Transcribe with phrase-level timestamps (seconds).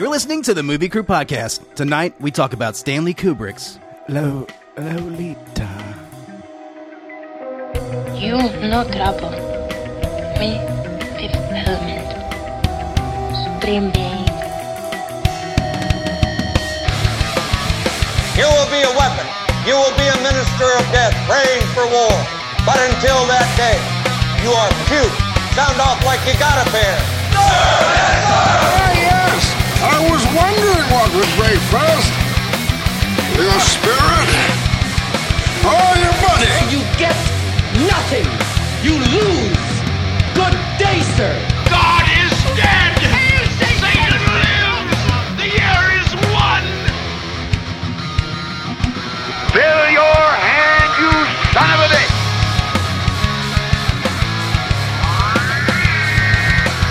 [0.00, 1.74] You're listening to the Movie Crew Podcast.
[1.74, 4.46] Tonight, we talk about Stanley Kubrick's Lo-
[4.78, 5.68] Lolita.
[8.16, 9.28] You no trouble.
[10.40, 10.56] Me,
[11.20, 12.08] Fifth Element.
[13.44, 14.24] Supreme Being.
[18.40, 19.28] You will be a weapon.
[19.68, 22.16] You will be a minister of death, praying for war.
[22.64, 23.76] But until that day,
[24.40, 25.12] you are cute.
[25.52, 26.96] Sound off like you got a pair.
[27.36, 28.89] Ah, yes!
[29.82, 32.12] I was wondering what would break first.
[33.40, 34.28] Your spirit
[35.64, 36.52] or your money?
[36.68, 37.16] You get
[37.88, 38.28] nothing.
[38.84, 39.56] You lose.
[40.36, 41.32] Good day, sir.
[41.72, 42.92] God is dead!
[43.80, 45.00] Satan lives!
[45.40, 46.68] The year is one!
[49.52, 50.29] Fill your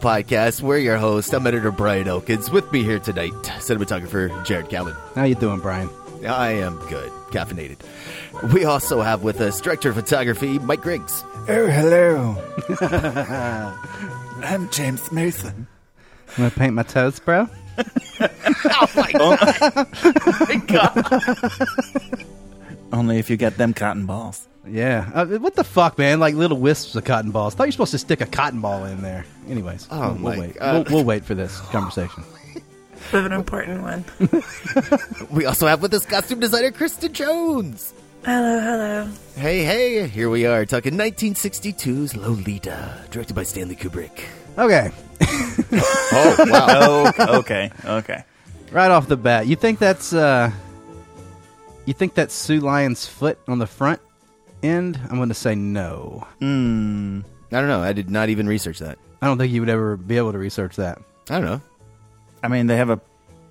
[0.00, 0.62] Podcast.
[0.62, 1.32] We're your host.
[1.34, 2.50] I'm editor Brian Elkins.
[2.50, 4.96] With me here tonight, cinematographer Jared Calvin.
[5.14, 5.90] How you doing, Brian?
[6.26, 7.78] I am good, caffeinated.
[8.52, 11.22] We also have with us director of photography Mike Griggs.
[11.48, 12.36] Oh, hello.
[14.42, 15.66] I'm James Mason.
[16.30, 17.48] I'm gonna paint my toes, bro.
[18.20, 19.12] oh my
[20.66, 22.26] god!
[22.92, 24.46] Only if you get them cotton balls.
[24.66, 25.10] Yeah.
[25.14, 26.20] Uh, what the fuck, man?
[26.20, 27.54] Like little wisps of cotton balls.
[27.54, 29.24] Thought you were supposed to stick a cotton ball in there.
[29.48, 30.58] Anyways, Oh, we'll, we'll my wait.
[30.58, 30.88] God.
[30.88, 32.22] We'll, we'll wait for this conversation.
[33.14, 34.04] Of an important one.
[35.30, 37.94] We also have with us costume designer Kristen Jones.
[38.24, 39.08] Hello, hello.
[39.36, 44.24] Hey, hey, here we are talking 1962's Lolita, directed by Stanley Kubrick.
[44.58, 44.90] Okay.
[46.12, 47.12] Oh, wow.
[47.18, 48.24] Oh, okay, okay.
[48.72, 50.50] Right off the bat, you think that's uh,
[51.86, 54.00] you think that's Sue Lyon's foot on the front
[54.62, 55.00] end?
[55.08, 56.26] I'm going to say no.
[56.38, 57.20] Hmm.
[57.52, 57.82] I don't know.
[57.82, 58.98] I did not even research that.
[59.20, 60.98] I don't think you would ever be able to research that.
[61.28, 61.60] I don't know.
[62.42, 63.00] I mean, they have a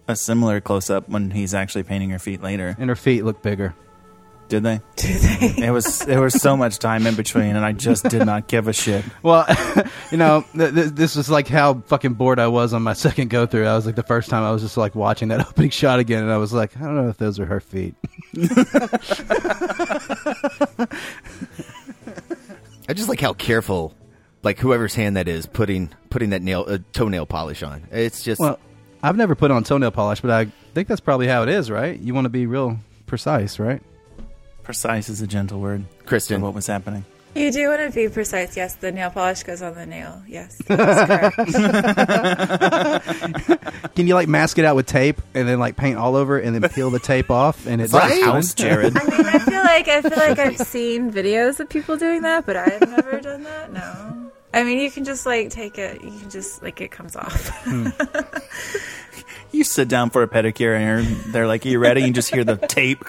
[0.09, 2.75] a similar close up when he's actually painting her feet later.
[2.80, 3.75] And her feet look bigger.
[4.50, 4.82] Did they?
[4.96, 5.68] Do they?
[5.68, 8.68] It was there was so much time in between, and I just did not give
[8.68, 9.06] a shit.
[9.22, 9.46] Well,
[10.12, 13.30] you know, th- th- this was like how fucking bored I was on my second
[13.30, 13.68] go through.
[13.68, 16.24] I was like the first time I was just like watching that opening shot again,
[16.24, 17.94] and I was like, I don't know if those are her feet.
[22.88, 23.94] I just like how careful,
[24.42, 27.84] like whoever's hand that is, putting putting that nail uh, toenail polish on.
[27.92, 28.60] It's just Well,
[29.04, 32.00] I've never put on toenail polish, but I think that's probably how it is, right?
[32.00, 33.84] You want to be real precise, right?
[34.69, 35.84] Precise is a gentle word.
[36.06, 36.44] Kristen.
[36.44, 37.03] what was happening?
[37.34, 38.56] You do want to be precise.
[38.56, 40.22] Yes, the nail polish goes on the nail.
[40.28, 40.62] Yes.
[43.96, 46.53] Can you like mask it out with tape and then like paint all over and
[46.53, 48.24] then peel the tape off and it's Right?
[48.24, 48.96] House, Jared.
[48.96, 52.46] I mean, I feel like I feel like I've seen videos of people doing that,
[52.46, 53.74] but I've never done that.
[53.74, 54.31] No.
[54.53, 56.03] I mean, you can just like take it.
[56.03, 57.50] You can just like it comes off.
[57.63, 57.88] Hmm.
[59.51, 62.30] You sit down for a pedicure, and they're like, "Are you ready?" And you just
[62.30, 63.03] hear the tape.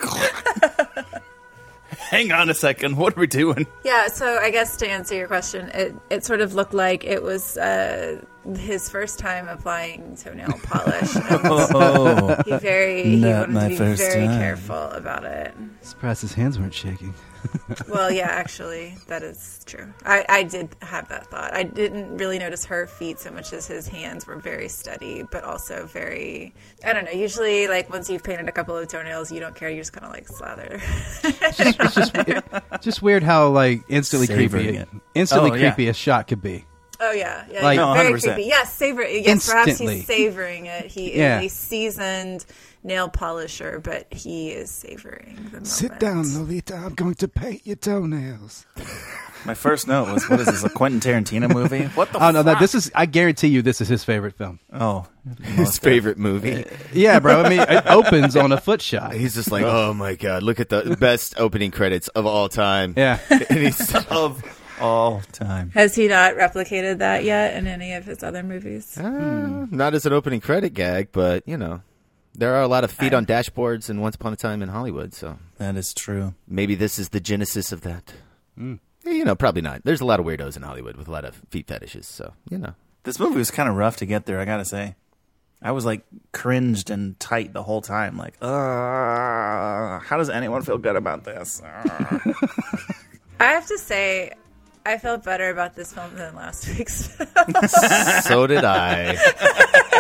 [2.10, 2.97] Hang on a second.
[2.97, 3.69] What are we doing?
[3.84, 7.22] Yeah, so I guess to answer your question, it, it sort of looked like it
[7.22, 8.21] was uh,
[8.56, 11.09] his first time applying toenail polish.
[11.15, 14.41] Oh, he very he wanted my to be very time.
[14.41, 15.54] careful about it.
[15.83, 17.15] Surprised his hands weren't shaking.
[17.89, 19.92] Well, yeah, actually, that is true.
[20.04, 21.53] I, I did have that thought.
[21.54, 25.45] I didn't really notice her feet so much as his hands were very steady, but
[25.45, 26.53] also very.
[26.84, 27.13] I don't know.
[27.13, 29.71] Usually, like once you've painted a couple of toenails, you don't care.
[29.71, 30.81] You just kind of like slather.
[31.25, 31.57] It's
[31.95, 34.89] just, it's just weird how like instantly Savoring creepy, it.
[35.15, 35.71] instantly Oh, yeah.
[35.72, 36.65] creepy a shot could be.
[37.03, 38.22] Oh yeah, yeah, Like- No, very 100%.
[38.22, 38.42] creepy.
[38.48, 39.03] Yes, savor.
[39.03, 39.97] Yes, perhaps Instantly.
[39.97, 40.87] he's savoring it.
[40.87, 41.41] He Yeah.
[41.41, 42.45] is a seasoned
[42.82, 45.66] nail polisher, but he is savoring the moment.
[45.66, 46.74] Sit down, Lolita.
[46.77, 48.66] I'm going to paint your toenails.
[49.47, 50.65] My first note was, "What is this?
[50.65, 51.84] A Quentin Tarantino movie?
[51.94, 52.22] What the?
[52.22, 52.44] Oh no, fuck?
[52.44, 52.91] that this is.
[52.94, 54.60] I guarantee you, this is his favorite film.
[54.71, 55.06] Oh,
[55.42, 56.66] His favorite movie.
[56.92, 57.41] Yeah, bro.
[57.42, 59.15] I mean, it opens on a foot shot.
[59.15, 62.92] He's just like, oh my god, look at the best opening credits of all time.
[62.98, 63.18] Yeah.
[63.30, 64.42] and he's of
[64.78, 65.71] all time.
[65.71, 68.98] Has he not replicated that yet in any of his other movies?
[68.98, 71.80] Uh, not as an opening credit gag, but you know,
[72.34, 75.12] there are a lot of feet on dashboards and Once Upon a Time in Hollywood.
[75.15, 76.34] So That is true.
[76.47, 78.12] maybe this is the genesis of that.
[78.56, 79.82] You know, probably not.
[79.84, 82.06] There's a lot of weirdos in Hollywood with a lot of feet fetishes.
[82.06, 82.74] So you know,
[83.04, 84.38] This movie was kind of rough to get there.
[84.41, 84.94] I gotta say,
[85.62, 88.16] I was like cringed and tight the whole time.
[88.16, 91.60] Like, uh, how does anyone feel good about this?
[91.65, 94.32] I have to say,
[94.86, 97.10] I felt better about this film than last week's
[98.27, 99.16] so did I.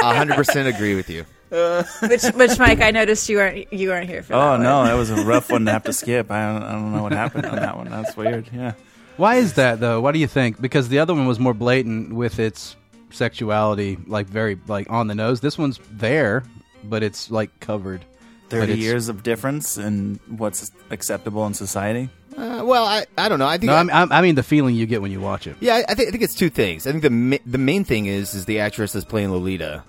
[0.02, 1.24] hundred percent agree with you.
[1.50, 4.34] Which, which, Mike, I noticed you weren't you weren't here for.
[4.34, 6.30] oh that no, that was a rough one to have to skip.
[6.30, 7.88] I don't, I don't know what happened on that one.
[7.90, 8.48] That's weird.
[8.52, 8.72] Yeah.
[9.16, 10.00] Why is that though?
[10.00, 10.60] What do you think?
[10.60, 12.76] Because the other one was more blatant with its
[13.10, 15.40] sexuality, like very like on the nose.
[15.40, 16.44] This one's there,
[16.84, 18.04] but it's like covered.
[18.48, 22.08] Thirty years of difference in what's acceptable in society.
[22.36, 23.46] Uh, well, I, I don't know.
[23.46, 25.56] I think No, I mean, I mean the feeling you get when you watch it.
[25.60, 26.84] Yeah, I- I think I think it's two things.
[26.86, 29.84] I think the ma- the main thing is is the actress that's playing Lolita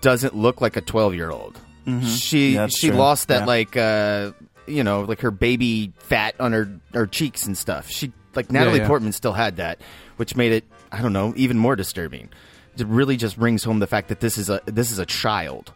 [0.00, 1.58] doesn't look like a twelve year old.
[2.06, 2.96] She Yeah, she true.
[2.98, 3.46] lost that Yeah.
[3.46, 4.32] like uh
[4.66, 7.88] you know like her baby fat on her her cheeks and stuff.
[7.88, 8.86] She like Natalie yeah.
[8.86, 9.80] Portman still had that,
[10.16, 12.28] which made it I don't know even more disturbing.
[12.76, 15.72] It really just brings home the fact that this is a this is a child.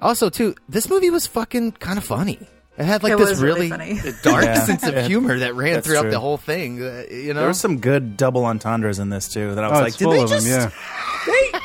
[0.00, 2.38] Also, too, this movie was fucking kind of funny.
[2.78, 3.98] It had like It this was really funny.
[4.22, 4.64] dark Yeah.
[4.64, 5.06] sense of Yeah.
[5.06, 6.10] humor that ran That's throughout true.
[6.10, 6.82] the whole thing.
[6.82, 9.54] Uh, you know, There were some good double entendres in this too.
[9.54, 10.40] That I was Oh, like, did they of them.
[10.42, 10.46] just?
[10.46, 10.70] Yeah.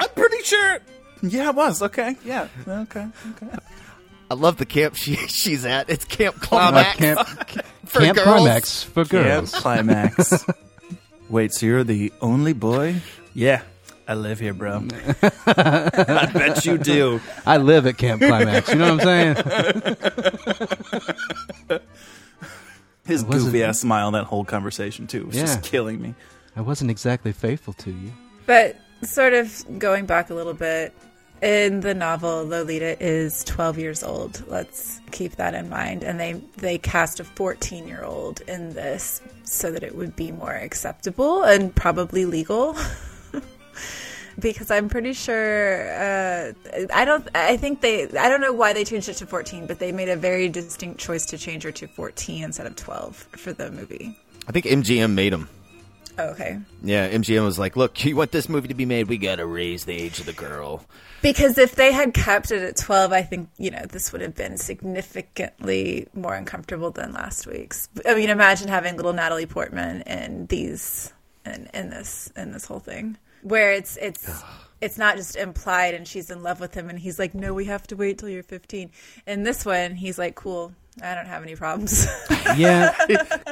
[0.00, 0.78] I'm pretty sure.
[1.22, 2.16] Yeah, it was okay.
[2.24, 3.56] Yeah, okay, okay.
[4.30, 5.88] I love the camp she she's at.
[5.90, 6.96] It's Camp Uh, Climax.
[6.98, 7.26] camp
[7.86, 8.26] for camp girls.
[8.26, 9.54] climax for Camp girls.
[9.54, 10.44] climax.
[11.30, 12.96] Wait, so you're the only boy?
[13.34, 13.62] Yeah,
[14.06, 14.84] I live here, bro.
[15.46, 17.20] I bet you do.
[17.46, 18.68] I live at camp climax.
[18.70, 19.96] You know what I'm saying?
[23.06, 25.42] His wasn't- goofy ass smile that whole conversation too was Yeah.
[25.42, 26.14] just killing me.
[26.56, 28.12] I wasn't exactly faithful to you.
[28.46, 30.92] But sort of going back a little bit,
[31.42, 34.46] in the novel, Lolita is 12 years old.
[34.48, 36.02] Let's keep that in mind.
[36.02, 40.32] And they, they cast a 14 year old in this so that it would be
[40.32, 42.76] more acceptable and probably legal.
[44.38, 46.52] because I'm pretty sure, uh,
[46.94, 49.78] I don't, I think they, I don't know why they changed it to 14, but
[49.78, 53.52] they made a very distinct choice to change her to 14 instead of 12 for
[53.52, 54.16] the movie.
[54.46, 55.48] I think MGM made him.
[56.18, 56.58] Oh, okay.
[56.82, 59.08] Yeah, MGM was like, "Look, you want this movie to be made?
[59.08, 60.84] We gotta raise the age of the girl."
[61.22, 64.34] Because if they had kept it at 12, I think, you know, this would have
[64.34, 67.88] been significantly more uncomfortable than last week's.
[68.06, 71.12] I mean, imagine having little Natalie Portman in these
[71.44, 74.42] in, in this in this whole thing where it's it's
[74.80, 77.64] it's not just implied and she's in love with him and he's like, "No, we
[77.66, 78.90] have to wait till you're 15."
[79.26, 80.72] In this one, he's like, "Cool.
[81.02, 82.06] I don't have any problems."
[82.56, 82.94] Yeah,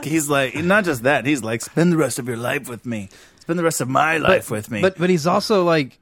[0.03, 1.27] He's like, not just that.
[1.27, 3.11] He's like, spend the rest of your life with me.
[3.41, 4.81] Spend the rest of my life with me.
[4.81, 5.99] But but he's also like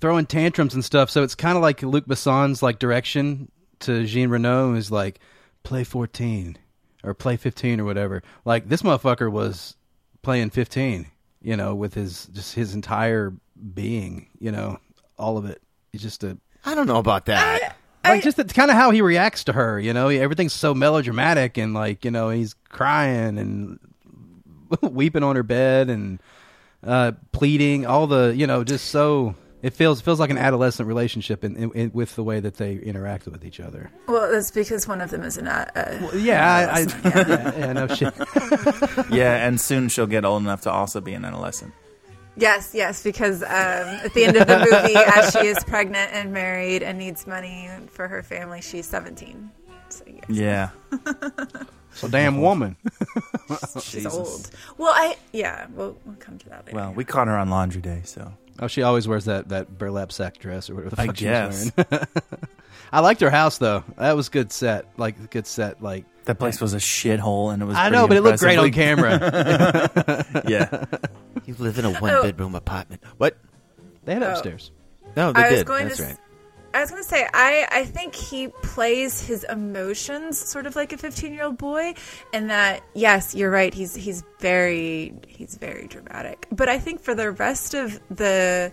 [0.00, 1.08] throwing tantrums and stuff.
[1.08, 3.50] So it's kind of like Luc Besson's like direction
[3.80, 5.20] to Jean Reno is like
[5.62, 6.58] play fourteen
[7.04, 8.22] or play fifteen or whatever.
[8.44, 9.76] Like this motherfucker was
[10.22, 11.06] playing fifteen.
[11.40, 13.32] You know, with his just his entire
[13.74, 14.28] being.
[14.40, 14.78] You know,
[15.16, 15.62] all of it.
[15.92, 17.76] He's just a I don't know about that.
[18.04, 19.78] Like just it's kind of how he reacts to her.
[19.78, 23.78] You know, everything's so melodramatic and like you know he's crying and
[24.82, 26.20] weeping on her bed and
[26.84, 27.86] uh, pleading.
[27.86, 31.70] All the you know just so it feels feels like an adolescent relationship in, in,
[31.72, 33.90] in with the way that they interact with each other.
[34.08, 37.86] well, that's because one of them is an uh, Yeah, I, I yeah, yeah, no
[37.86, 38.12] shit.
[39.10, 41.72] yeah, and soon she'll get old enough to also be an adolescent.
[42.36, 46.32] Yes, yes, because um, at the end of the movie, as she is pregnant and
[46.32, 49.50] married and needs money for her family, she's 17.
[49.90, 50.70] So yes, Yeah.
[51.94, 52.76] So damn woman.
[53.82, 54.50] she's old.
[54.78, 56.74] Well, I yeah, we'll, we'll come to that later.
[56.76, 60.10] Well, we caught her on laundry day, so Oh, she always wears that that burlap
[60.10, 61.64] sack dress or whatever the I fuck guess.
[61.66, 62.06] she wearing.
[62.94, 63.84] I liked her house though.
[63.98, 64.86] That was good set.
[64.96, 65.82] Like good set.
[65.82, 67.76] Like that place was a shithole, and it was.
[67.76, 70.24] I know, but pretty it looked great on camera.
[70.48, 70.84] yeah.
[71.44, 73.02] You live in a one bedroom apartment.
[73.16, 73.36] What?
[74.04, 74.32] they had it Oh.
[74.32, 74.70] upstairs.
[75.16, 75.66] No, they I was did.
[75.66, 76.02] going That's to.
[76.04, 76.12] right.
[76.12, 76.18] s-
[76.74, 80.92] I was going to say, I, I think he plays his emotions sort of like
[80.92, 81.94] a 15 year old boy,
[82.32, 83.74] and that yes, you're right.
[83.74, 86.46] He's he's very he's very dramatic.
[86.52, 88.70] But I think for the rest of the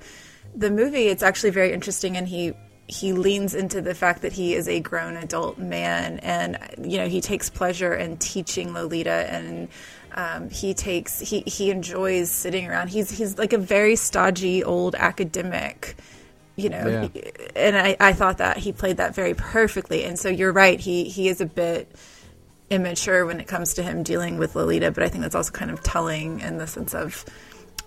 [0.56, 2.54] the movie, it's actually very interesting, and he
[2.90, 7.08] he leans into the fact that he is a grown adult man, and you know
[7.08, 9.70] he takes pleasure in teaching Lolita and
[10.16, 12.90] Um, he takes he he enjoys sitting around.
[12.90, 15.96] He's he's like a very stodgy old academic,
[16.56, 16.88] you know.
[16.88, 17.08] Yeah.
[17.14, 20.04] he- and I, I thought that he played that very perfectly.
[20.06, 20.80] And so you're right.
[20.80, 21.92] He he is a bit
[22.72, 25.70] immature when it comes to him dealing with Lolita, but I think that's also kind
[25.72, 27.24] of telling in the sense of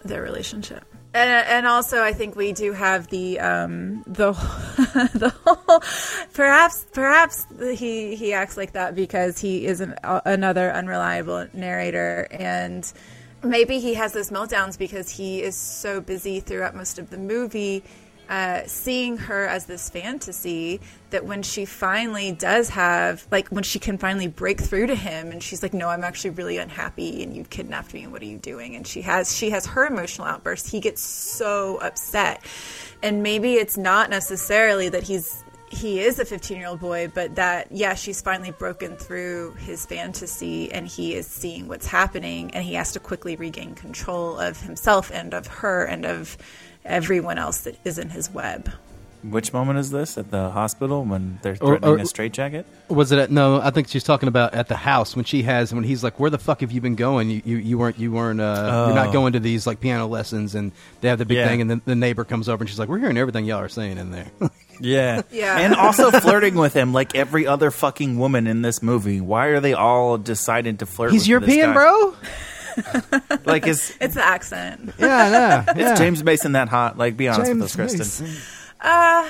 [0.05, 0.85] their relationship.
[1.15, 4.33] And, and also, I think we do have the um, the
[5.15, 5.83] the whole
[6.33, 12.91] perhaps perhaps he he acts like that because he is an, another unreliable narrator and
[13.45, 17.83] maybe he has those meltdowns because he is so busy throughout most of the movie
[18.33, 23.79] uh, seeing her as this fantasy that when she finally does have, like, when she
[23.79, 27.37] can finally break through to him, and she's like, "No, I'm actually really unhappy, and
[27.37, 30.27] you've kidnapped me, and what are you doing?" And she has she has her emotional
[30.27, 30.71] outburst.
[30.71, 32.43] He gets so upset,
[33.03, 37.35] and maybe it's not necessarily that he's he is a 15 year old boy, but
[37.37, 42.63] that, yeah, she's finally broken through his fantasy and he is seeing what's happening and
[42.63, 46.37] he has to quickly regain control of himself and of her and of
[46.85, 48.71] everyone else that is in his web.
[49.25, 52.67] Which moment is this at the hospital when they're Or- threatening or- a straitjacket?
[52.89, 53.61] Was it at, no?
[53.61, 56.29] I think she's talking about at the house when she has when he's like, "Where
[56.29, 57.31] the fuck have you been going?
[57.31, 59.13] You you, you weren't you weren't uh, you're not Oh.
[59.13, 60.73] going to these like piano lessons." And
[61.03, 61.47] they have the big Yeah.
[61.47, 63.69] thing, and then the neighbor comes over and she's like, "We're hearing everything y'all are
[63.69, 64.27] saying in there."
[64.81, 65.23] Yeah.
[65.31, 65.59] Yeah.
[65.61, 69.21] And also flirting with him like every other fucking woman in this movie.
[69.21, 71.75] Why are they all deciding to flirt he's with this European, guy?
[71.75, 72.15] bro.
[73.45, 74.93] Like is It's the accent.
[74.99, 75.73] Yeah, I know.
[75.83, 75.93] Yeah.
[75.93, 76.97] is James Mason that hot?
[76.99, 77.99] Like be honest with us, Kristen.
[78.27, 78.43] Mason.
[78.81, 79.29] Uh,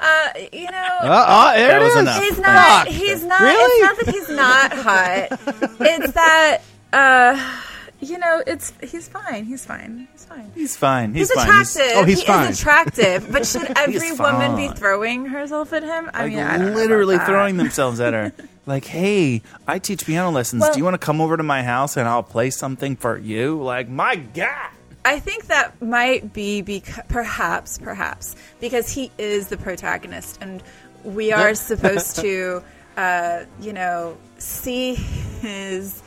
[0.00, 0.88] uh, you know.
[1.02, 2.00] Uh, uh, there That it was is.
[2.00, 2.22] enough.
[2.22, 2.86] He's not.
[2.86, 2.88] Fuck.
[2.94, 3.40] He's not.
[3.40, 3.62] Really?
[3.64, 5.78] It's not that he's not hot.
[5.80, 6.58] it's that.
[6.92, 7.60] Uh,
[8.00, 9.44] you know, it's he's fine.
[9.44, 10.08] He's fine.
[10.12, 10.50] He's fine.
[10.54, 11.14] He's fine.
[11.14, 11.48] He's, He's, fine.
[11.48, 11.92] attractive.
[11.96, 12.50] oh, he's he fine.
[12.50, 13.32] is attractive.
[13.32, 16.10] But should every woman be throwing herself at him?
[16.12, 18.32] I like mean, I literally throwing themselves at her.
[18.66, 20.62] Like, hey, I teach piano lessons.
[20.62, 23.18] Well- Do you want to come over to my house and I'll play something for
[23.18, 23.62] you?
[23.62, 24.70] Like, my God.
[25.04, 30.62] I think that might be because perhaps, perhaps because he is the protagonist, and
[31.02, 32.62] we are supposed to,
[32.96, 36.02] uh, you know, see his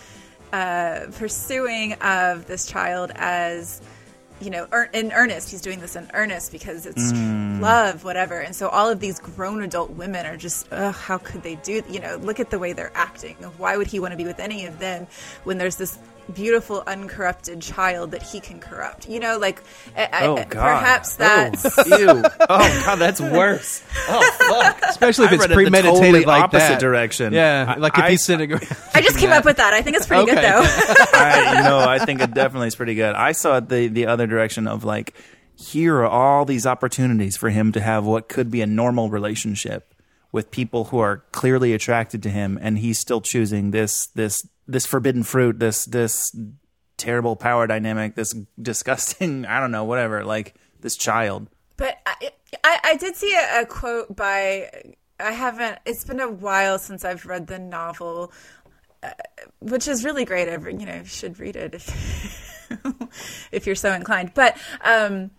[0.54, 3.82] uh, pursuing of this child as,
[4.40, 5.50] you know, ear- in earnest.
[5.52, 7.12] He's doing this in earnest because it's
[7.62, 8.40] love, whatever.
[8.40, 11.82] And so all of these grown adult women are just, ugh, how could they do?
[11.90, 13.36] You know, look at the way they're acting.
[13.58, 15.08] Why would he want to be with any of them
[15.44, 15.98] when there's this
[16.34, 19.08] beautiful, uncorrupted child that he can corrupt?
[19.10, 19.64] You know, like
[19.96, 20.50] I- I- Oh, God.
[20.52, 21.78] perhaps oh, that's.
[21.78, 22.08] Oh, ew.
[22.50, 23.84] Oh, God, that's worse.
[24.10, 24.82] Oh, fuck.
[24.90, 26.80] Especially if I it's read it the premeditated totally like opposite that.
[26.80, 27.34] direction.
[27.34, 28.54] Yeah, I- like if I- he's sitting.
[28.94, 29.74] I just came up with that.
[29.74, 30.62] I think it's pretty good though.
[31.14, 33.16] I, you know, I think it definitely is pretty good.
[33.16, 35.14] I saw it the the other direction of like,
[35.56, 39.94] here are all these opportunities for him to have what could be a normal relationship
[40.32, 44.86] with people who are clearly attracted to him, and he's still choosing this this this
[44.86, 46.36] forbidden fruit, this this
[46.98, 51.48] terrible power dynamic, this disgusting, I don't know, whatever, like this child.
[51.78, 52.32] But I,
[52.64, 54.70] I, I did see a, a quote by.
[55.20, 55.80] I haven't.
[55.86, 58.32] It's been a while since I've read the novel,
[59.02, 59.10] uh,
[59.60, 60.48] which is really great.
[60.48, 62.68] Every you know, you should read it if
[63.52, 64.34] if you're so inclined.
[64.36, 65.32] But um,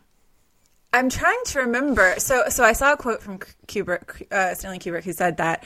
[0.92, 2.14] I'm trying to remember.
[2.18, 5.64] So, so I saw a quote from Kubrick, uh, Stanley Kubrick, who said that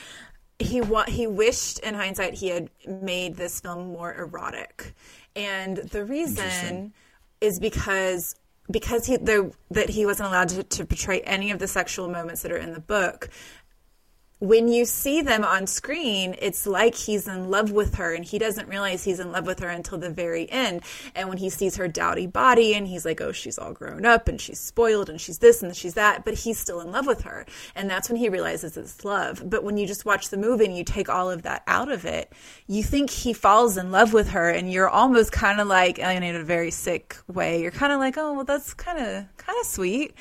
[0.62, 4.95] he wa- he wished, in hindsight, he had made this film more erotic,
[5.37, 6.92] and the reason
[7.40, 8.35] is because
[8.71, 12.42] because he the, that he wasn't allowed to, to portray any of the sexual moments
[12.42, 13.28] that are in the book
[14.43, 18.41] when you see them on screen, it's like he's in love with her, and he
[18.41, 20.83] doesn't realize he's in love with her until the very end.
[21.15, 24.27] And when he sees her dowdy body, and he's like, oh, she's all grown up,
[24.27, 27.21] and she's spoiled, and she's this, and she's that, but he's still in love with
[27.21, 27.47] her.
[27.77, 29.49] And that's when he realizes it's love.
[29.49, 32.05] But when you just watch the movie and you take all of that out of
[32.05, 32.33] it,
[32.67, 36.11] you think he falls in love with her, and you're almost kind of like, oh,
[36.11, 39.59] in a very sick way, you're kind of like, oh, well, that's kind of kind
[39.61, 40.17] of sweet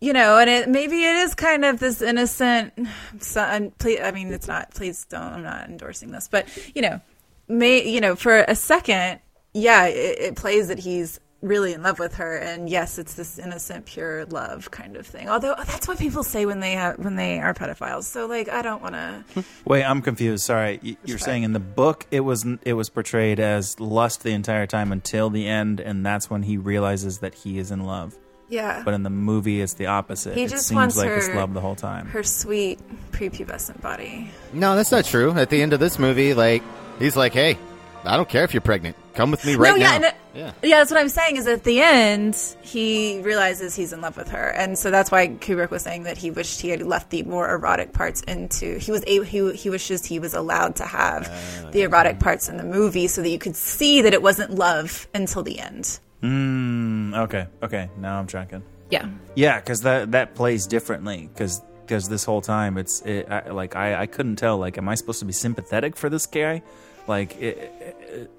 [0.00, 2.72] you know, and it maybe it is kind of this innocent.
[3.18, 4.70] Son, please, I mean, it's not.
[4.72, 5.22] Please don't.
[5.22, 7.00] I'm not endorsing this, but you know,
[7.48, 9.20] may you know, for a second,
[9.54, 13.38] yeah, it, it plays that he's really in love with her, and yes, it's this
[13.38, 15.28] innocent, pure love kind of thing.
[15.28, 18.04] Although that's what people say when they have when they are pedophiles.
[18.04, 19.44] So like, I don't want to.
[19.64, 20.44] Wait, I'm confused.
[20.44, 24.66] Sorry, you're saying in the book it was it was portrayed as lust the entire
[24.66, 28.16] time until the end, and that's when he realizes that he is in love.
[28.48, 28.82] Yeah.
[28.84, 30.34] But in the movie, it's the opposite.
[30.34, 32.06] He it just seems wants like her it's love the whole time.
[32.06, 32.80] Her sweet
[33.12, 34.30] prepubescent body.
[34.52, 35.32] No, that's not true.
[35.32, 36.62] At the end of this movie, like
[36.98, 37.58] he's like, "Hey,
[38.04, 38.96] I don't care if you're pregnant.
[39.14, 40.06] Come with me right no, yeah, now.
[40.06, 40.52] and, yeah.
[40.62, 41.36] yeah, that's what I'm saying.
[41.36, 45.26] Is at the end he realizes he's in love with her, and so that's why
[45.28, 48.78] Kubrick was saying that he wished he had left the more erotic parts into.
[48.78, 52.48] He was a, he he wishes he was allowed to have Ah, the erotic parts
[52.48, 55.98] in the movie, so that you could see that it wasn't love until the end.
[56.22, 57.90] Mm, okay, okay.
[57.98, 58.62] Now I'm tracking.
[58.90, 59.08] Yeah.
[59.34, 61.28] Yeah, because that that plays differently.
[61.32, 64.58] Because because this whole time it's it, I, like I, I couldn't tell.
[64.58, 66.62] Like, am I supposed to be sympathetic for this guy?
[67.06, 67.56] Like, it,
[68.00, 68.30] it,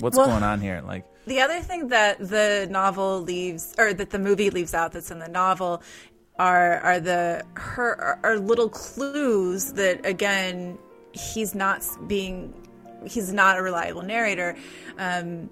[0.00, 0.82] what's Well- going on here?
[0.84, 5.10] Like, The other thing that the novel leaves, or that the movie leaves out, that's
[5.10, 5.82] in the novel,
[6.38, 10.78] are are the her are, are little clues that again
[11.12, 12.52] he's not being
[13.06, 14.56] he's not a reliable narrator.
[14.98, 15.48] Um,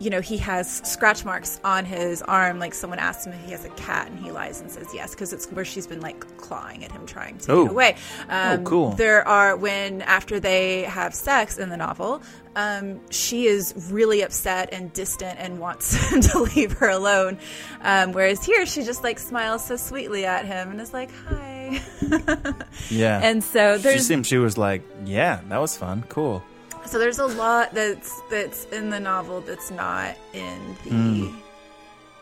[0.00, 2.58] you know, he has scratch marks on his arm.
[2.58, 5.12] Like someone asked him if he has a cat, and he lies and says yes
[5.12, 7.62] because it's where she's been like clawing at him, trying to Oh.
[7.64, 7.96] get away.
[8.28, 8.90] Um, Oh, cool.
[8.92, 12.22] There are when after they have sex in the novel,
[12.56, 17.38] um, she is really upset and distant and wants him to leave her alone.
[17.82, 21.80] Um, whereas here, she just like smiles so sweetly at him and is like, "Hi."
[22.90, 23.20] yeah.
[23.22, 26.42] And so she there's seemed she was like, yeah, that was fun, cool.
[26.86, 31.34] So there's a lot that's that's in the novel that's not in the Mm.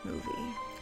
[0.05, 0.27] movie.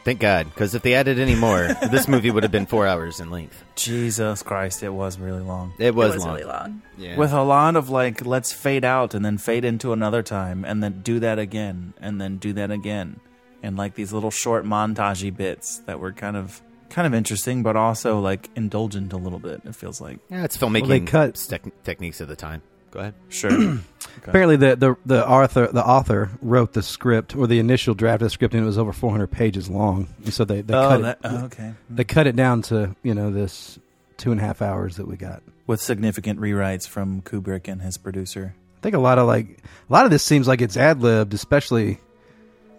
[0.03, 3.19] Thank God, because if they added any more, this movie would have been four hours
[3.19, 3.63] in length.
[3.75, 5.73] Jesus Christ, it was really long.
[5.77, 6.33] It was, it was long.
[6.33, 6.81] really long.
[6.97, 7.17] Yeah.
[7.17, 10.81] With a lot of like, let's fade out and then fade into another time and
[10.81, 13.19] then do that again and then do that again.
[13.61, 17.75] And like these little short montagey bits that were kind of kind of interesting, but
[17.75, 20.17] also like indulgent a little bit, it feels like.
[20.31, 22.63] yeah, it's filmmaking they cut- tec- techniques of the time.
[22.91, 23.13] Go ahead.
[23.29, 23.79] Sure.
[24.27, 28.25] Apparently, the, the the author the author wrote the script or the initial draft of
[28.27, 30.07] the script, and it was over 400 pages long.
[30.23, 31.19] And so they, they Oh, cut that- it.
[31.23, 31.73] oh, okay.
[31.89, 33.79] They cut it down to you know this
[34.17, 35.41] two and a half hours that we got.
[35.67, 38.53] With significant rewrites from Kubrick and his producer.
[38.77, 39.47] I think a lot of like
[39.89, 41.99] a lot of this seems like it's ad libbed, especially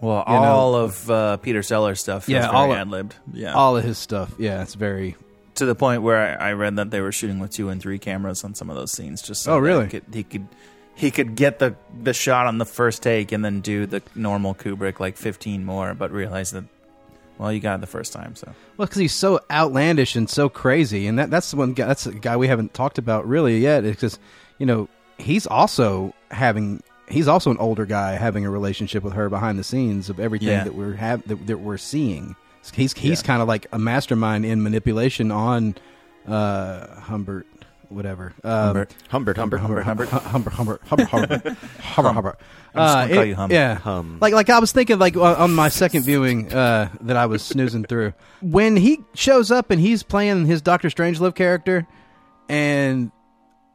[0.00, 3.14] Well, You know- all of uh, Peter Sellers stuff feels yeah, very all ad libbed.
[3.32, 3.54] Yeah.
[3.54, 4.34] all of his stuff.
[4.38, 5.16] Yeah, it's very
[5.56, 7.98] to the point where I, I read that they were shooting with two and three
[7.98, 9.84] cameras on some of those scenes, just so Oh, really?
[9.84, 10.46] he could, he could
[10.94, 14.54] he could get the the shot on the first take and then do the normal
[14.54, 16.64] Kubrick like fifteen more, but realize that
[17.38, 20.48] well, you got it the first time, so Well, because he's so outlandish and so
[20.48, 23.58] crazy, and that that's the one guy, that's a guy we haven't talked about really
[23.58, 23.82] yet.
[23.84, 24.18] Because
[24.58, 29.28] you know he's also having he's also an older guy having a relationship with her
[29.28, 30.64] behind the scenes of everything Yeah.
[30.64, 32.36] that we're have that, that we're seeing.
[32.74, 33.26] He's he's Yeah.
[33.26, 35.74] kind of like a mastermind in manipulation on
[36.28, 37.46] uh, Humbert,
[37.88, 38.32] whatever.
[38.44, 38.94] Um, Humbert.
[39.08, 40.08] Humbert, Humbert, Humbert, Humbert.
[40.08, 42.38] Humbert, Humbert, Humbert, Humbert, Humbert, Humbert.
[42.74, 43.50] I'm just gonna Uh, call it- you Hum.
[43.50, 44.18] Yeah, Hum.
[44.20, 47.42] like like I was thinking, like on on my second viewing uh, that I was
[47.42, 51.86] snoozing through, when he shows up and he's playing his Doctor Strangelove character,
[52.48, 53.10] and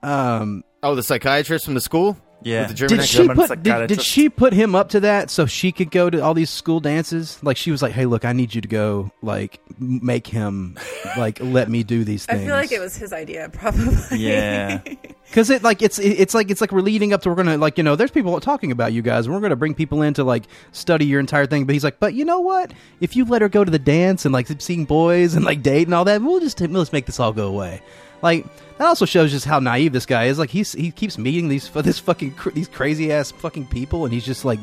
[0.03, 2.17] um, Oh, the psychiatrist from the school?
[2.43, 2.61] Yeah.
[2.61, 5.29] With the German did she German put did, did she put him up to that
[5.29, 7.39] so she could go to all these school dances?
[7.43, 10.77] Like she was like, "Hey, look, I need you to go like make him
[11.17, 14.17] like let me do these things." I feel like it was his idea, probably.
[14.17, 14.81] yeah.
[15.27, 17.77] because it like it's it's like it's like we're leading up to we're gonna like
[17.77, 20.23] you know there's people talking about you guys and we're gonna bring people in to
[20.23, 22.71] like study your entire thing but he's like but you know what
[23.01, 25.87] if you let her go to the dance and like seeing boys and like date
[25.87, 27.81] and all that we'll just we'll just make this all go away
[28.21, 28.45] like
[28.77, 31.69] that also shows just how naive this guy is like he's he keeps meeting these
[31.73, 34.59] this fucking cr- these crazy ass fucking people and he's just like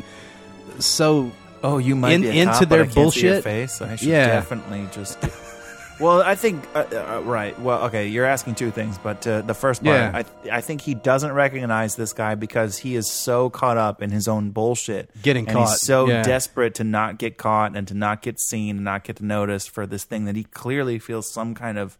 [0.79, 1.31] so
[1.63, 3.45] Oh, you might In- be into cop, their I can't see your bullshit?
[3.45, 3.81] face.
[3.81, 4.27] I should Yeah.
[4.27, 5.19] definitely just.
[5.99, 7.59] well, I think uh, uh, right.
[7.59, 10.23] Well, okay, you're asking two things, but uh, the first part, Yeah.
[10.51, 14.11] I I think he doesn't recognize this guy because he is so caught up in
[14.11, 16.23] his own bullshit, Getting and caught, He's so yeah.
[16.23, 19.87] desperate to not get caught and to not get seen and not get noticed for
[19.87, 21.97] this thing that he clearly feels some kind of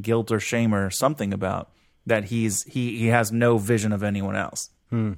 [0.00, 1.70] guilt or shame or something about
[2.06, 4.70] that he's he he has no vision of anyone else.
[4.90, 5.14] Hmm.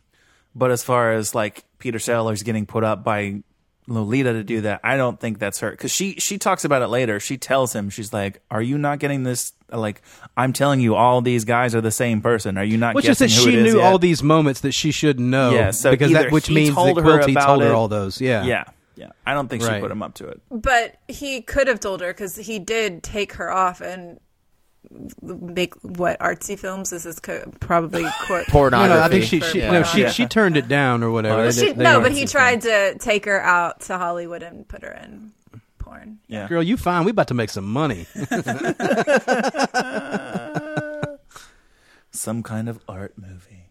[0.54, 3.42] But as far as like Peter Sellers getting put up by
[3.86, 6.88] Lolita to do that, I don't think that's her because she she talks about it
[6.88, 7.20] later.
[7.20, 9.52] She tells him she's like, "Are you not getting this?
[9.70, 10.02] Like,
[10.36, 12.58] I'm telling you, all these guys are the same person.
[12.58, 14.90] Are you not?" which is that who she knew yet?" all these moments that she
[14.90, 17.46] should know Yeah, so because either that which he means that told her Quilty about
[17.46, 18.64] told her it- all those yeah yeah,
[18.96, 19.10] yeah.
[19.26, 20.40] I don't think she put him up to it.
[20.50, 24.18] But he could have told her because he did take her off and
[25.22, 26.90] make what artsy films.
[26.90, 28.46] This is co- probably court.
[28.48, 28.94] No, Pornography.
[28.94, 29.70] no, I think she, she Yeah.
[29.72, 30.10] no, she Yeah.
[30.10, 31.50] she turned it down or whatever.
[31.50, 34.82] They- She, they no, but he tried to take her out to Hollywood and put
[34.82, 35.32] her in
[35.78, 36.18] porn.
[36.28, 37.04] Yeah, Girl, you fine.
[37.04, 38.06] We about to make some money.
[42.10, 43.70] some kind of art movie.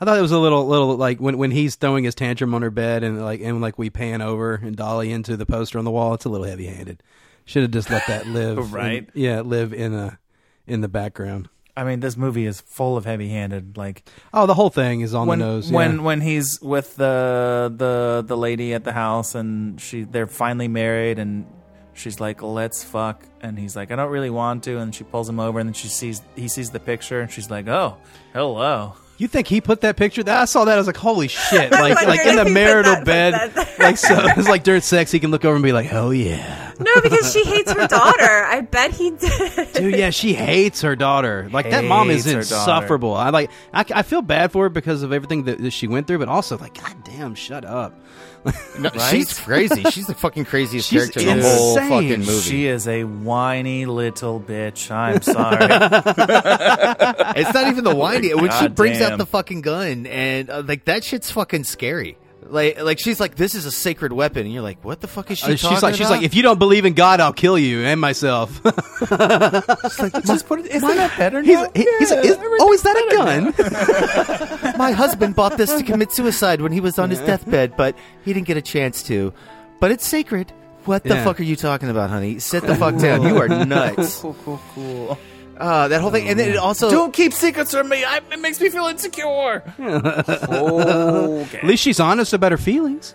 [0.00, 2.62] I thought it was a little, little like when when he's throwing his tantrum on
[2.62, 5.84] her bed and like and like we pan over and dolly into the poster on
[5.84, 6.14] the wall.
[6.14, 7.02] It's a little heavy handed.
[7.46, 8.72] Should have just let that live.
[8.72, 9.08] Right.
[9.14, 10.18] in- yeah, live in a
[10.66, 11.48] in the background.
[11.78, 13.76] I mean, this movie is full of heavy-handed.
[13.76, 14.02] Like
[14.32, 15.70] Oh, the whole thing is on when the nose.
[15.70, 16.02] when yeah.
[16.02, 21.18] when he's with the the the lady at the house, and she they're finally married,
[21.18, 21.44] and
[21.92, 25.28] she's like, "Let's fuck," and he's like, "I don't really want to," and she pulls
[25.28, 27.98] him over, and then she sees he sees the picture, and she's like, "Oh,
[28.32, 30.22] hello." You think he put that picture?
[30.22, 30.74] That I saw that.
[30.74, 34.14] I was like, "Holy shit!" Like, like in the marital that- bed, like so.
[34.36, 37.32] It's like during sex, he can look over and be like, "Hell yeah, No, because
[37.32, 38.44] she hates her daughter.
[38.44, 39.72] I bet he did.
[39.72, 39.96] dude!
[39.96, 41.48] Yeah, she hates her daughter.
[41.50, 42.70] Like that mom is Hates her daughter.
[42.72, 43.14] insufferable.
[43.14, 43.50] I like.
[43.72, 46.28] I, I feel bad for her because of everything that, that she went through, but
[46.28, 47.98] also like, God damn, shut up.
[48.44, 49.10] No, Right?
[49.10, 49.82] She's crazy.
[49.84, 51.88] She's the fucking craziest She's character in the whole insane.
[51.90, 52.40] fucking movie.
[52.48, 54.90] She is a whiny little bitch.
[54.90, 55.58] I'm sorry.
[57.40, 58.34] it's not even the whiny.
[58.34, 59.12] When she brings damn.
[59.12, 62.16] out the fucking gun and uh, like that shit's fucking scary.
[62.48, 65.30] Like like she's like this is a sacred weapon and you're like what the fuck
[65.30, 67.32] is she Uh, talking she's like, she's like, if you don't believe in God, I'll
[67.32, 68.62] kill you and myself.
[68.62, 70.66] Just put it.
[70.66, 71.70] Isn't that better he's, now?
[71.74, 74.76] he- he's like, is, oh, is that a gun?
[74.78, 78.32] My husband bought this to commit suicide when he was on his deathbed, but he
[78.32, 79.32] didn't get a chance to.
[79.80, 80.52] But it's sacred.
[80.84, 81.24] What the Yeah.
[81.24, 82.38] fuck are you talking about, honey?
[82.38, 83.22] Sit the fuck down.
[83.22, 84.20] You are nuts.
[84.20, 85.18] Cool, cool, cool.
[85.58, 88.04] Uh, that whole thing, and then it also Don't keep secrets from me.
[88.04, 89.62] I, it makes me feel insecure.
[89.78, 91.58] okay.
[91.58, 93.14] At least she's honest about her feelings.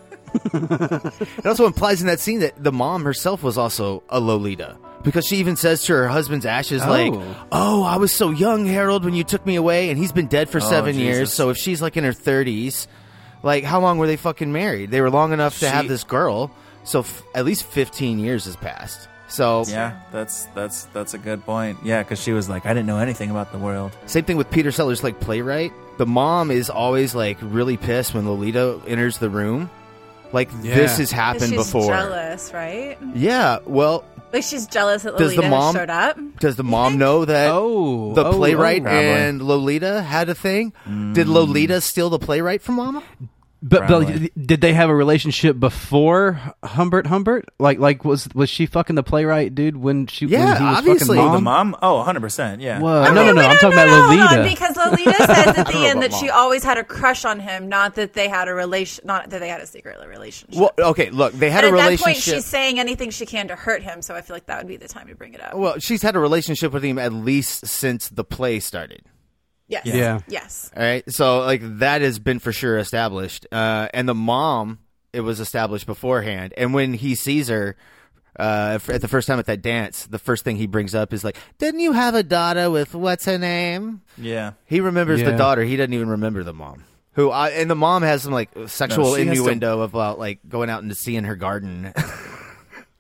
[0.54, 4.78] It also implies in that scene that the mom herself was also a Lolita.
[5.04, 7.48] Because she even says to her husband's ashes, like, Oh.
[7.52, 10.48] Oh, I was so young, Harold, when you took me away, and he's been dead
[10.50, 11.20] for seven years.
[11.30, 11.34] Jesus.
[11.34, 12.86] So if she's like in her 30s,
[13.44, 14.92] like, how long were they fucking married?
[14.92, 16.52] They were long enough to She- have this girl.
[16.84, 19.08] So f- at least 15 years has passed.
[19.32, 21.80] So, Yeah, that's that's that's a good point.
[21.84, 23.96] Yeah, because she was like, I didn't know anything about the world.
[24.06, 25.72] same thing with Peter Sellers, like, playwright.
[25.98, 29.70] The mom is always, like, really pissed when Lolita enters the room.
[30.34, 31.88] Like, this has happened she's before.
[31.88, 32.98] jealous, right?
[33.14, 36.18] Yeah, well, Like she's jealous that Does the mom- showed up.
[36.40, 38.86] Does the mom know that Oh, the oh, oh playwright oh.
[38.86, 39.10] Probably.
[39.10, 40.72] and Lolita had a thing?
[40.86, 41.34] Did mm.
[41.34, 43.04] Lolita steal the playwright from Mama?
[43.64, 44.08] But, but
[44.48, 47.46] did they have a relationship before Humbert Humbert?
[47.60, 50.78] Like like was was she fucking the playwright dude when she Yeah, when he was
[50.80, 51.18] obviously.
[51.18, 51.70] fucking Oh, The mom?
[51.72, 51.80] mom?
[51.84, 52.62] Oh, 100 percent.
[52.62, 52.80] Yeah.
[52.80, 53.42] Whoa, Okay, no no no!
[53.42, 54.50] I'm talking about hold Lolita.
[54.50, 57.70] because Lolita says at the end about that she always had a crush on him,
[57.70, 60.60] not that they had a relation, not that they had a secret relationship.
[60.60, 63.48] Well, okay, look, they had and a at that point, she's saying anything she can
[63.50, 64.02] to hurt him.
[64.02, 65.54] So I feel like that would be the time to bring it up.
[65.54, 69.04] well, she's had a relationship with him at least since the play started.
[69.72, 70.20] Yes, Yeah.
[70.28, 70.70] yes.
[70.76, 74.80] All right, so like that has been for sure established, uh, and the mom
[75.14, 76.54] it was established beforehand.
[76.58, 77.76] And when he sees her
[78.40, 81.24] uh, at the first time at that dance, the first thing he brings up is
[81.24, 84.54] like, "Didn't you have a daughter with what's her name?" Yeah.
[84.66, 85.64] He remembers the daughter.
[85.64, 86.84] He doesn't even remember the mom.
[87.16, 90.18] Who I, and the mom has some like sexual No, she has to- innuendo about
[90.18, 91.94] like going out and seeing her garden.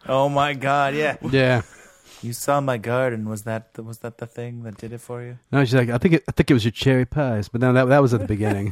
[0.07, 0.95] Oh my God.
[0.95, 1.17] Yeah.
[1.29, 1.61] yeah.
[2.21, 3.27] You saw my garden.
[3.27, 5.39] Was that the, was that the thing that did it for you?
[5.51, 7.73] No, she's like, I think it, I think it was your cherry pies, but no,
[7.73, 8.71] that that was at the beginning.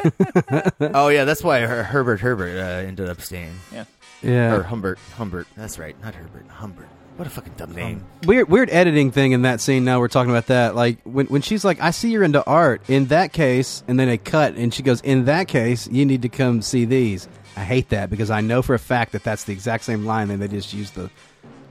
[0.93, 3.53] oh yeah, that's why her, Herbert Herbert uh, ended up staying.
[3.73, 3.85] Yeah.
[4.21, 5.47] yeah, Or Humbert Humbert.
[5.57, 6.89] That's right, not Herbert Humbert.
[7.15, 8.05] What a fucking dumb name.
[8.25, 9.83] weird weird editing thing in that scene.
[9.83, 10.75] Now we're talking about that.
[10.75, 12.88] Like when when she's like, I see you're into art.
[12.88, 16.21] In that case, and then they cut, and she goes, In that case, you need
[16.21, 17.27] to come see these.
[17.57, 20.29] I hate that because I know for a fact that that's the exact same line,
[20.29, 21.09] and they just used the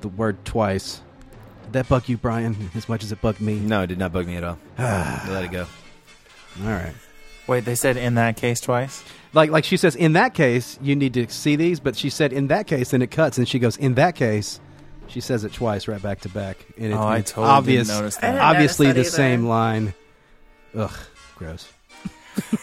[0.00, 1.00] the word twice.
[1.68, 3.58] Did that bug you, Brian, as much as it bugged me?
[3.58, 4.58] No, it did not bug me at all.
[4.78, 5.66] Let it go.
[6.62, 6.94] All right.
[7.46, 9.04] Wait, they said in that case twice.
[9.34, 12.32] Like like she says, in that case, you need to see these, but she said
[12.32, 14.60] in that case, then it cuts, and she goes, in that case.
[15.08, 16.58] She says it twice, right back to back.
[16.76, 18.26] And Oh, I it's totally obvious, didn't notice I that.
[18.32, 19.36] didn't obviously the notice that either.
[19.36, 19.94] same line.
[20.74, 20.96] Ugh,
[21.36, 21.70] gross.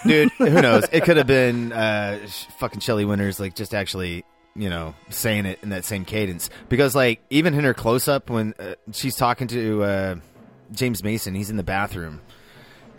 [0.06, 0.32] dude.
[0.38, 0.84] Who knows?
[0.92, 4.24] It could have been uh, sh- fucking Shelley Winters, like just actually,
[4.56, 6.50] you know, saying it in that same cadence.
[6.70, 10.16] Because like even in her close up when uh, she's talking to uh,
[10.72, 12.22] James Mason, he's in the bathroom,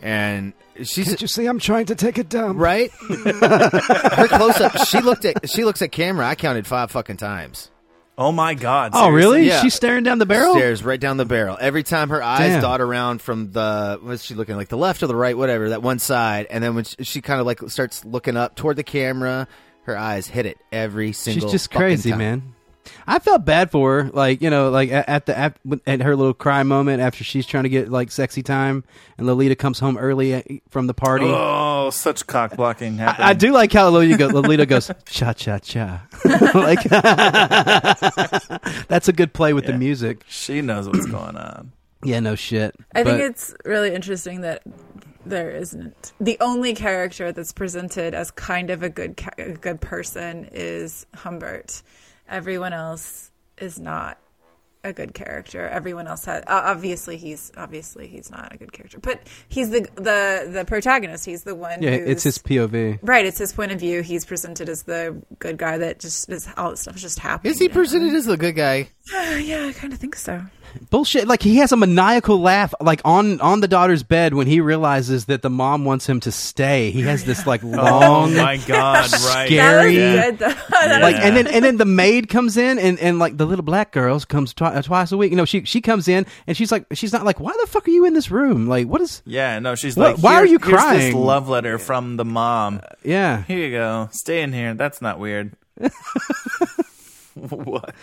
[0.01, 2.57] and she's you see I'm trying to take it down?
[2.57, 2.91] right.
[3.09, 6.27] her close up, she looked at she looks at camera.
[6.27, 7.71] I counted five fucking times.
[8.19, 8.91] Oh my God.
[8.95, 9.45] Oh, really?
[9.45, 9.61] Yeah.
[9.61, 10.55] She's staring down the barrel?
[10.55, 11.55] Stares right down the barrel.
[11.61, 12.61] Every time her eyes Damn.
[12.61, 15.83] dot around from the what's she looking like the left or the right, whatever that
[15.83, 18.83] one side, and then when she, she kind of like starts looking up toward the
[18.83, 19.47] camera,
[19.87, 21.47] her eyes hit it every single.
[21.47, 22.19] She's just crazy, time.
[22.19, 22.53] man.
[23.05, 26.15] I felt bad for her, like you know, like at, at the at, at her
[26.15, 28.83] little cry moment after she's trying to get like sexy time,
[29.17, 31.25] and Lolita comes home early uh, from the party.
[31.27, 33.01] Oh, such cock blocking.
[33.01, 36.07] I, I do like how Lolita, go, Lolita goes cha cha cha,
[36.53, 36.83] like
[38.87, 40.23] that's a good play with the music.
[40.27, 41.71] She knows what's going on.
[42.03, 42.75] Yeah, no shit.
[42.93, 44.61] I think it's really interesting that
[45.29, 49.81] there isn't the only character that's presented as kind of a good ca- a good
[49.81, 51.81] person is Humbert.
[52.29, 54.17] Everyone else is not
[54.83, 55.67] a good character.
[55.67, 56.43] Everyone else has.
[56.47, 61.25] Uh, obviously, he's obviously he's not a good character, but he's the the the protagonist.
[61.25, 61.81] He's the one.
[61.81, 62.99] Yeah, who's, it's his POV.
[63.01, 64.01] Right, it's his point of view.
[64.01, 67.51] He's presented as the good guy that just is all this stuff is just happening.
[67.51, 68.89] Is he presented as the good guy?
[69.11, 70.41] yeah, I kind of think so.
[70.89, 71.27] Bullshit.
[71.27, 75.25] Like he has a maniacal laugh, like on on the daughter's bed when he realizes
[75.25, 76.91] that the mom wants him to stay.
[76.91, 79.11] He has this like long, Oh my god!
[79.11, 79.47] Right.
[79.47, 79.95] scary.
[79.97, 80.57] That was good.
[80.87, 83.45] That Like was- and then and then the maid comes in and, and like the
[83.45, 85.31] little black girls comes twi- uh, twice a week.
[85.31, 87.87] You know she she comes in and she's like she's not like why the fuck
[87.87, 88.67] are you in this room?
[88.67, 91.49] Like what is Yeah, no, she's What- like, why are you here's crying?" this love
[91.49, 92.81] letter from the mom.
[93.03, 94.09] yeah Here you go.
[94.11, 94.73] Stay in here.
[94.75, 95.53] That's not weird.
[97.35, 97.93] what?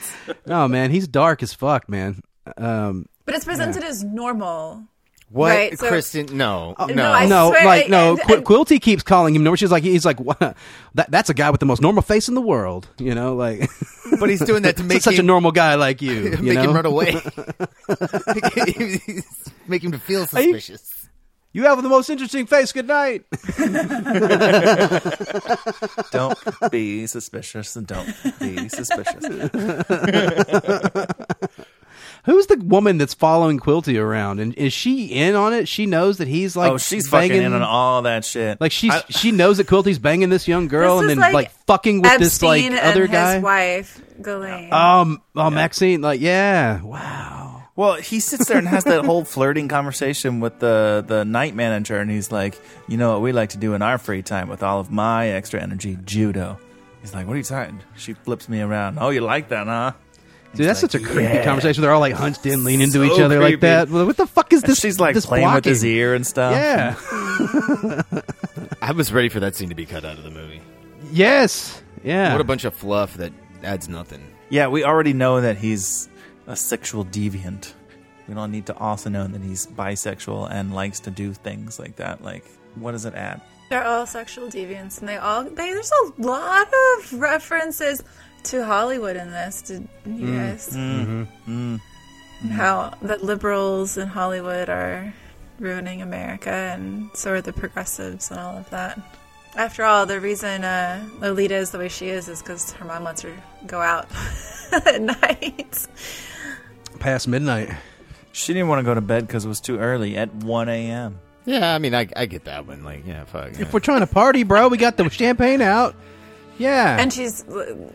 [0.49, 2.23] oh man he's dark as fuck man.
[2.57, 4.85] Um but it's presented as normal.
[5.31, 6.27] What, Right, so- Kristen?
[6.37, 6.87] No, no.
[6.87, 8.11] No, I no, swear, like I- no.
[8.13, 9.57] and- Qu- Quilty keeps calling him normal.
[9.57, 10.39] She's like, he's like, what?
[10.95, 12.89] that that's a guy with the most normal face in the world.
[12.99, 13.69] You know, like
[14.21, 16.13] but he's doing that to make him such a normal guy like you.
[16.37, 16.63] you make know?
[16.65, 17.15] him run away.
[19.67, 20.91] make him feel Are you- suspicious.
[21.57, 22.73] You have the most interesting face.
[22.73, 23.25] Good night.
[26.11, 26.37] Don't
[26.73, 29.21] be suspicious and don't be suspicious.
[32.65, 34.41] Who's the woman that's following Quilty around?
[34.41, 35.69] And is she in on it?
[35.69, 38.61] She knows that he's like, oh, she's banging, fucking in on all that shit.
[38.61, 41.35] Like she's I- she knows that Quilty's banging this young girl, This and then like
[41.35, 43.35] like, fucking with this like other and guy.
[43.35, 44.73] his wife, Ghislaine.
[44.73, 47.63] Um, oh, Maxine, like yeah, wow.
[47.77, 51.99] Well, he sits there and has that whole flirting conversation with the the night manager,
[51.99, 54.63] and he's like, "You know what we like to do in our free time with
[54.63, 56.59] all of my extra energy, judo."
[57.01, 58.99] He's like, "What are you talking?" She flips me around.
[59.01, 59.93] Oh, you like that, huh?
[60.57, 61.45] Dude, that's like, such a creepy yeah.
[61.45, 61.83] conversation.
[61.83, 63.89] They're all like hunched in, leaning into So each other like that.
[63.91, 64.79] What the fuck is And this?
[64.81, 66.53] she's like this playing with his ear and stuff.
[66.53, 68.03] Yeah.
[68.83, 70.61] I was ready for that scene to be cut out of the movie.
[71.13, 71.81] yes.
[72.03, 72.33] Yeah.
[72.33, 74.23] What a bunch of fluff that adds nothing.
[74.51, 76.09] Yeah, we already know that he's
[76.47, 77.73] a sexual deviant.
[78.29, 81.97] We don't need to also know that he's bisexual and likes to do things like
[81.97, 82.23] that.
[82.23, 83.41] Like, what does it add?
[83.71, 88.03] They're all sexual deviants, and they all they, there's a lot of references
[88.45, 89.63] to Hollywood in this.
[89.63, 90.37] Did you Mm.
[90.51, 90.69] guys?
[90.71, 91.77] Mm-hmm.
[92.43, 95.13] And How the liberals in Hollywood are
[95.59, 99.01] ruining America, and so are the progressives and all of that.
[99.57, 103.05] After all, the reason uh, Lolita is the way she is is because her mom
[103.05, 103.33] lets her
[103.67, 104.09] go out
[104.73, 105.87] at night.
[106.99, 107.71] Past midnight.
[108.33, 111.21] She didn't want to go to bed because it was too early at 1 a.m.
[111.45, 112.83] Yeah, I mean, I, I get that one.
[112.83, 113.53] Like, yeah, fuck.
[113.53, 113.61] yeah.
[113.63, 115.95] If we're trying to party, bro, we got the champagne out.
[116.59, 116.97] Yeah.
[116.99, 117.45] And she's,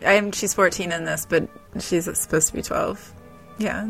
[0.04, 3.14] I'm she's 14 in this, but she's supposed to be 12.
[3.58, 3.88] Yeah,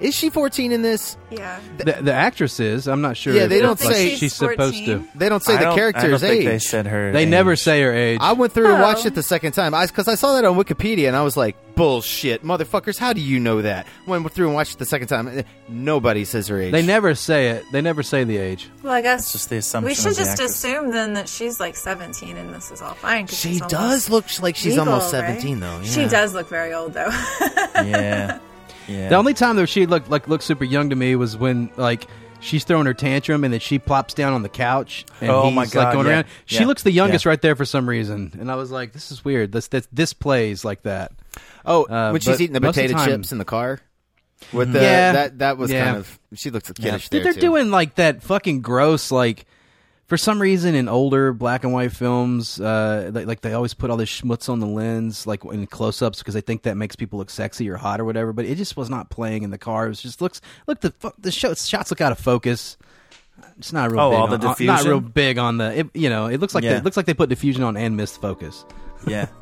[0.00, 1.16] Is she 14 in this?
[1.30, 1.60] yeah.
[1.78, 2.88] the, the actress is.
[2.88, 3.34] I'm not sure.
[3.34, 4.86] Yeah, they if, don't say- she's, She's supposed 14.
[4.86, 5.08] to.
[5.18, 6.46] They don't say I the don't- character's I don't think age.
[6.46, 7.12] they said her.
[7.12, 7.28] They age.
[7.28, 8.18] never say her age.
[8.22, 8.82] I went through and Oh.
[8.82, 9.74] watched it the second time.
[9.74, 12.98] I because I saw that on Wikipedia and I was like, bullshit, motherfuckers.
[12.98, 13.86] How do you know that?
[14.06, 15.28] Went through and watched it the second time.
[15.28, 16.72] eh, Nobody says her age.
[16.72, 17.64] they never say it.
[17.72, 18.68] They never say the age.
[18.82, 19.88] Well, I guess It's just the assumption.
[19.88, 20.52] we should just actress.
[20.64, 23.26] assume then that she's like 17 and this is all fine.
[23.28, 25.26] She she's does look like she's legal, almost right?
[25.28, 25.82] 17 though.
[25.84, 27.10] She does look very old though.
[27.80, 28.38] Yeah.
[28.90, 29.08] Yeah.
[29.08, 32.06] The only time that she looked like looked super young to me was when like
[32.40, 35.54] she's throwing her tantrum and then she plops down on the couch and Oh he's
[35.54, 36.12] my like God, going yeah.
[36.12, 36.24] around.
[36.46, 36.66] She Yeah.
[36.66, 37.30] looks the youngest Yeah.
[37.30, 39.52] right there for some reason, and I was like, "This is weird.
[39.52, 41.12] This this, this plays like that."
[41.64, 43.80] Oh, Uh, when she's eating the of the potato chips in the car
[44.52, 45.12] with the Yeah.
[45.12, 47.40] that that was kind of she looks kiddish Dude, there they're too.
[47.40, 49.44] doing like that fucking gross like.
[50.10, 53.90] For some reason, in older black and white films, uh, like, like they always put
[53.90, 57.20] all this schmutz on the lens, like in close-ups, because they think that makes people
[57.20, 58.32] look sexy or hot or whatever.
[58.32, 59.86] But it just was not playing in the car.
[59.86, 62.76] It just looks look the the show, shots look out of focus.
[63.56, 64.00] It's not real.
[64.00, 65.78] Oh, big all on, the on- Not real big on the.
[65.78, 66.70] It, you know, it looks like Yeah.
[66.72, 68.64] they, it looks like they put diffusion on and missed focus.
[69.06, 69.28] Yeah.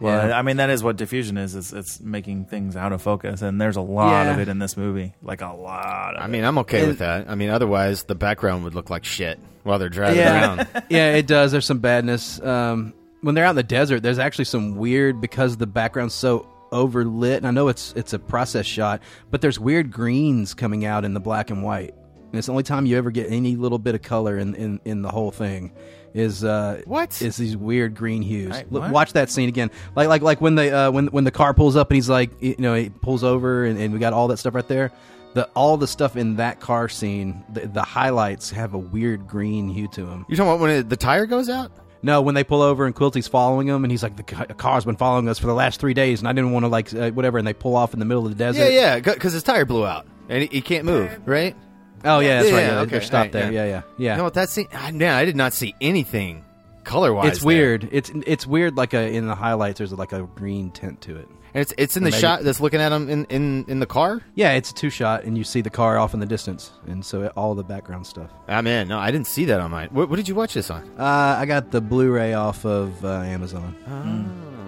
[0.00, 0.38] Well, Yeah.
[0.38, 1.54] I mean, that is what diffusion is.
[1.54, 4.32] It's, it's making things out of focus, and there's a lot Yeah.
[4.32, 5.14] of it in this movie.
[5.22, 6.16] Like a lot.
[6.16, 6.28] Of I it.
[6.28, 7.28] mean, I'm okay And- with that.
[7.28, 10.68] I mean, otherwise the background would look like shit while they're driving yeah, around.
[10.88, 11.52] yeah, it does.
[11.52, 12.40] There's some badness.
[12.40, 16.46] Um, when they're out in the desert, there's actually some weird because the background's so
[16.72, 17.36] overlit.
[17.38, 21.12] And I know it's it's a process shot, but there's weird greens coming out in
[21.12, 21.94] the black and white.
[22.30, 24.80] And it's the only time you ever get any little bit of color in in,
[24.86, 25.72] in the whole thing.
[26.12, 27.20] Is uh What?
[27.22, 28.52] is these weird green hues?
[28.52, 31.30] I- Look, watch that scene again, like like like when the uh, when when the
[31.30, 34.12] car pulls up and he's like you know he pulls over and, and we got
[34.12, 34.90] all that stuff right there.
[35.34, 39.68] The all the stuff in that car scene, the, the highlights have a weird green
[39.68, 40.26] hue to them.
[40.28, 41.70] You're talking about when it, the tire goes out?
[42.02, 44.84] No, when they pull over and Quilty's following him, and he's like, "The ca- car's
[44.86, 47.10] been following us for the last three days, and I didn't want to like uh,
[47.10, 48.62] whatever." And they pull off in the middle of the desert.
[48.72, 51.54] Yeah, yeah, because his tire blew out and he, he can't move, right?
[52.04, 52.60] Oh yeah, that's Yeah, right.
[52.62, 53.52] yeah, Yeah, okay, they're stopped alright, there.
[53.52, 53.64] yeah.
[53.64, 54.12] Yeah, yeah, yeah.
[54.12, 54.68] You know what that scene?
[54.72, 56.44] I, I did not see anything
[56.84, 57.28] color wise.
[57.36, 57.88] it's weird.
[57.92, 58.76] It's it's weird.
[58.76, 61.28] Like a, in the highlights, there's like a green tint to it.
[61.52, 62.20] And it's it's in the Maybe.
[62.20, 64.22] shot that's looking at him in, in, in the car.
[64.36, 67.04] Yeah, it's a two shot, and you see the car off in the distance, and
[67.04, 68.30] so it, all the background stuff.
[68.48, 69.88] Ah man, no, I didn't see that on mine.
[69.90, 70.88] What, what did you watch this on?
[70.96, 71.02] Uh,
[71.38, 73.74] I got the Blu-ray off of uh, Amazon.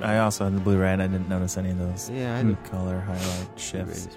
[0.02, 2.10] I also had the Blu-ray, and I didn't notice any of those.
[2.10, 2.48] Yeah, I Hmm.
[2.48, 4.08] didn't- color highlight shifts.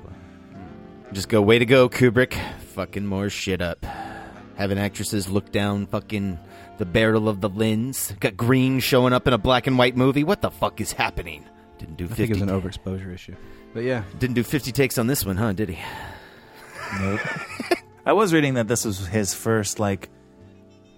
[1.16, 2.34] Just go, way to go, Kubrick.
[2.74, 3.86] Fucking more shit up.
[4.58, 6.38] Having actresses look down fucking
[6.78, 8.14] the barrel of the lens.
[8.20, 10.26] Got green showing up in a black and white movie.
[10.26, 11.46] What the fuck is happening?
[11.78, 13.34] Didn't do I think it was an overexposure issue,
[13.74, 15.54] but yeah, Didn't do 50 takes on this one, huh?
[15.54, 15.82] Did he?
[17.00, 17.22] Nope.
[18.06, 20.10] I was reading that this was his first like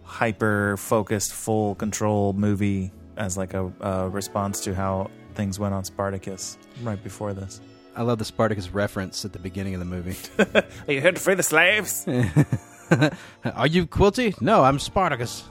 [0.01, 5.83] hyper focused, full control movie as like a, a response to how things went on
[5.83, 7.61] Spartacus right before this.
[7.97, 10.15] I love the Spartacus reference at the beginning of the movie.
[10.87, 12.07] Are you here to free the slaves?
[13.43, 14.39] Are you Quilty?
[14.41, 15.43] No, I'm Spartacus.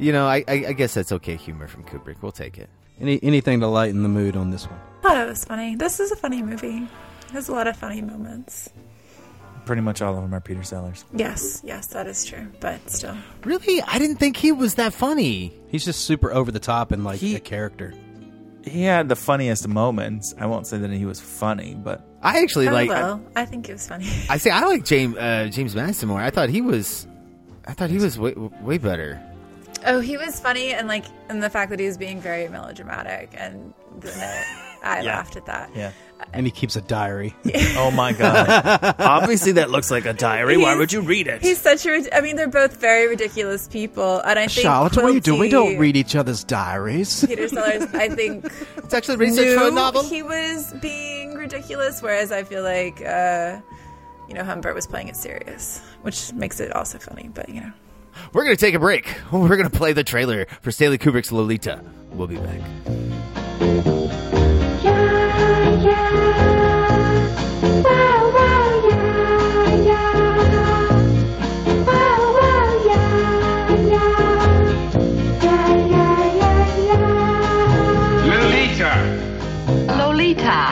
[0.00, 2.22] You know, I, I, I guess that's okay humor from Kubrick.
[2.22, 2.68] We'll take it.
[3.00, 4.78] Any anything to lighten the mood on this one?
[5.00, 5.74] I thought it was funny.
[5.74, 6.86] This is a funny movie.
[7.32, 8.70] There's a lot of funny moments.
[9.66, 11.04] Pretty much all of them are Peter Sellers.
[11.12, 12.46] Yes, yes, that is true.
[12.60, 13.82] But still, Really?
[13.82, 15.52] I didn't think he was that funny.
[15.68, 17.92] He's just super over the top and like a character.
[18.68, 20.34] He had the funniest moments.
[20.38, 22.88] I won't say that he was funny, but I actually oh, like.
[22.88, 24.06] well, I think it was funny.
[24.28, 26.20] I say I like James uh, James Madison more.
[26.20, 27.06] I thought he was,
[27.66, 29.20] I thought he was way, way better.
[29.86, 33.30] Oh, he was funny, and like, and the fact that he was being very melodramatic,
[33.36, 34.46] and then it,
[34.84, 35.16] I Yeah.
[35.16, 35.70] laughed at that.
[35.74, 35.92] yeah.
[36.32, 37.34] And he keeps a diary.
[37.80, 38.96] Oh my god!
[38.98, 40.56] Obviously, that looks like a diary.
[40.56, 41.40] Why He's- would you read it?
[41.42, 41.90] He's such a.
[41.90, 45.20] rid- I mean, they're both very ridiculous people, and I think Charlotte, what are you
[45.20, 45.40] doing?
[45.40, 47.24] We Quilty- don't read each other's diaries.
[47.26, 48.44] Peter Sellers, I think,
[48.78, 50.02] It's actually research knew for a novel.
[50.02, 53.60] he was being ridiculous, whereas I feel like, uh,
[54.28, 57.30] you know, Humbert was playing it serious, which makes it also funny.
[57.32, 57.72] But you know,
[58.32, 59.08] We're gonna take a break.
[59.32, 61.82] We're gonna play the trailer for Stanley Kubrick's Lolita.
[62.10, 62.60] We'll be back.
[63.60, 64.08] Lolita.
[80.38, 80.70] Lolita.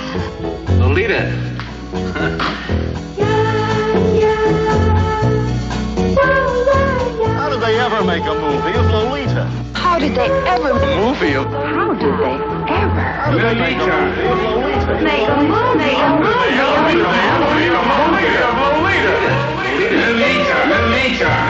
[0.78, 1.22] Lolita.
[7.34, 9.50] How did they ever make a movie of Lolita?
[9.74, 12.36] How did they ever a Movie of How did they
[12.74, 15.02] ever How did they make a movie of Lolita?
[15.02, 15.74] make a movie?
[15.74, 16.14] Make a
[18.62, 19.16] movie.
[20.76, 21.46] Lolita.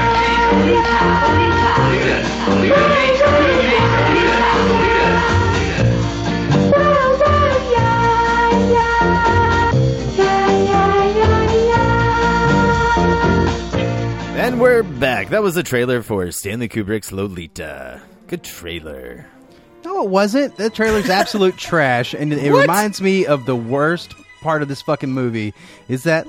[14.38, 15.30] And we're back.
[15.30, 18.00] That was the trailer for Stanley Kubrick's Lolita.
[18.28, 19.26] Good trailer.
[19.84, 20.56] No, it wasn't.
[20.56, 22.60] That trailer's absolute trash, and it, it What?
[22.60, 25.52] reminds me of the worst part of this fucking movie.
[25.88, 26.26] Is that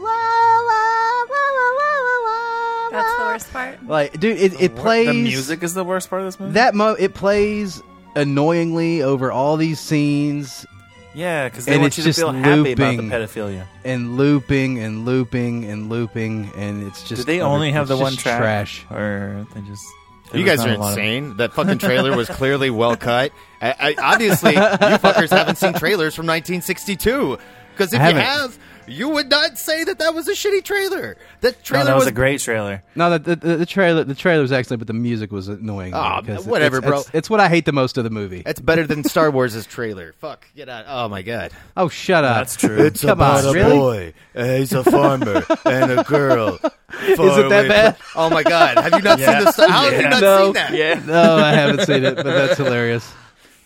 [2.91, 3.86] that's the worst part.
[3.86, 4.38] like, dude?
[4.38, 6.54] It, it plays the music is the worst part of this movie.
[6.54, 6.93] that mo.
[6.93, 7.84] It plays
[8.15, 10.65] annoyingly over all these scenes
[11.13, 13.10] yeah, because they and want it's you to just feel happy about the looping.
[13.10, 13.65] pedophilia.
[13.86, 17.22] and looping and looping and looping, and it's just.
[17.22, 18.86] Did they only have it's the one just track, Trash.
[18.91, 19.86] or they just?
[20.32, 21.38] there You was guys not are a lot of- insane.
[21.38, 23.32] That fucking trailer was clearly well cut.
[23.62, 27.38] I, I, obviously, you fuckers haven't seen trailers from 1962.
[27.74, 28.22] Because if you haven't.
[28.24, 31.17] have, you would not say that that was a shitty trailer.
[31.41, 32.84] That No, trailer that was, was a great trailer.
[32.95, 35.93] No, the, the, the trailer the trailer was excellent, but the music was annoying.
[35.93, 37.00] Ah, Aw, because whatever, it's, bro.
[37.00, 38.41] It's, it's what I hate the most of the movie.
[38.43, 40.13] That's better than Star Wars' trailer.
[40.19, 40.86] Fuck, get out.
[40.88, 41.52] Oh my god.
[41.76, 42.38] Oh, shut up!
[42.38, 42.78] That's true.
[42.86, 43.78] It's Come about on, a really?
[43.78, 44.13] boy.
[44.36, 46.56] he's a farmer and a girl.
[47.04, 47.97] Is it that bad?
[48.15, 48.78] Oh my god!
[48.78, 49.36] Have you not Yeah.
[49.38, 49.56] seen this?
[49.58, 50.43] How have you not No.
[50.45, 50.73] seen that?
[50.73, 51.02] Yeah.
[51.06, 53.12] No, I haven't seen it, but that's hilarious.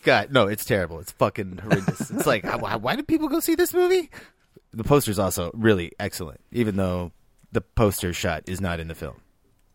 [0.04, 0.98] God, no, it's terrible.
[0.98, 2.10] It's fucking horrendous.
[2.10, 4.10] it's like, why, why did people go see this movie?
[4.74, 7.12] The poster's also really excellent, even though
[7.52, 9.16] the poster shot is not in the film.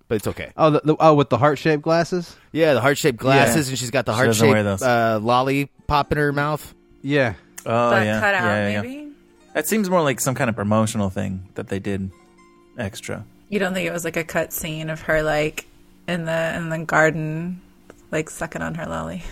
[0.08, 0.52] But it's okay.
[0.56, 2.34] Oh, the, the, oh, with the heart shaped glasses.
[2.54, 3.72] Yeah, the heart shaped glasses, Yeah.
[3.72, 4.82] and she's got the heart shaped those.
[4.82, 6.74] uh, lollipop in her mouth.
[7.02, 7.34] Yeah,
[7.66, 8.82] Oh that yeah, cut out, yeah, yeah.
[8.82, 9.12] maybe.
[9.54, 12.10] That seems more like some kind of promotional thing that they did
[12.78, 13.26] extra.
[13.50, 15.68] You don't think it was like a cut scene of her like
[16.08, 17.62] in the in the garden,
[18.12, 19.24] like sucking on her lolly?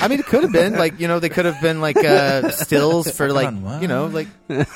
[0.00, 2.50] I mean, it could have been like you know they could have been like uh,
[2.50, 4.66] stills for like you know like costume.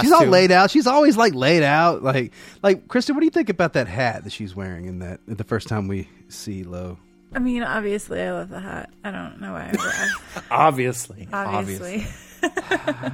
[0.00, 0.70] She's all laid out.
[0.70, 2.02] She's always like laid out.
[2.02, 5.20] Like, like Kristen, what do you think about that hat that she's wearing in that
[5.26, 6.98] the first time we see Lo?
[7.34, 8.90] I mean, obviously, I love the hat.
[9.02, 9.72] I don't know why.
[9.76, 12.06] I- Obviously, obviously,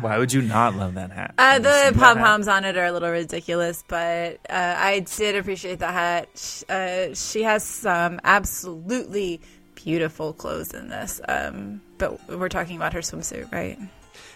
[0.01, 1.35] Why would you not love that hat?
[1.39, 5.01] uh, the seen that pom poms on it are a little ridiculous, but uh, I
[5.17, 6.65] did appreciate the hat.
[6.69, 9.41] Uh, she has some absolutely
[9.75, 11.21] beautiful clothes in this.
[11.27, 13.79] Um, but we're talking about her swimsuit, right?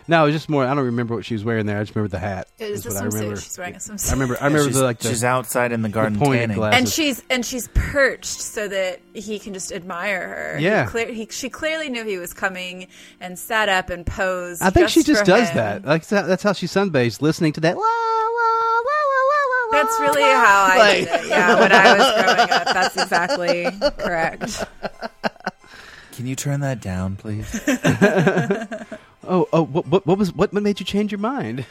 [0.07, 0.65] No, it was just more.
[0.65, 1.79] I don't remember what she was wearing there.
[1.79, 2.49] I just remember the hat.
[2.59, 3.13] It is Is the what I swimsuit.
[3.15, 3.37] remember.
[3.41, 4.09] She's wearing a swimsuit.
[4.09, 4.37] I remember.
[4.41, 6.57] I remember she's, the like the, she's outside in the garden pointed tanning.
[6.57, 6.79] glasses.
[6.79, 10.57] and she's and she's perched so that he can just admire her.
[10.59, 10.87] He Yeah.
[10.87, 12.89] clear, he, she clearly knew he was coming
[13.21, 14.63] and sat up and posed.
[14.63, 15.57] I think she just for does him.
[15.57, 15.85] that.
[15.85, 17.75] Like that's how she sunbathes, listening to that.
[17.77, 21.29] "Wah, wah, wah, wah, wah, wah, That's really how I Like- did it.
[21.29, 23.67] Yeah, when I was growing up, that's exactly
[23.99, 24.65] correct.
[26.13, 27.51] Can you turn that down, please?
[29.27, 31.65] Oh, oh, what, what, what was what made you change your mind?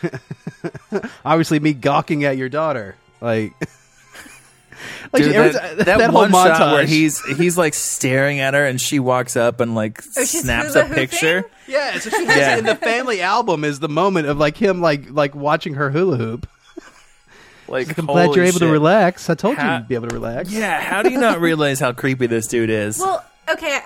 [1.25, 3.53] Obviously, me gawking at your daughter, like,
[5.13, 8.65] like Dude, that, ti- that whole one shot where he's he's like staring at her
[8.65, 11.41] and she walks up and like Oh, snaps a picture.
[11.41, 11.51] hooping?
[11.67, 12.55] yeah, so she has Yeah.
[12.55, 15.89] it in the family album is the moment of like him like like watching her
[15.91, 16.47] hula hoop.
[17.65, 19.29] Like I'm glad you're able to relax.
[19.29, 20.51] I told you you'd be able to relax.
[20.51, 22.99] Yeah, how do you not realize how creepy this dude is?
[22.99, 23.79] Well, okay,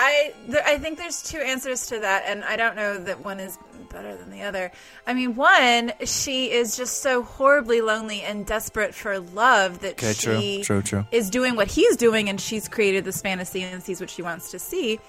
[0.00, 3.40] I th- I think there's two answers to that, and I don't know that one
[3.40, 3.58] is
[3.90, 4.70] better than the other.
[5.06, 10.12] I mean, one, she is just so horribly lonely and desperate for love that Okay,
[10.12, 11.04] she true, true.
[11.10, 14.50] is doing what he's doing, and she's created this fantasy and sees what she wants
[14.52, 15.00] to see.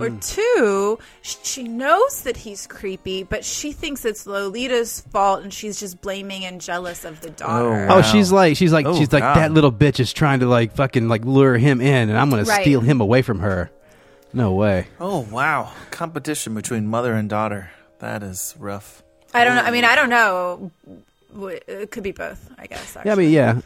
[0.00, 0.18] Or Hmm.
[0.20, 6.00] two, she knows that he's creepy, but she thinks it's Lolita's fault, and she's just
[6.00, 7.86] blaming and jealous of the daughter.
[7.90, 8.02] Oh, Wow.
[8.02, 9.36] she's like she's like Oh, she's like God.
[9.36, 12.44] that little bitch is trying to like fucking like lure him in, and I'm gonna
[12.44, 12.62] Right.
[12.62, 13.70] steal him away from her.
[14.32, 14.86] No way.
[15.00, 17.70] oh wow, competition between mother and daughter.
[18.00, 19.02] That is rough.
[19.34, 19.62] I don't know.
[19.62, 20.70] I mean, I don't know.
[21.66, 22.96] It could be both, I guess.
[23.04, 23.60] Yeah, I mean, yeah.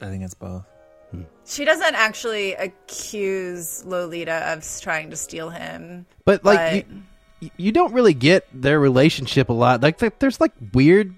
[0.00, 0.64] I think it's both.
[1.10, 1.22] Hmm.
[1.46, 6.06] She doesn't actually accuse Lolita of trying to steal him.
[6.24, 6.96] But like, But-
[7.40, 9.80] you, you don't really get their relationship a lot.
[9.82, 11.14] Like, there's like weird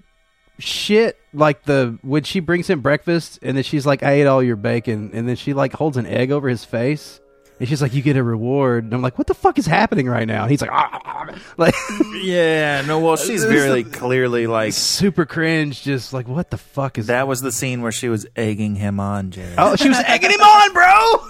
[0.59, 1.17] shit.
[1.33, 4.55] Like the when she brings him breakfast, and then she's like, "I ate all your
[4.55, 7.19] bacon," and then she like holds an egg over his face.
[7.59, 10.07] And she's like, "You get a reward." And I'm like, "What the fuck is happening
[10.09, 10.99] right now?" And he's like, "Ah, ah,
[11.29, 11.75] ah." like
[12.21, 15.81] Yeah, no, well, she's very clearly like super cringe.
[15.83, 18.99] Just like, what the fuck is that was the scene where she was egging him
[18.99, 19.55] on, Jared.
[19.57, 21.27] Oh, she was egging him on, bro.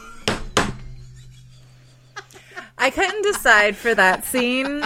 [2.78, 4.84] I couldn't decide for that scene.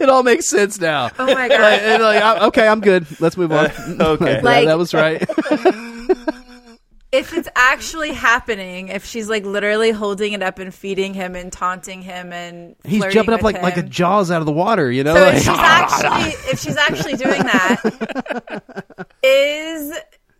[0.00, 1.10] It all makes sense now.
[1.18, 2.00] Oh my god!
[2.00, 3.06] Like, like, okay, I'm good.
[3.20, 3.66] Let's move on.
[4.00, 4.24] okay.
[4.34, 5.22] that, Like- that was right.
[7.14, 11.52] If it's actually happening, if she's like literally holding it up and feeding him and
[11.52, 14.90] taunting him and He's jumping up like like a jaws out of the water.
[14.90, 15.14] You know.
[15.14, 18.64] So Like, if she's actually if she's actually doing that,
[19.22, 19.96] is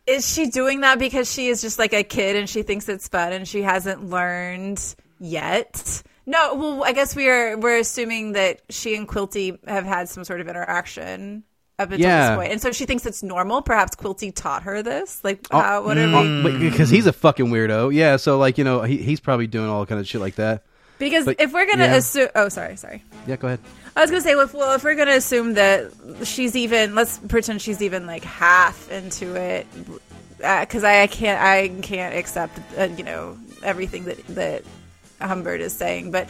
[0.07, 3.09] is she doing that because she is just like a kid and she thinks it's
[3.09, 4.83] fun and she hasn't learned
[5.21, 6.03] yet?
[6.27, 10.25] No, well, I guess we are we're assuming that she and Quilty have had some
[10.25, 11.45] sort of interaction
[11.79, 12.29] up until Yeah.
[12.31, 13.63] this point, and so she thinks it's normal.
[13.63, 15.21] Perhaps Quilty taught her this.
[15.25, 16.15] Like, Oh, how, what are we?
[16.15, 17.93] Oh, because he's a fucking weirdo.
[17.95, 18.17] Yeah.
[18.17, 20.63] So like you know he, he's probably doing all kind of shit like that.
[20.99, 21.97] Because but- if we're gonna yeah.
[21.97, 23.03] assume, oh, sorry, sorry.
[23.27, 23.37] Yeah.
[23.37, 23.61] Go ahead.
[23.97, 25.91] I was gonna say, if, well, if we're gonna assume that
[26.25, 29.67] she's even, let's pretend she's even like half into it,
[30.39, 34.63] because I, I can't, I can't accept, uh, you know, everything that that
[35.21, 36.11] Humbert is saying.
[36.11, 36.29] But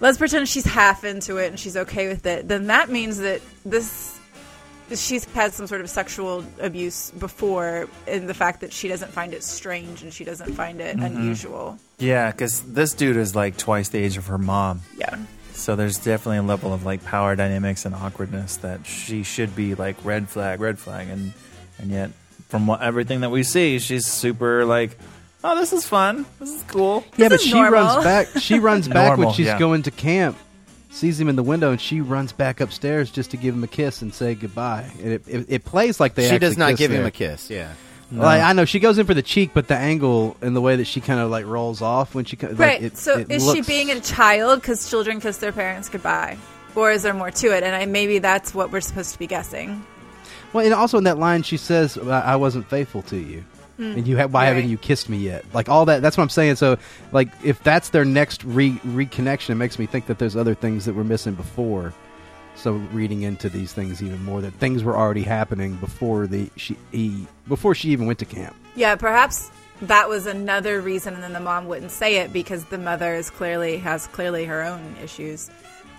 [0.00, 2.48] let's pretend she's half into it and she's okay with it.
[2.48, 4.18] Then that means that this
[4.94, 9.34] she's had some sort of sexual abuse before, in the fact that she doesn't find
[9.34, 11.16] it strange and she doesn't find it mm-hmm.
[11.16, 11.78] unusual.
[11.98, 14.82] Yeah, because this dude is like twice the age of her mom.
[14.96, 15.16] Yeah.
[15.52, 19.74] So there's definitely a level of like power dynamics and awkwardness that she should be
[19.74, 21.32] like red flag, red flag, and
[21.78, 22.10] and yet
[22.48, 24.98] from what, everything that we see, she's super like,
[25.44, 27.04] oh, this is fun, this is cool.
[27.16, 27.72] Yeah, but she normal.
[27.72, 28.28] runs back.
[28.38, 29.58] She runs back when she's yeah.
[29.58, 30.36] going to camp.
[30.92, 33.68] Sees him in the window, and she runs back upstairs just to give him a
[33.68, 34.88] kiss and say goodbye.
[35.02, 36.28] And it, it, it plays like they.
[36.28, 37.50] she does not kiss give him a kiss.
[37.50, 37.72] Yeah.
[38.12, 40.76] Like I know she goes in for the cheek, but the angle and the way
[40.76, 42.82] that she kind of like rolls off when she co- like, Right.
[42.82, 46.36] it- so it is she being a child because children kiss their parents goodbye?
[46.74, 47.62] Or is there more to it?
[47.62, 49.82] And I, maybe that's what we're supposed to be guessing.
[50.52, 53.44] Well, and also in that line, she says, "I I wasn't faithful to you."
[53.78, 54.70] And you have why haven't Hmm.
[54.70, 55.44] You kissed me yet?
[55.52, 56.02] Like all that.
[56.02, 56.56] That's what I'm saying.
[56.56, 56.78] So,
[57.10, 60.84] like, if that's their next re reconnection, it makes me think that there's other things
[60.84, 61.92] that were missing before.
[62.54, 66.76] So, reading into these things even more, that things were already happening before the she
[66.92, 68.54] he before she even went to camp.
[68.76, 69.50] Yeah, perhaps
[69.82, 73.30] that was another reason, and then the mom wouldn't say it because the mother is
[73.30, 75.50] clearly has clearly her own issues.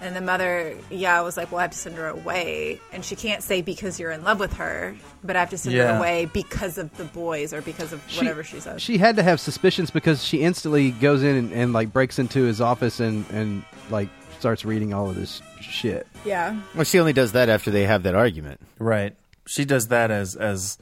[0.03, 3.15] And the mother, yeah, was like, "Well, I have to send her away," and she
[3.15, 6.25] can't say because you're in love with her, but I have to send her away
[6.25, 8.81] because of the boys or because of whatever she, says.
[8.81, 12.43] She had to have suspicions because she instantly goes in and, and like breaks into
[12.43, 16.05] his office and and like starts reading all of this shit.
[16.25, 18.59] yeah, Well, she only does that after they have that argument.
[18.79, 19.15] Right.
[19.47, 20.77] She does that as as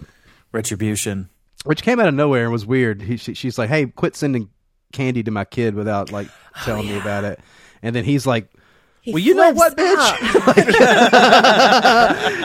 [0.51, 1.29] retribution.
[1.63, 3.03] which came out of nowhere and was weird.
[3.03, 4.49] He, she, she's like, "Hey, quit sending
[4.93, 7.39] candy to my kid without like oh, telling me about it."
[7.83, 8.51] And then he's like,
[9.03, 10.49] He well, you know what, bitch?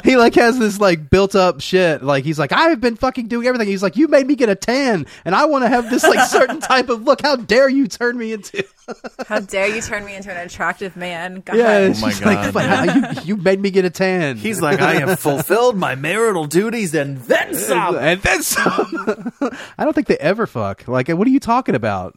[0.04, 2.02] he like has this like built up shit.
[2.02, 3.68] Like he's like, I've been fucking doing everything.
[3.68, 6.26] He's like, you made me get a tan, and I want to have this like
[6.28, 7.20] certain type of look.
[7.20, 8.64] How dare you turn me into?
[9.28, 11.42] How dare you turn me into an attractive man?
[11.44, 11.56] God.
[11.56, 12.54] Yeah, Oh my God.
[12.54, 14.36] "But how you, you made me get a tan.
[14.36, 17.96] He's like, I have fulfilled my marital duties and then some.
[17.98, 19.32] and then some.
[19.76, 20.86] I don't think they ever fuck.
[20.88, 22.14] Like, what are you talking about?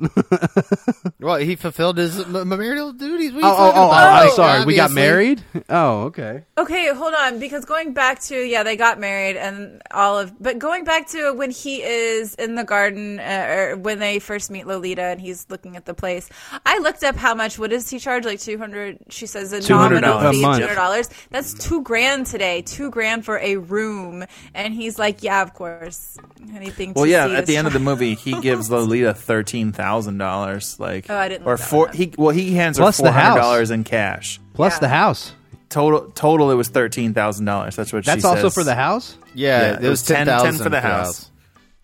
[1.20, 3.34] Well, he fulfilled his marital duties.
[3.34, 4.26] What Oh, are you oh, oh, talking oh, about?
[4.29, 4.66] Oh, I'm sorry.
[4.66, 5.02] We got Obviously.
[5.02, 5.44] married.
[5.70, 6.44] Oh, okay.
[6.58, 7.40] Okay, hold on.
[7.40, 10.34] Because going back to yeah, they got married and all of.
[10.42, 14.50] But going back to when he is in the garden, uh, or when they first
[14.52, 16.30] meet Lolita and he's looking at the place.
[16.66, 17.58] I looked up how much.
[17.60, 18.26] What does he charge?
[18.26, 19.00] Like two hundred.
[19.10, 20.58] She says a 200 nominal a fee of month.
[20.60, 21.10] two hundred dollars.
[21.32, 22.62] That's two grand today.
[22.62, 24.26] Two grand for a room.
[24.54, 26.18] And he's like, yeah, of course.
[26.56, 26.94] Anything.
[26.94, 27.28] To Well, yeah.
[27.28, 30.80] see At this the end of the child." movie, he gives Lolita thirteen thousand dollars.
[30.80, 31.88] Like, Oh, I didn't Or look that four.
[31.90, 31.96] up.
[31.96, 33.38] He well, he hands her Plus the four hundred house.
[33.40, 34.19] dollars in cash.
[34.54, 34.80] Plus Yeah.
[34.80, 35.34] the house.
[35.70, 36.10] Total.
[36.12, 36.50] Total.
[36.52, 37.76] It was thirteen thousand dollars.
[37.76, 38.22] That's what she was.
[38.22, 38.54] That's she also says.
[38.56, 39.18] for the house.
[39.36, 41.30] Yeah, Yeah, it was 10 ten 10 thousand for the house.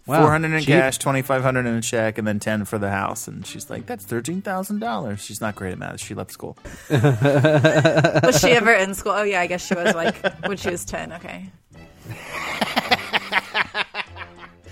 [0.08, 0.22] Wow.
[0.22, 0.68] Four hundred in Cheap.
[0.68, 3.28] cash, twenty five hundred in a check, and then ten for the house.
[3.28, 6.00] And she's like, "That's thirteen thousand dollars." She's not great at math.
[6.00, 6.58] She left school.
[6.90, 9.14] was she ever in school?
[9.14, 10.16] Oh yeah, I guess she was like
[10.48, 11.12] when she was ten.
[11.14, 11.50] Okay.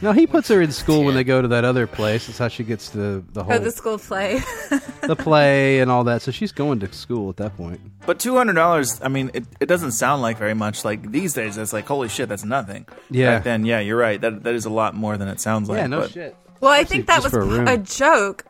[0.04, 2.28] No, he puts her in school when they go to that other place.
[2.28, 4.41] That's how she gets the the oh, whole Oh, the school play.
[5.01, 6.22] the play and all that.
[6.22, 7.80] So she's going to school at that point.
[8.06, 8.99] But two hundred dollars.
[9.01, 10.84] I mean, it, it doesn't sound like very much.
[10.84, 12.86] Like these days, it's like holy shit, that's nothing.
[13.10, 13.36] Yeah.
[13.36, 14.20] Back then, yeah, you're right.
[14.20, 15.78] That that is a lot more than it sounds like.
[15.78, 16.36] yeah, no but- shit.
[16.60, 17.68] Well, I think that just was for a room.
[17.68, 18.45] a joke.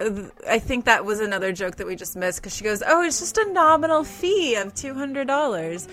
[0.47, 3.17] I think that was another joke that we just missed because she goes, "Oh, it's
[3.19, 5.87] just a nominal fee of two hundred dollars,"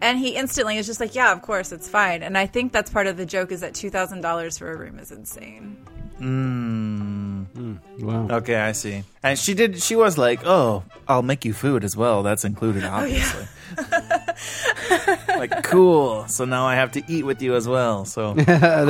[0.00, 2.90] and he instantly is just like, "Yeah, of course, it's fine." And I think that's
[2.90, 5.76] part of the joke is that two thousand dollars for a room is insane.
[6.18, 7.42] Hmm.
[7.44, 7.74] Hmm.
[7.98, 8.28] Wow.
[8.38, 9.02] Okay, I see.
[9.22, 9.82] And she did.
[9.82, 12.22] She was like, "Oh, I'll make you food as well.
[12.22, 13.46] That's included, oh, obviously."
[15.28, 16.26] like, cool.
[16.28, 18.04] So now I have to eat with you as well.
[18.04, 18.46] So this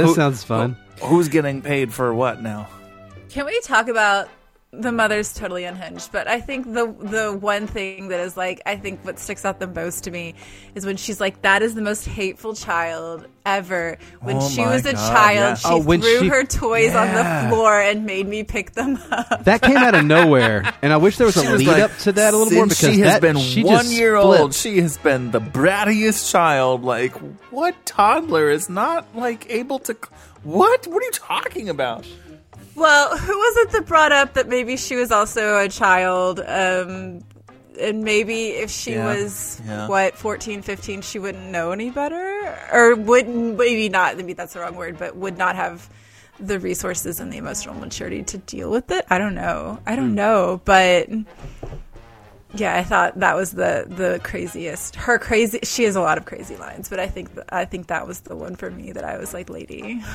[0.08, 0.76] Who- sounds fun.
[1.02, 2.68] who's getting paid for what now?
[3.30, 4.28] Can we talk about
[4.80, 6.10] the mother's totally unhinged?
[6.12, 9.60] But I think the the one thing that is like I think what sticks out
[9.60, 10.34] the most to me
[10.74, 14.84] is when she's like, "That is the most hateful child ever." When Oh she was
[14.86, 15.54] a God, child, yeah.
[15.54, 18.98] she Oh, when threw she- her toys on the floor and made me pick them
[19.10, 19.44] up.
[19.44, 21.96] That came out of nowhere, and I wish there was a was lead like, up
[21.98, 24.40] to that a little more because she has that- been she one year flipped.
[24.40, 24.54] old.
[24.54, 26.82] She has been the brattiest child.
[26.84, 27.12] Like,
[27.50, 29.96] what toddler is not like able to?
[30.42, 30.86] What?
[30.86, 32.06] What are you talking about?
[32.76, 36.40] Well, who was it that brought up that maybe she was also a child?
[36.40, 37.24] Um,
[37.80, 39.88] and maybe if she Yeah, was, yeah.
[39.88, 42.56] what, 14, 15, she wouldn't know any better?
[42.72, 45.88] Or wouldn't, maybe not, maybe that's the wrong word, but would not have
[46.40, 49.04] the resources and the emotional maturity to deal with it?
[49.10, 49.78] I don't know.
[49.86, 50.00] I Hmm.
[50.00, 50.60] don't know.
[50.64, 51.08] But
[52.56, 54.96] yeah, I thought that was the, the craziest.
[54.96, 58.06] Her crazy, she has a lot of crazy lines, but I think, I think that
[58.06, 60.02] was the one for me that I was like, lady.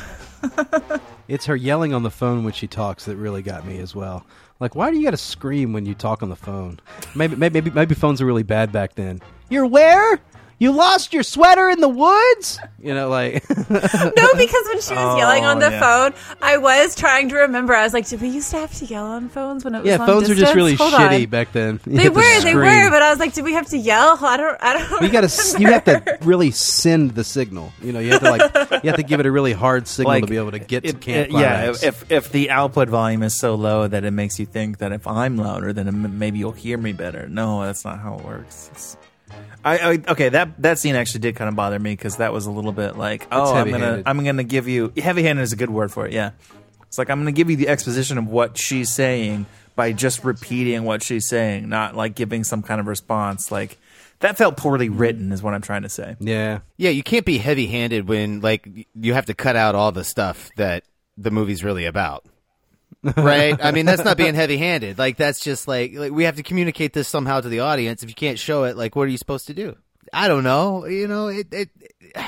[1.29, 4.25] It's her yelling on the phone when she talks that really got me as well.
[4.59, 6.79] Like, why do you got to scream when you talk on the phone?
[7.15, 9.21] Maybe, maybe, maybe, maybe phones are really bad back then.
[9.47, 10.19] You're where?
[10.61, 12.59] You lost your sweater in the woods?
[12.83, 15.79] You know, like, No, because when she was yelling on the Oh, yeah.
[16.09, 17.73] phone, I was trying to remember.
[17.73, 19.87] I was like, did we used to have to yell on phones when it was
[19.87, 21.29] yeah, long phones were just really Hold shitty on.
[21.29, 21.79] back then.
[21.87, 24.17] You They were, they were, but I was like, did we have to yell?
[24.21, 25.01] I don't, I don't.
[25.01, 27.71] You got to, you have to really send the signal.
[27.81, 30.19] You know, you have to like, you have to give it a really hard signal
[30.19, 31.29] to be able to get to it- camp.
[31.29, 34.79] it- yeah, if if the output volume is so low that it makes you think
[34.79, 37.29] that if I'm louder, then maybe you'll hear me better.
[37.29, 38.67] No, that's not how it works.
[38.71, 38.97] It's-
[39.63, 42.45] I, I okay that that scene actually did kind of bother me because that was
[42.45, 44.03] a little bit like oh I'm gonna.
[44.05, 46.31] I'm gonna give you heavy handed is a good word for it yeah
[46.83, 49.45] it's like I'm gonna give you the exposition of what she's saying
[49.75, 53.77] by just repeating what she's saying not like giving some kind of response like
[54.19, 57.37] that felt poorly written is what I'm trying to say yeah, Yeah, you can't be
[57.37, 60.83] heavy-handed when like you have to cut out all the stuff that
[61.17, 62.25] the movie's really about.
[63.03, 63.57] Right?
[63.63, 64.97] I mean, that's not being heavy-handed.
[64.97, 68.03] Like that's just like, like we have to communicate this somehow to the audience.
[68.03, 69.75] If you can't show it, like what are you supposed to do?
[70.11, 70.85] I don't know.
[70.85, 71.69] You know, it, it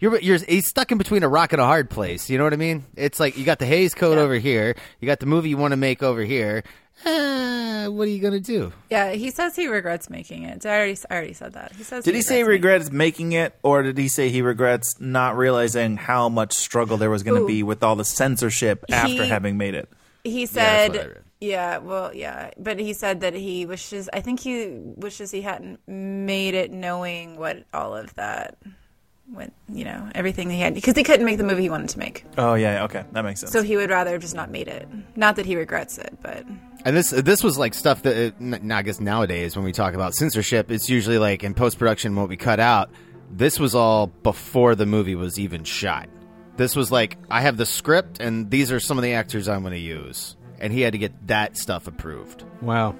[0.00, 2.28] you're you're he's stuck in between a rock and a hard place.
[2.28, 2.84] You know what I mean?
[2.96, 5.72] It's like you got the Hays Code over here, you got the movie you want
[5.72, 6.64] to make over here.
[7.04, 8.72] Uh, what are you gonna do?
[8.90, 10.64] Yeah, he says he regrets making it.
[10.64, 11.72] I already, I already said that.
[11.72, 12.04] He says.
[12.04, 15.36] Did he say he regrets regrets making it, or did he say he regrets not
[15.36, 17.48] realizing how much struggle there was going to Ooh.
[17.48, 19.88] be with all the censorship after He- having made it?
[20.22, 21.06] He that's what I said.
[21.14, 21.24] read.
[21.40, 24.08] Yeah, well, yeah, but he said that he wishes.
[24.14, 28.56] I think he wishes he hadn't made it, knowing what all of that
[29.30, 29.52] went.
[29.68, 32.24] You know, everything he had because he couldn't make the movie he wanted to make.
[32.38, 33.52] Oh yeah, okay, that makes sense.
[33.52, 34.88] So he would rather have just not made it.
[35.16, 36.46] Not that he regrets it, but
[36.84, 39.94] And this this was like stuff that uh, n- I guess nowadays when we talk
[39.94, 42.90] about censorship, it's usually like in post production what we cut out.
[43.30, 46.08] This was all before the movie was even shot.
[46.56, 49.62] This was like I have the script and these are some of the actors I'm
[49.62, 52.44] going to use, and he had to get that stuff approved.
[52.60, 52.94] Wow.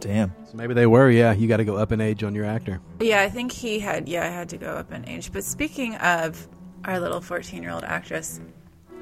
[0.00, 0.32] Damn.
[0.46, 1.10] So maybe they were.
[1.10, 2.80] Yeah, you got to go up in age on your actor.
[3.00, 4.08] Yeah, I think he had.
[4.08, 5.32] Yeah, I had to go up in age.
[5.32, 6.46] But speaking of
[6.84, 8.40] our little fourteen-year-old actress,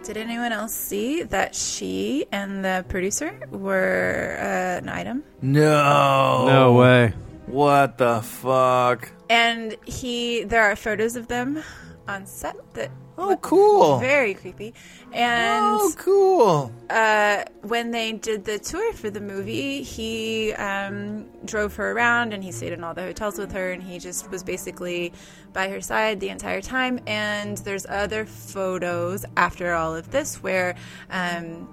[0.07, 5.24] did anyone else see that she and the producer were uh, an item?
[5.42, 6.46] No.
[6.46, 7.12] No way.
[7.46, 9.11] What the fuck?
[9.28, 11.61] And he, there are photos of them
[12.09, 12.90] on set that.
[13.18, 13.98] Oh, cool.
[13.98, 14.74] Very creepy.
[15.11, 16.70] And Oh, cool.
[16.90, 22.44] uh, when they did the tour for the movie, he um, drove her around and
[22.44, 25.14] he stayed in all the hotels with her, and he just was basically
[25.54, 27.00] by her side the entire time.
[27.07, 30.74] And there's other photos after all of this where,
[31.11, 31.66] um,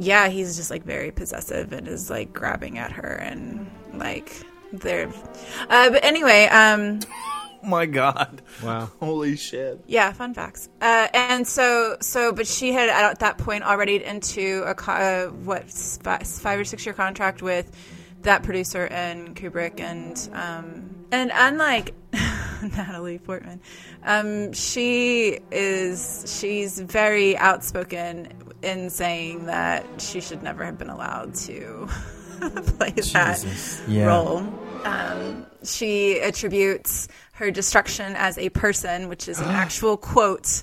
[0.00, 4.32] yeah, he's just like very possessive and is like grabbing at her and like
[4.72, 5.12] they're.
[5.70, 6.98] Uh, but anyway, um,
[7.62, 8.42] my god.
[8.62, 8.90] Wow.
[9.00, 9.82] Holy shit.
[9.86, 10.68] yeah, fun facts.
[10.80, 15.26] Uh, and so, so, but she had at that point already into a co- uh,
[15.28, 17.70] what five or six year contract with
[18.22, 21.94] that producer and Kubrick, and um, and unlike
[22.62, 23.60] Natalie Portman,
[24.04, 28.28] um, she is she's very outspoken
[28.62, 31.86] in saying that she should never have been allowed to
[32.76, 34.06] play that Yeah.
[34.06, 34.38] role.
[34.84, 40.62] Um, she attributes her destruction as a person, which is an actual quote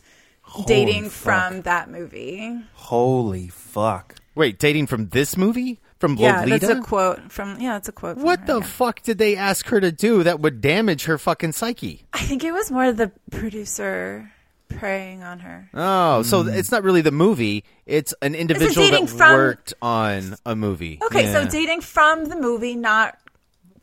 [0.67, 1.11] dating fuck.
[1.11, 2.57] from that movie.
[2.73, 4.15] Holy fuck.
[4.35, 6.67] Wait, dating from this movie from Yeah, Lolita?
[6.67, 7.59] that's a quote from.
[7.59, 8.15] Yeah, that's a quote.
[8.17, 8.65] From what her, the yeah.
[8.65, 12.05] fuck did they ask her to do that would damage her fucking psyche?
[12.13, 14.31] I think it was more the producer
[14.67, 15.69] preying on her.
[15.73, 16.49] Oh, so Hmm.
[16.49, 20.99] it's not really the movie; it's an individual dating that from- worked on a movie.
[21.05, 23.17] Okay, so dating from the movie, not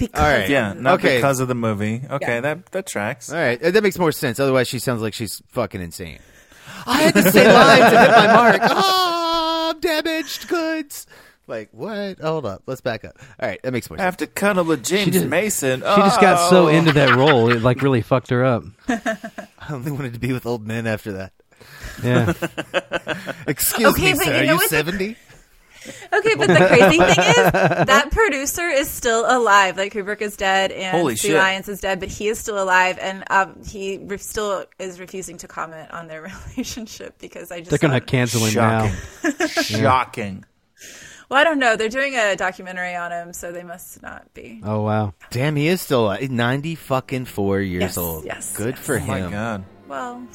[0.06, 0.20] because.
[0.20, 0.48] All right.
[0.48, 1.16] Yeah, not Okay.
[1.16, 2.02] because of the movie.
[2.10, 2.40] Okay, Yeah.
[2.42, 3.30] that that tracks.
[3.32, 4.38] All right, that makes more sense.
[4.40, 6.18] Otherwise, she sounds like she's fucking insane.
[6.86, 8.60] I had to say lines to hit my mark.
[8.62, 11.06] Oh, damaged goods.
[11.48, 12.18] Like what?
[12.20, 12.62] Hold up.
[12.66, 13.18] Let's back up.
[13.40, 14.28] All right, that makes more I have sense.
[14.30, 15.80] to cuddle with James just- Mason.
[15.80, 16.68] She just got so Oh.
[16.68, 18.62] into that role, it like really fucked her up.
[18.88, 19.16] I
[19.70, 21.32] only wanted to be with old men after that.
[22.02, 22.32] Yeah.
[23.46, 24.32] Excuse Okay, me, but sir.
[24.32, 25.16] you Are you what the- seventy?
[26.12, 27.52] Okay, but the crazy thing is
[27.86, 29.76] that producer is still alive.
[29.76, 31.36] Like Kubrick is dead and Holy Sue shit.
[31.36, 35.38] Lyons is dead, but he is still alive, and um, he re- still is refusing
[35.38, 36.22] to comment on their
[36.56, 38.94] relationship because I just They're going to thought- cancel him Shocking.
[39.40, 39.46] now.
[39.46, 40.44] Shocking.
[41.28, 41.76] Well, I don't know.
[41.76, 44.60] They're doing a documentary on him, so they must not be.
[44.62, 45.14] Oh, wow.
[45.30, 48.24] Damn, he is still uh, ninety fucking four years Yes, old.
[48.26, 48.84] yes, Good yes.
[48.86, 49.30] for Oh my him.
[49.30, 49.64] god.
[49.88, 50.26] Well,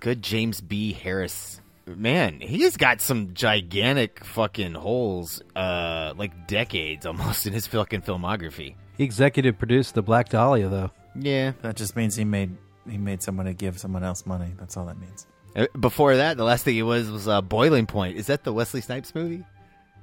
[0.00, 0.92] Good James B.
[0.92, 1.60] Harris.
[1.86, 8.74] Man, he's got some gigantic fucking holes, uh, like decades almost in his fucking filmography.
[8.96, 10.90] He executive produced the Black Dahlia, though.
[11.14, 11.52] Yeah.
[11.62, 12.56] That just means he made
[12.88, 14.52] he made someone to give someone else money.
[14.58, 15.26] That's all that means.
[15.56, 18.16] Uh, Before that, the last thing he was was uh, Boiling Point.
[18.16, 19.44] Is that the Wesley Snipes movie?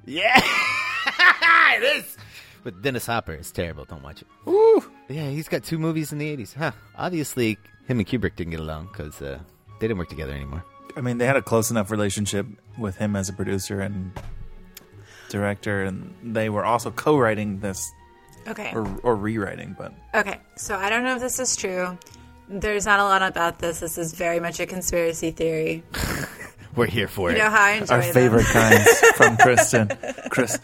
[0.06, 0.40] Yeah,
[1.76, 2.16] it is.
[2.64, 3.84] But Dennis Hopper is terrible.
[3.84, 4.28] Don't watch it.
[4.48, 4.84] Ooh.
[5.08, 6.54] Yeah, he's got two movies in the eighties.
[6.54, 6.72] Huh.
[6.96, 9.38] Obviously, him and Kubrick didn't get along because uh,
[9.80, 10.64] they didn't work together anymore.
[10.96, 12.46] I mean, they had a close enough relationship
[12.78, 14.12] with him as a producer and
[15.28, 17.90] director, and they were also co-writing this
[18.48, 18.70] okay.
[18.74, 19.74] or, or rewriting.
[19.78, 21.96] But Okay, so I don't know if this is true.
[22.48, 23.80] There's not a lot about this.
[23.80, 25.82] This is very much a conspiracy theory.
[26.76, 27.38] We're here for You it.
[27.38, 28.12] know how I enjoy our them.
[28.14, 29.90] favorite kinds from Kristen.
[30.30, 30.58] Chris,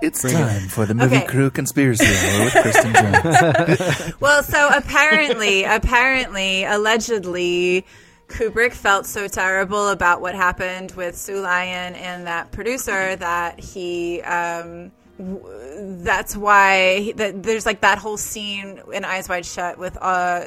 [0.00, 1.26] it's time for the movie Okay.
[1.26, 4.12] crew conspiracy hour with Kristen Jones.
[4.20, 7.84] Well, so apparently, apparently, allegedly,
[8.32, 14.22] Kubrick felt so terrible about what happened with Sue Lyon and that producer that he.
[14.22, 15.44] Um, w-
[16.02, 20.46] that's why that there's like that whole scene in Eyes Wide Shut with uh,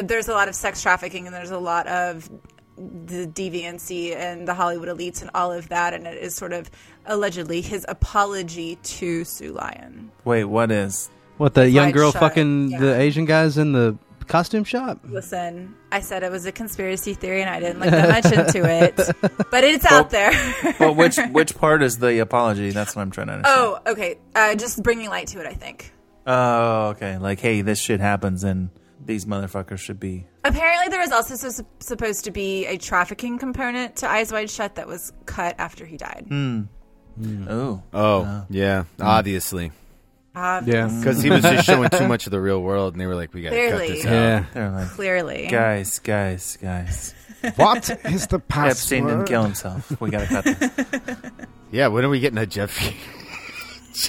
[0.00, 2.30] there's a lot of sex trafficking and there's a lot of
[2.76, 6.70] the deviancy and the Hollywood elites and all of that, and it is sort of
[7.06, 10.10] allegedly his apology to Sue Lyon.
[10.24, 11.10] Wait, what is?
[11.38, 12.78] What, the young girl Shut, fucking yeah.
[12.78, 14.98] the Asian guys in the costume shop?
[15.04, 18.68] Listen, I said it was a conspiracy theory, and I didn't look that much into
[18.68, 18.96] it,
[19.50, 20.32] but it's out there.
[20.80, 22.70] Well, which which part is the apology?
[22.70, 23.58] That's what I'm trying to understand.
[23.86, 24.18] oh, okay.
[24.34, 25.92] Uh, just bringing light to it, I think.
[26.26, 27.18] Oh, okay.
[27.18, 28.70] Like, hey, this shit happens, and
[29.04, 30.26] these motherfuckers should be.
[30.44, 34.74] Apparently, there was also su- supposed to be a trafficking component to Eyes Wide Shut
[34.74, 36.26] that was cut after he died.
[36.28, 36.62] Hmm.
[37.20, 37.46] Hmm.
[37.48, 39.02] Oh, Oh, yeah, hmm.
[39.02, 39.70] obviously.
[40.36, 40.88] Yeah.
[40.88, 43.32] Because he was just showing too much of the real world, and they were like,
[43.32, 43.92] "We got to cut Clearly.
[43.94, 44.44] this out." Yeah.
[44.52, 45.46] they're like, Clearly.
[45.50, 47.14] guys, guys, guys.
[47.56, 50.00] What is the Epstein didn't kill himself.
[50.00, 51.16] We gotta cut this.
[51.70, 52.76] Yeah, when are we getting a Jeff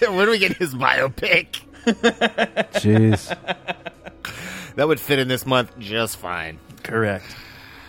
[0.01, 1.59] when do we get his biopic?
[1.85, 3.27] Jeez.
[4.75, 6.59] That would fit in this month just fine.
[6.83, 7.25] Correct.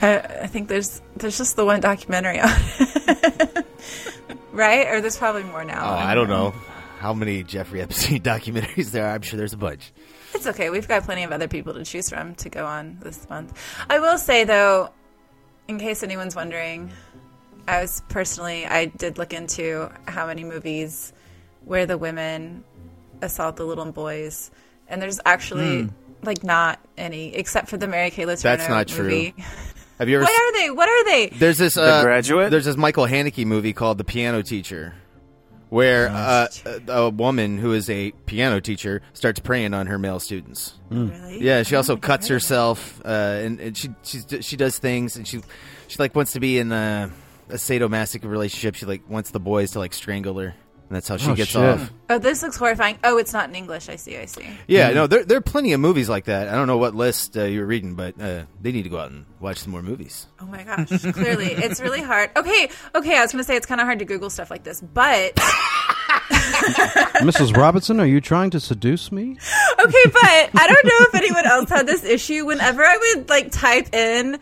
[0.03, 3.67] I, I think there's there's just the one documentary on it.
[4.53, 4.87] right?
[4.89, 5.85] Or there's probably more now.
[5.91, 6.55] Oh, I don't know
[6.99, 9.15] how many Jeffrey Epstein documentaries there are.
[9.15, 9.93] I'm sure there's a bunch.
[10.35, 10.69] It's okay.
[10.71, 13.57] We've got plenty of other people to choose from to go on this month.
[13.89, 14.91] I will say though,
[15.69, 16.93] in case anyone's wondering,
[17.67, 21.13] I was personally I did look into how many movies
[21.65, 22.65] where the women
[23.23, 24.51] assault the little boys,
[24.89, 25.89] and there's actually
[26.23, 29.05] like not any except for the Mary Kay Letourneau That's not true.
[29.05, 29.35] movie.
[29.99, 30.25] Have you ever?
[30.25, 30.71] What are they?
[30.71, 31.27] What are they?
[31.29, 32.51] There's this uh, Graduate?
[32.51, 34.95] There's this Michael Haneke movie called The Piano Teacher,
[35.71, 40.21] where uh, a, a woman who is a piano teacher starts preying on her male
[40.21, 40.75] students.
[40.91, 41.41] Really?
[41.41, 44.79] Yeah, she also don't think I cuts herself, uh, and, and she she's, she does
[44.79, 45.41] things, and she
[45.87, 47.11] she like wants to be in a,
[47.49, 48.75] a sadomasochistic relationship.
[48.75, 50.55] She like wants the boys to like strangle her,
[50.89, 51.63] and that's how she Oh, gets shit.
[51.63, 51.91] off.
[52.11, 52.99] Oh, this looks horrifying.
[53.05, 53.89] Oh, it's not in English.
[53.89, 54.17] I see.
[54.17, 54.47] I see.
[54.67, 56.49] Yeah, no, there there are plenty of movies like that.
[56.49, 58.99] I don't know what list uh, you were reading, but uh, they need to go
[58.99, 60.27] out and watch some more movies.
[60.41, 62.31] Oh my gosh, clearly it's really hard.
[62.37, 64.65] Okay, okay, I was going to say it's kind of hard to Google stuff like
[64.65, 65.35] this, but
[67.21, 67.57] Mrs.
[67.57, 69.37] Robinson, are you trying to seduce me?
[69.79, 72.47] okay, but I don't know if anyone else had this issue.
[72.47, 74.39] Whenever I would like type in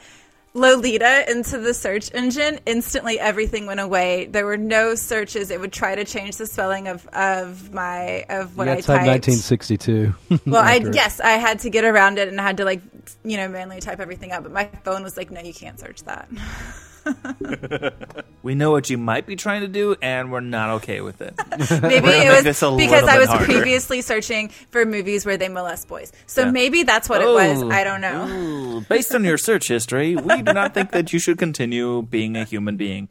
[0.57, 4.27] Lolita into the search engine, instantly everything went away.
[4.27, 5.51] There were no searches.
[5.51, 9.29] It would try to change the spelling of, of my of what I type typed.
[9.29, 10.15] 1962.
[10.47, 12.81] Well, I yes, I had to get around it and I had to like
[13.23, 14.43] you know manually type everything up.
[14.43, 16.29] But my phone was like, no, you can't search that.
[18.43, 21.35] We know what you might be trying to do, and we're not okay with it.
[21.83, 23.45] Maybe it was this a because I was harder.
[23.45, 26.13] previously searching for movies where they molest boys.
[26.27, 26.51] So Yeah.
[26.53, 27.65] maybe that's what it was.
[27.65, 27.71] Oh.
[27.71, 28.29] I don't know.
[28.29, 32.37] Ooh, Based on your search history, we do not think that you should continue being
[32.37, 33.09] a human being.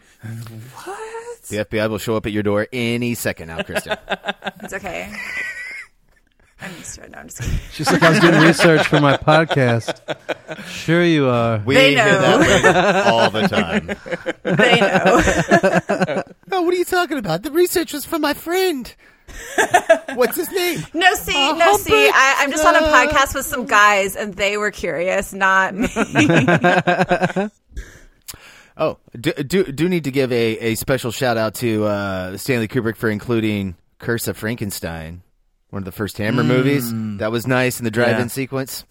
[0.86, 1.41] What?
[1.50, 3.98] The FBI will show up at your door any second now, Kristen.
[4.64, 5.12] It's okay.
[6.86, 7.12] I'm used to it.
[7.12, 7.60] No, I'm just kidding.
[7.72, 10.00] She's like, I was doing research for my podcast.
[10.68, 11.62] Sure, you are.
[11.66, 12.38] We They hear know.
[12.40, 13.88] that all the time.
[14.44, 16.24] They know.
[16.52, 17.44] Oh, what are you talking about?
[17.44, 18.94] The research was from my friend.
[20.14, 20.80] What's his name?
[20.94, 22.08] No, see, Uh, no, see.
[22.14, 22.94] I, I'm just on a Uh.
[23.12, 25.90] podcast with some guys, and they were curious, not me.
[28.78, 32.68] Oh, do, do do need to give a, a special shout out to uh, Stanley
[32.68, 35.22] Kubrick for including Curse of Frankenstein,
[35.76, 36.92] one of the first Hammer movies.
[37.20, 38.28] That was nice in the drive-in Yeah.
[38.28, 38.86] sequence,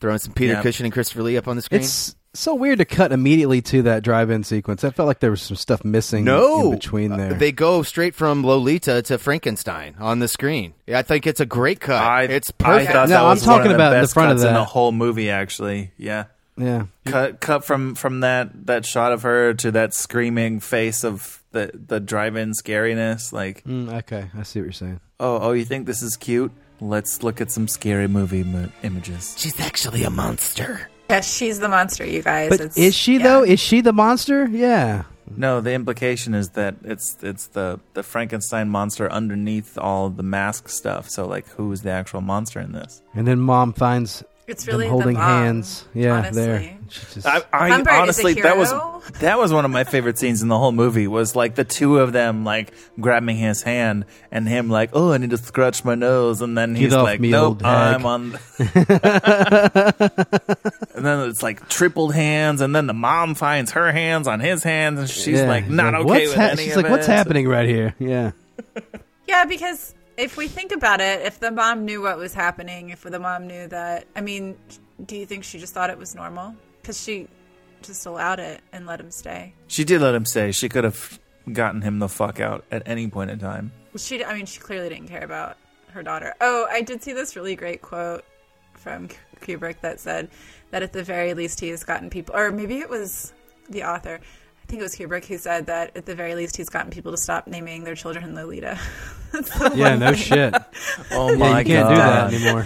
[0.00, 0.62] throwing some Peter Yeah.
[0.62, 1.82] Cushing and Christopher Lee up on the screen.
[1.82, 4.82] It's so weird to cut immediately to that drive-in sequence.
[4.84, 7.34] I felt like there was some stuff missing no in between Uh, there.
[7.34, 10.72] they go straight from Lolita to Frankenstein on the screen.
[10.86, 12.02] Yeah, I think it's a great cut.
[12.02, 12.92] I, it's I perfect.
[12.92, 14.48] thought No, that I'm was one talking of the about the best front of cuts
[14.48, 15.28] in the whole movie.
[15.30, 16.24] Actually, yeah.
[16.56, 16.84] yeah.
[17.04, 21.70] Cut, cut from from that that shot of her to that screaming face of the
[21.74, 23.32] the drive-in scariness.
[23.32, 25.00] Like, Mm, okay, I see what you're saying.
[25.20, 26.50] Oh, oh, you think this is cute?
[26.80, 29.34] Let's look at some scary movie mo- images.
[29.38, 30.88] She's actually a monster.
[31.10, 32.48] yes, she's the monster, you guys.
[32.48, 33.22] But It's- is she yeah.
[33.22, 33.42] though?
[33.44, 34.48] Is she the monster?
[34.48, 35.02] Yeah.
[35.36, 40.68] No, the implication is that it's it's the the Frankenstein monster underneath all the mask
[40.68, 41.08] stuff.
[41.08, 43.00] So, like, who is the actual monster in this?
[43.14, 45.84] And then mom finds It's them really the holding mom, hands.
[45.94, 46.42] Yeah, honestly.
[46.42, 46.76] there.
[46.88, 48.72] Just, I, I Humbert is a honestly that was
[49.20, 51.98] that was one of my favorite scenes in the whole movie was like the two
[51.98, 55.94] of them like grabbing his hand and him like oh I need to scratch my
[55.94, 57.64] nose and then he's like me, nope.
[57.64, 58.74] I'm on and
[60.94, 64.98] then it's like tripled hands and then the mom finds her hands on his hands
[64.98, 65.48] and she's yeah.
[65.48, 67.12] like not okay what's with ha- any She's of like, what's it.
[67.12, 67.94] happening right here?
[68.00, 68.32] Yeah.
[69.28, 73.02] Yeah, because if we think about it, if the mom knew what was happening, if
[73.02, 74.56] the mom knew that, I mean,
[75.06, 76.54] do you think she just thought it was normal?
[76.80, 77.26] Because she
[77.82, 79.54] just allowed it and let him stay.
[79.66, 80.52] She did let him stay.
[80.52, 81.18] She could have
[81.50, 83.72] gotten him the fuck out at any point in time.
[83.96, 85.56] She, I mean, she clearly didn't care about
[85.92, 86.34] her daughter.
[86.40, 88.24] Oh, I did see this really great quote
[88.74, 89.08] from
[89.40, 90.28] Kubrick that said
[90.70, 93.32] that at the very least he has gotten people, or maybe it was
[93.70, 94.20] the author.
[94.70, 97.10] I think it was Kubrick who said that at the very least he's gotten people
[97.10, 98.78] to stop naming their children Lolita.
[99.74, 100.14] Yeah, no thing.
[100.14, 100.54] shit.
[101.10, 102.30] Oh Yeah, my you can't god!
[102.30, 102.56] do that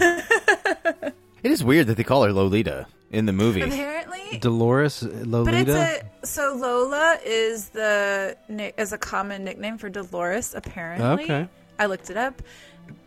[1.00, 1.12] anymore.
[1.42, 3.62] It is weird that they call her Lolita in the movie.
[3.62, 6.04] Apparently, Dolores But it's Lolita.
[6.22, 8.36] a so Lola is the
[8.76, 10.54] is a common nickname for Dolores.
[10.54, 11.48] Apparently, Okay.
[11.78, 12.42] I looked it up,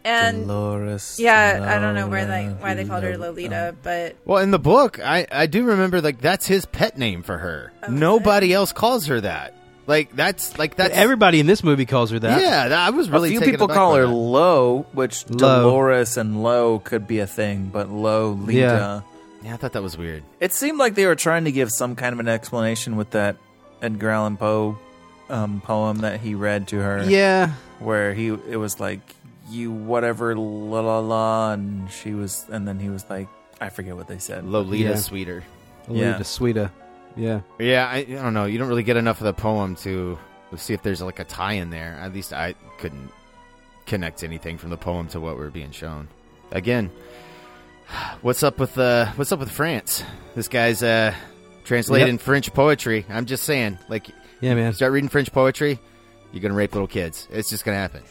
[0.04, 1.18] and Dolores.
[1.20, 4.60] yeah, I don't know where they why they called her Lolita, but Well, in the
[4.60, 7.74] book, I, I do remember like that's his pet name for her.
[7.84, 9.54] Oh, Nobody else calls her that.
[9.86, 12.42] Like that's like that's Everybody in this movie calls her that.
[12.42, 13.30] Yeah, that, I was really.
[13.30, 13.32] A really.
[13.32, 14.12] few taken people call her that.
[14.14, 15.38] Lo, which Lo.
[15.38, 18.54] Dolores and Lo could be a thing, but Lolita.
[18.60, 19.02] Yeah.
[19.44, 20.24] Yeah, I thought that was weird.
[20.40, 23.38] It seemed like they were trying to give some kind of an explanation with that
[23.82, 24.78] Edgar Allan Poe
[25.30, 27.06] um, poem that he read to her.
[27.08, 27.52] Yeah.
[27.80, 29.00] where he it was like
[29.50, 33.28] you whatever la la la, and she was, and then he was like,
[33.62, 34.46] I forget what they said.
[34.46, 34.96] Lolita Yeah.
[34.96, 35.44] Sweeter.
[35.88, 36.18] Lolita Yeah.
[36.20, 36.72] Sweeta.
[37.16, 37.42] Yeah.
[37.60, 38.46] Yeah, I, I don't know.
[38.46, 40.18] You don't really get enough of the poem to
[40.56, 41.98] see if there's like a tie in there.
[42.00, 43.10] At least I couldn't
[43.86, 46.08] connect anything from the poem to what we're being shown.
[46.52, 46.92] Again,
[48.22, 50.04] what's up with uh, what's up with France?
[50.36, 51.14] This guy's uh,
[51.64, 52.22] translating Yep.
[52.22, 53.06] French poetry.
[53.10, 54.08] I'm just saying, like,
[54.42, 54.74] Yeah, man.
[54.74, 55.80] start reading French poetry,
[56.32, 57.28] you're gonna rape little kids.
[57.32, 58.04] It's just gonna happen.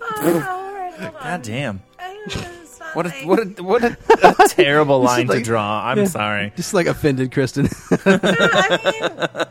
[0.98, 1.22] All right, hold on.
[1.22, 1.82] God damn.
[1.98, 3.96] I don't know, it's not What a, what a, what a,
[4.44, 5.84] a terrible This is line like- to draw.
[5.86, 6.04] I'm yeah.
[6.06, 6.52] sorry.
[6.56, 7.68] Just like offended Kristen.
[7.90, 9.46] I mean,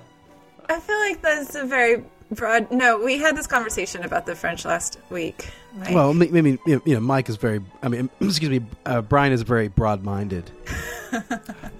[0.67, 2.71] I feel like that's a very broad.
[2.71, 5.49] No, we had this conversation about the French last week.
[5.77, 5.93] Mike.
[5.93, 7.61] well, I mean, I mean, you know, Mike is very.
[7.83, 8.65] I mean, excuse me.
[8.85, 10.49] Uh, Brian is very broad-minded.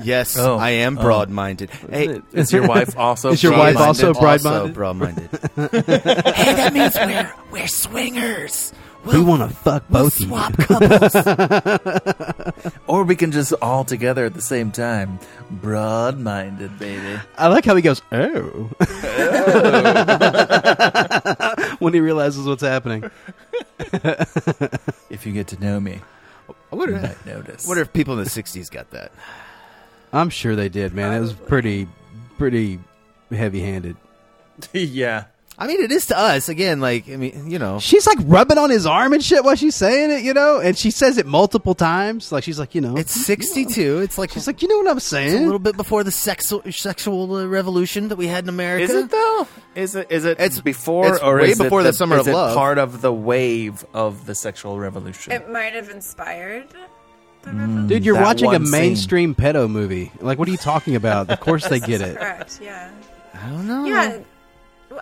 [0.03, 0.57] Yes, Oh.
[0.57, 1.01] I am Oh.
[1.01, 1.69] broad-minded.
[1.89, 3.31] Hey, Is your wife also?
[3.31, 4.73] Is your wife also broad-minded?
[4.75, 5.29] broad-minded?
[5.33, 6.35] Also broad-minded.
[6.35, 8.71] hey, that means we're we're swingers.
[9.05, 10.35] We want to fuck both of you.
[12.87, 15.19] Or we can just all together at the same time.
[15.49, 17.19] Broad-minded, baby.
[17.37, 18.69] I like how he goes, "Oh,"
[21.79, 23.09] when he realizes what's happening.
[25.09, 25.99] If you get to know me,
[26.71, 27.65] I wonder, you might notice.
[27.65, 29.11] I wonder if people in the '60s got that.
[30.13, 31.13] I'm sure they did, man.
[31.13, 31.87] It was pretty,
[32.37, 32.79] pretty
[33.31, 33.97] heavy-handed.
[34.73, 35.25] yeah.
[35.57, 36.49] I mean, it is to us.
[36.49, 39.55] Again, like I mean, you know, She's like rubbing on his arm and shit while
[39.55, 42.31] she's saying it, you know, and she says it multiple times.
[42.31, 43.99] Like she's like, you know, it's '62.
[43.99, 46.61] It's like she's like, you know what I'm it's a little bit before the sexual
[46.71, 48.83] sexual uh, revolution that we had in America.
[48.83, 49.47] Is it though?
[49.75, 50.07] Is it?
[50.11, 50.31] Is it?
[50.39, 52.55] It's- before it's or way is it before the Summer is of it Love.
[52.55, 55.31] Part of the wave of the sexual revolution.
[55.31, 56.67] it might have inspired
[57.45, 57.87] Mm.
[57.87, 58.71] Dude, you're watching a one scene.
[58.81, 60.11] mainstream pedo movie.
[60.19, 61.29] Like, what are you talking about?
[61.29, 62.17] Of course they get it.
[62.17, 62.59] Correct.
[62.61, 62.89] Yeah.
[63.35, 63.85] I don't know.
[63.85, 64.17] Yeah.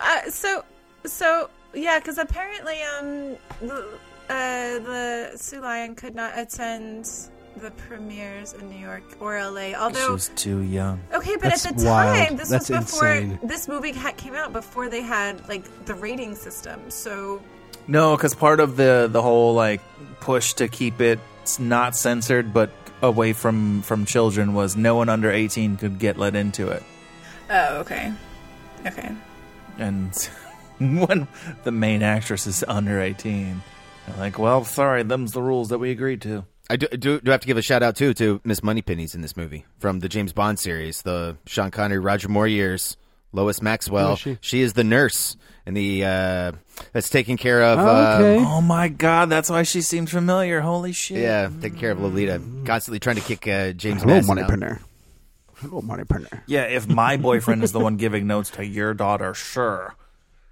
[0.00, 0.64] Uh, so,
[1.04, 3.86] so yeah, because apparently, um, the,
[4.28, 7.08] uh, the Sue Lyon could not attend
[7.56, 9.72] the premieres in New York or LA.
[9.74, 11.00] Although she was too young.
[11.12, 12.16] okay, but That's at the wild.
[12.16, 13.38] time, this That's was before insane.
[13.42, 14.52] this movie came out.
[14.52, 16.90] Before they had like the rating system.
[16.90, 17.40] So
[17.86, 19.80] No, because part of the the whole like
[20.20, 21.20] push to keep it
[21.58, 22.70] not censored but
[23.02, 26.82] away from from children was no one under 18 could get let into it.
[27.50, 28.12] Oh, okay.
[28.86, 29.12] Okay.
[29.78, 30.14] And
[30.78, 31.28] when
[31.64, 33.62] the main actress is under 18,
[34.06, 36.44] they're like, well, sorry, them's the rules that we agreed to.
[36.70, 39.20] I do, do do have to give a shout out too to Miss Moneypenny's in
[39.20, 42.96] this movie from the James Bond series, the Sean Connery, Roger Moore years.
[43.34, 44.08] Lois Maxwell.
[44.08, 44.38] Who is she?
[44.40, 46.52] she is the nurse in the uh,
[46.92, 47.78] that's taking care of.
[47.80, 48.38] Oh, okay.
[48.38, 50.60] um, Oh my god, that's why she seems familiar.
[50.60, 51.18] Holy shit.
[51.18, 54.02] yeah, taking care of Lolita, constantly trying to kick uh, James.
[54.02, 54.42] Hello, Madison out.
[54.48, 54.80] Moneypenner.
[55.64, 56.42] Hello, Moneypenner.
[56.46, 59.94] Yeah, if my boyfriend is the one giving notes to your daughter, sure.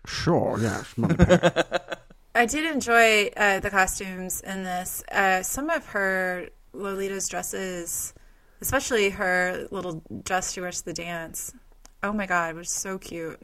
[0.06, 1.64] Sure, yes, Moneypenner.
[2.34, 5.04] I did enjoy uh, the costumes in this.
[5.12, 8.14] Uh, some of her Lolita's dresses,
[8.62, 11.52] especially her little dress she wears to the dance.
[12.02, 13.38] Oh my god, it was so cute.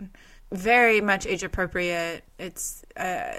[0.50, 2.24] Very much age appropriate.
[2.38, 3.34] It's uh,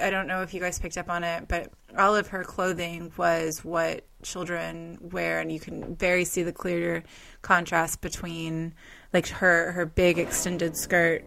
[0.00, 3.12] I don't know if you guys picked up on it, but all of her clothing
[3.18, 7.02] was what children wear, and you can very see the clear
[7.42, 8.74] contrast between
[9.12, 11.24] like her her big extended skirt,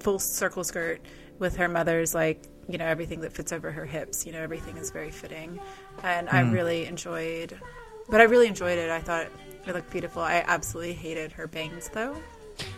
[0.00, 1.00] full circle skirt,
[1.38, 4.26] with her mother's like you know everything that fits over her hips.
[4.26, 5.60] You know everything is very fitting,
[6.02, 6.52] and I hmm.
[6.52, 7.58] really enjoyed.
[8.08, 8.90] But I really enjoyed it.
[8.90, 9.26] I thought
[9.66, 10.22] it looked beautiful.
[10.22, 12.16] I absolutely hated her bangs though.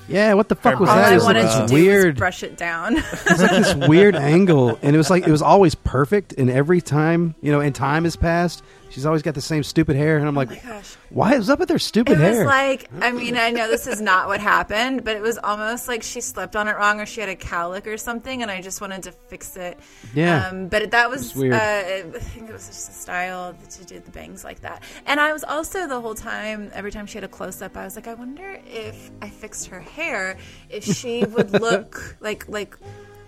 [0.09, 1.09] yeah, what the fuck was All that?
[1.09, 2.97] I It was uh, wanted this to do weird, was brush it down.
[2.97, 6.33] it was like this weird angle, and it was like it was always perfect.
[6.33, 8.63] And every time, you know, and time has passed,
[8.99, 11.61] she's always got the same stupid hair, and I'm like, oh my why is up
[11.61, 12.45] with her stupid It was hair?
[12.47, 16.03] like, I mean, I know this is not what happened, but it was almost like
[16.03, 18.81] she slept on it wrong or she had a cowlick or something, and I just
[18.81, 19.79] wanted to fix it.
[20.15, 20.49] Yeah.
[20.49, 21.55] Um, but that was, It's weird.
[21.55, 24.83] Uh, I think it was just a style to do the bangs like that.
[25.07, 27.85] And I was also the whole time, every time she had a close up, I
[27.85, 30.37] was like, I wonder if I fixed her hair,
[30.71, 32.77] if she would look like, like,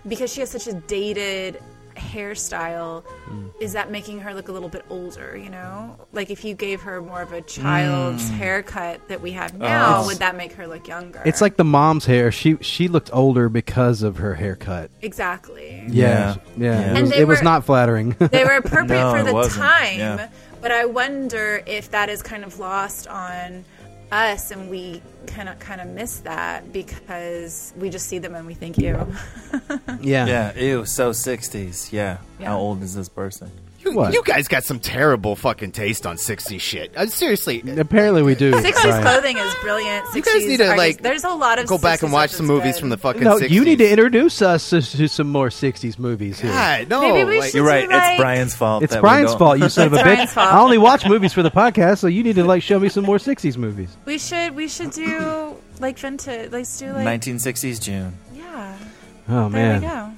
[0.05, 1.61] because she has such a dated
[2.11, 3.51] hairstyle mm.
[3.59, 6.81] is that making her look a little bit older you know like if you gave
[6.81, 7.47] her more of a mm.
[7.47, 11.57] child's haircut that we have oh, now would that make her look younger it's like
[11.57, 12.31] the mom's hair.
[12.31, 14.91] She she looked older because of her haircut.
[15.01, 16.71] exactly Yeah, yeah.
[16.71, 16.81] Yeah.
[16.81, 18.11] It, And was, they it was not flattering.
[18.19, 20.29] they were appropriate No, for the time Yeah.
[20.61, 23.65] but i wonder if that is kind of lost on
[24.11, 28.45] us and we kind of kind of miss that because we just see them and
[28.47, 28.95] we think you
[30.01, 31.91] yeah, Yeah, ew, so 60s.
[31.91, 32.17] Yeah.
[32.39, 32.47] Yeah.
[32.47, 33.51] How old is this person?
[33.83, 34.13] You, What?
[34.13, 36.95] you guys got some terrible fucking taste on 60s shit.
[36.95, 37.63] Uh, seriously.
[37.79, 38.51] Apparently we do.
[38.53, 39.01] 60s Brian.
[39.01, 40.05] clothing is brilliant.
[40.05, 42.13] 60s You guys need to, artists- like, There's a lot of Go back 60s and
[42.13, 42.79] watch some that's movies good.
[42.81, 43.49] from the fucking No, 60s.
[43.49, 46.51] you need to introduce us to, to some more '60s movies here.
[46.51, 47.01] God, no.
[47.01, 47.89] Maybe we like- You're right.
[47.89, 48.83] do, like- It's Brian's fault.
[48.83, 50.37] It's that Brian's fault, you son of a bitch.
[50.37, 53.03] I only watch movies for the podcast, so you need to like show me some
[53.03, 53.89] more '60s movies.
[54.05, 55.10] We should we should do
[55.79, 56.51] like vintage.
[56.51, 58.13] Let's do like 1960s June.
[58.33, 58.77] yeah.
[59.29, 60.11] Oh There we man, go.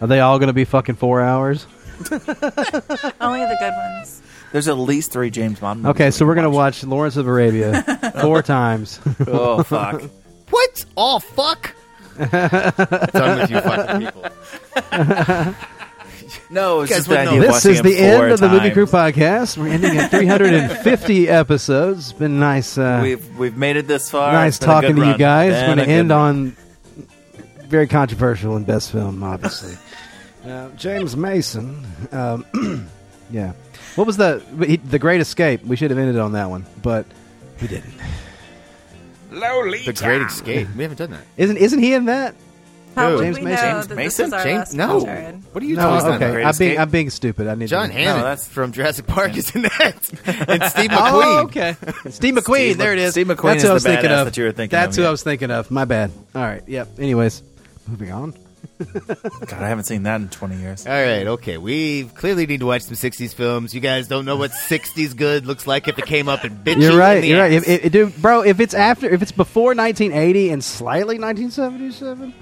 [0.00, 1.66] are they all going to be fucking four hours?
[2.10, 4.22] Only the good ones.
[4.52, 5.82] There's at least three James Bond.
[5.82, 7.82] movies Okay, so we're gonna watch Lawrence of Arabia
[8.20, 9.00] four times.
[9.26, 10.02] Oh fuck!
[10.50, 10.84] What?
[10.96, 11.74] Oh, fuck.
[12.16, 14.22] Done with you fucking people.
[16.48, 18.48] No, it's guys just the idea of this watching is it the end of the
[18.48, 18.72] Movie times.
[18.74, 19.58] Crew podcast.
[19.58, 22.10] We're ending at 350 episodes.
[22.10, 22.78] It's been nice.
[22.78, 24.32] Uh, We've we've made it this far.
[24.32, 25.18] nice It's been a talking good to you run.
[25.18, 25.52] guys.
[25.54, 26.18] Been Going a to good end run.
[26.20, 26.56] on
[27.68, 29.76] very controversial and best film, obviously.
[30.46, 31.84] uh, James Mason.
[32.12, 32.88] Um,
[33.30, 33.52] yeah.
[33.96, 35.64] What was the he- the Great Escape?
[35.64, 37.06] We should have ended on that one, but
[37.60, 37.94] we didn't.
[39.30, 40.68] The Great Escape.
[40.76, 41.24] We haven't done that.
[41.36, 42.34] Isn't isn't he in that?
[42.96, 43.64] How James Mason?
[43.70, 43.96] James Mason?
[43.96, 44.74] This is our James?
[44.74, 45.00] No.
[45.04, 45.42] Jared?
[45.52, 46.16] What are you No, talking okay.
[46.16, 46.32] about?
[46.32, 46.80] Great I'm being Escape?
[46.80, 47.46] I'm being stupid.
[47.46, 47.94] I need John to.
[47.94, 50.10] Hammond that's- from Jurassic Park is in that.
[50.48, 51.22] and Steve oh, McQueen.
[51.24, 51.76] Oh, okay.
[52.10, 52.56] Steve McQueen.
[52.56, 53.12] Steve there it is.
[53.12, 54.24] Steve McQueen That's is who I the was thinking badass of.
[54.26, 55.08] that you were thinking That's of, who yeah.
[55.08, 55.70] I was thinking of.
[55.70, 56.10] My bad.
[56.34, 56.62] All right.
[56.66, 56.98] Yep.
[56.98, 57.42] Anyways,
[57.86, 58.34] moving on.
[58.78, 60.86] God, I haven't seen that in 20 years.
[60.86, 61.56] All right, okay.
[61.56, 63.74] We clearly need to watch some 60s films.
[63.74, 66.76] You guys don't know what 60s good looks like if it came up and bit
[66.76, 67.20] you You're in right.
[67.20, 67.52] the You're right.
[67.52, 72.34] If, if, dude, bro, if it's after, if it's before 1980 and slightly 1977,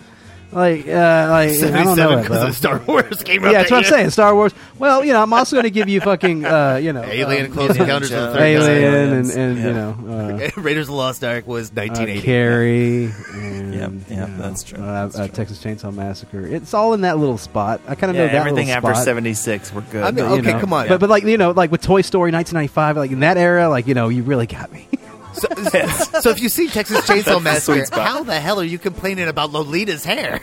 [0.54, 2.46] like, uh, like I don't know 77 it, because bro.
[2.48, 4.10] of Star Wars came out Yeah, that's that what I'm saying.
[4.10, 4.52] Star Wars.
[4.78, 7.52] Well, you know, I'm also going to give you fucking, uh, you know, Alien um,
[7.52, 9.34] Close Encounters of the Third Alien, Aliens.
[9.36, 9.66] and, and Yeah.
[9.66, 12.22] you know, uh, Raiders of the Lost Ark was uh, 1980.
[12.22, 13.04] Carrie.
[13.34, 14.78] And, Yep, you know, that's true.
[14.78, 15.34] Uh, That's uh, true.
[15.34, 16.46] Texas Chainsaw Massacre.
[16.46, 17.80] It's all in that little spot.
[17.88, 19.04] I kind of Yeah, know that everything little after spot.
[19.04, 20.02] 76, we're good.
[20.04, 20.60] I mean, but, you okay, know.
[20.60, 20.86] come on.
[20.88, 23.86] But, but like you know, like with Toy Story 1995, like in that era, like
[23.88, 24.86] you know, you really got me.
[25.34, 25.48] So,
[26.20, 30.04] so if you see Texas Chainsaw Massacre, how the hell are you complaining about Lolita's
[30.04, 30.40] hair?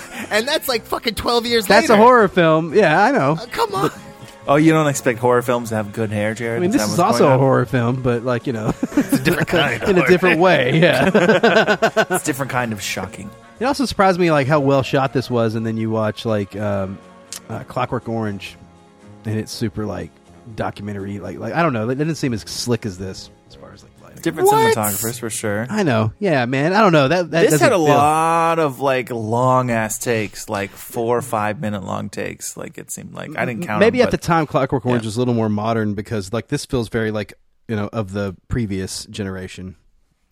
[0.30, 1.80] and that's like fucking 12 years later.
[1.80, 2.00] That's later.
[2.00, 2.74] a horror film.
[2.74, 3.32] Yeah, I know.
[3.32, 3.90] Uh, come on.
[4.48, 6.58] oh, you don't expect horror films to have good hair, Jared?
[6.58, 7.38] I mean, this is also a on?
[7.38, 10.78] horror film, but like you know, it's a Different kind of in a different way.
[10.80, 11.10] Yeah.
[11.14, 13.30] It's a different kind of shocking.
[13.60, 16.56] it also surprised me like how well shot this was, and then you watch like
[16.56, 16.98] um,
[17.48, 18.56] uh, Clockwork Orange,
[19.24, 20.10] and it's super like
[20.54, 21.18] documentary.
[21.18, 23.82] Like like I don't know, it didn't seem as slick as this as far as
[23.82, 24.22] like lighting.
[24.22, 24.76] Different What?
[24.76, 25.66] cinematographers for sure.
[25.68, 26.12] I know.
[26.18, 26.72] Yeah, man.
[26.72, 27.08] I don't know.
[27.08, 31.18] That, that This doesn't had a feel- lot of like long ass takes, like four
[31.18, 32.56] or five minute long takes.
[32.56, 33.80] Like it seemed like I didn't count.
[33.80, 35.08] Maybe them, at the time, Clockwork Orange Yeah.
[35.08, 37.34] was a little more modern because like this feels very like
[37.68, 39.76] you know of the previous generation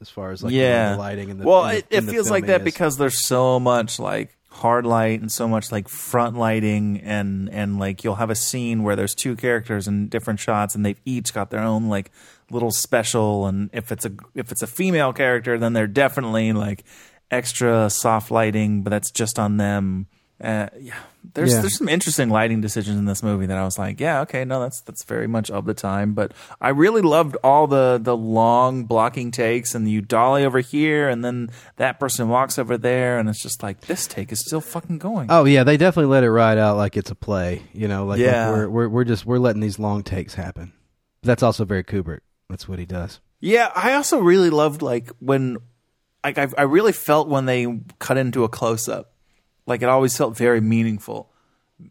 [0.00, 1.96] as far as like you yeah, the lighting and the well, and the- it, it
[1.98, 2.72] and the feels like filming that is.
[2.74, 7.78] because there's so much like hard light and so much like front lighting and and
[7.78, 11.32] like you'll have a scene where there's two characters in different shots and they've each
[11.32, 12.10] got their own like
[12.50, 16.82] little special and if it's a if it's a female character then they're definitely like
[17.30, 20.06] extra soft lighting but that's just on them.
[20.42, 20.98] Uh, yeah
[21.34, 21.60] there's Yeah.
[21.60, 24.60] there's some interesting lighting decisions in this movie that I was like yeah okay no
[24.60, 28.84] that's that's very much of the time but I really loved all the the long
[28.84, 33.28] blocking takes and you dolly over here and then that person walks over there and
[33.28, 36.30] it's just like this take is still fucking going Oh yeah, they definitely let it
[36.30, 37.62] ride out like it's a play.
[37.72, 40.72] You know, like, like we're, we're we're just we're letting these long takes happen.
[41.22, 42.20] That's also very Kubrick.
[42.48, 43.20] That's what he does.
[43.40, 45.58] Yeah, I also really loved like when,
[46.24, 47.66] like I, I really felt when they
[47.98, 49.12] cut into a close up,
[49.70, 51.30] like it always felt very meaningful.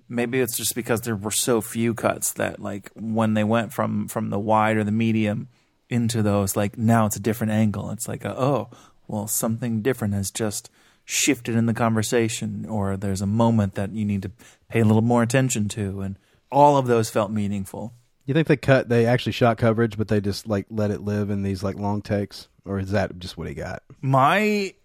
[0.07, 4.07] Maybe it's just because there were so few cuts that like when they went from
[4.07, 5.47] from the wide or the medium
[5.89, 7.89] into those, like now it's a different angle.
[7.89, 8.69] It's like a, oh,
[9.07, 10.69] well, something different has just
[11.05, 14.31] shifted in the conversation, or there's a moment that you need to
[14.67, 16.17] pay a little more attention to, and
[16.51, 17.93] all of those felt meaningful.
[18.27, 18.89] You think they cut?
[18.89, 22.03] They actually shot coverage, but they just like let it live in these like long
[22.03, 23.81] takes, or is that just what he got?
[24.01, 24.75] My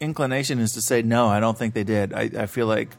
[0.00, 1.28] inclination is to say no.
[1.28, 2.12] I don't think they did.
[2.12, 2.90] I, I feel like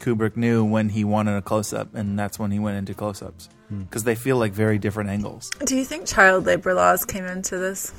[0.00, 3.22] Kubrick knew when he wanted a close up, and that's when he went into close
[3.22, 5.48] ups because they feel like very different angles.
[5.64, 7.92] Do you think child labor laws came into this?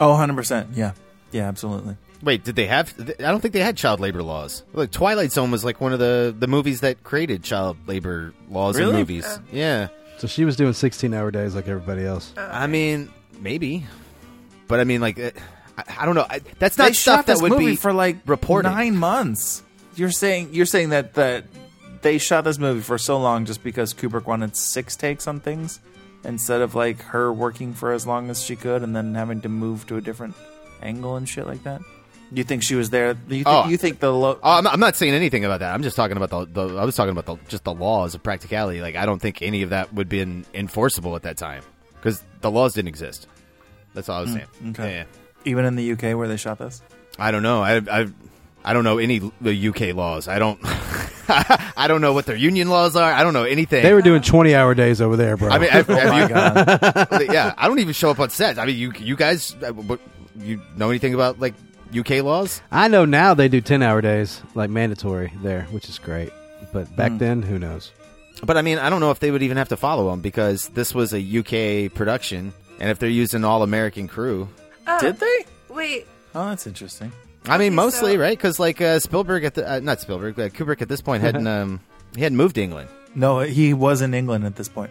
[0.00, 0.68] Oh, 100 percent.
[0.74, 0.92] Yeah,
[1.32, 1.96] yeah, absolutely.
[2.22, 2.92] Wait, did they have?
[3.18, 4.64] I don't think they had child labor laws.
[4.72, 8.76] Like Twilight Zone was like one of the the movies that created child labor laws
[8.76, 8.96] in Really?
[8.98, 9.38] movies.
[9.52, 9.88] Yeah,
[10.18, 12.32] So she was doing sixteen hour days like everybody else.
[12.36, 13.86] I mean maybe,
[14.68, 15.30] but I mean like uh,
[15.76, 16.26] I, I don't know.
[16.28, 18.68] I, that's not they stuff shot that would movie be for like reported.
[18.68, 19.62] nine months.
[19.94, 21.44] You're saying you're saying that that
[22.02, 25.80] they shot this movie for so long just because Kubrick wanted six takes on things
[26.24, 29.48] instead of like her working for as long as she could and then having to
[29.48, 30.34] move to a different
[30.82, 31.80] angle and shit like that.
[32.32, 33.16] You think she was there?
[33.28, 33.68] You, think Oh.
[33.68, 35.72] you think the lo- Oh, I'm, I'm not saying anything about that.
[35.72, 38.22] I'm just talking about the, the I was talking about the, just the laws of
[38.22, 38.80] practicality.
[38.80, 40.20] Like I don't think any of that would be
[40.52, 41.62] enforceable at that time
[41.94, 43.28] because the laws didn't exist.
[43.94, 44.36] That's all I was hmm.
[44.36, 44.48] saying.
[44.70, 44.90] okay.
[44.90, 45.04] Yeah, yeah.
[45.46, 46.82] Even in the UK where they shot this?
[47.18, 47.62] I don't know.
[47.62, 48.06] I, I
[48.64, 50.28] I don't know any the UK laws.
[50.28, 50.58] I don't
[51.28, 53.12] I don't know what their union laws are.
[53.12, 53.82] I don't know anything.
[53.82, 55.48] They were doing twenty-hour days over there, bro.
[55.50, 57.22] I mean, have, have my you, God.
[57.32, 58.58] yeah, I don't even show up on sets.
[58.58, 59.72] I mean, you you guys, uh,
[60.38, 61.54] you know anything about like
[61.96, 62.60] UK laws?
[62.70, 66.30] I know now they do ten-hour days, like mandatory there, which is great.
[66.72, 67.18] But back Hmm.
[67.18, 67.92] then, who knows?
[68.44, 70.68] But I mean, I don't know if they would even have to follow them because
[70.68, 74.48] this was a UK production, and if they're using all American crew,
[74.86, 75.44] Oh, Did they?
[75.68, 77.12] Wait, Oh, that's interesting.
[77.46, 80.38] I mean, Okay, mostly so- right because like uh, Spielberg at the uh, not Spielberg,
[80.38, 81.80] uh, Kubrick at this point hadn't um,
[82.14, 84.90] he hadn't moved to England, No, he was in England at this point.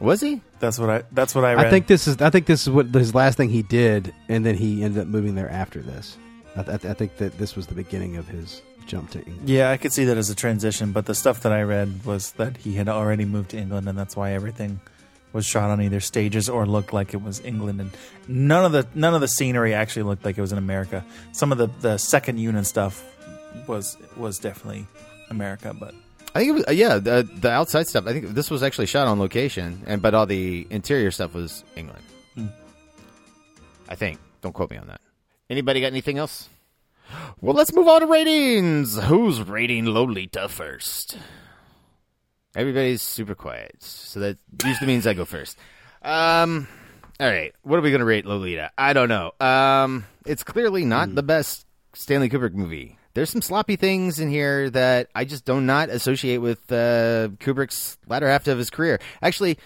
[0.00, 0.40] was he?
[0.58, 1.02] That's what I.
[1.12, 1.66] That's what I read.
[1.66, 2.20] I think this is.
[2.20, 5.06] I think this is what his last thing he did, and then he ended up
[5.08, 6.16] moving there after this.
[6.56, 9.48] I, th- I think that this was the beginning of his jump to England.
[9.48, 12.32] Yeah, I could see that as a transition, but the stuff that I read was
[12.32, 14.80] that he had already moved to England, and that's why everything
[15.32, 17.80] was shot on either stages or looked like it was England.
[17.80, 17.90] And
[18.28, 21.04] none of the none of the scenery actually looked like it was in America.
[21.32, 23.04] Some of the the second unit stuff
[23.66, 24.86] was was definitely
[25.30, 25.94] America, but
[26.34, 28.06] I think it was uh, yeah the the outside stuff.
[28.06, 31.64] I think this was actually shot on location, and but all the interior stuff was
[31.76, 32.02] England.
[32.34, 32.46] Hmm.
[33.88, 34.18] I think.
[34.42, 35.00] Don't quote me on that.
[35.48, 36.48] Anybody got anything else?
[37.40, 38.98] Well, let's move on to ratings.
[38.98, 41.18] Who's rating Lolita first?
[42.56, 45.58] Everybody's super quiet, so that usually means I go first.
[46.00, 46.66] Um,
[47.20, 48.70] all right, what are we going to rate Lolita?
[48.78, 49.32] I don't know.
[49.38, 52.98] Um, it's clearly not the best Stanley Kubrick movie.
[53.12, 57.98] There's some sloppy things in here that I just do not associate with uh, Kubrick's
[58.08, 59.00] latter half of his career.
[59.20, 59.58] Actually,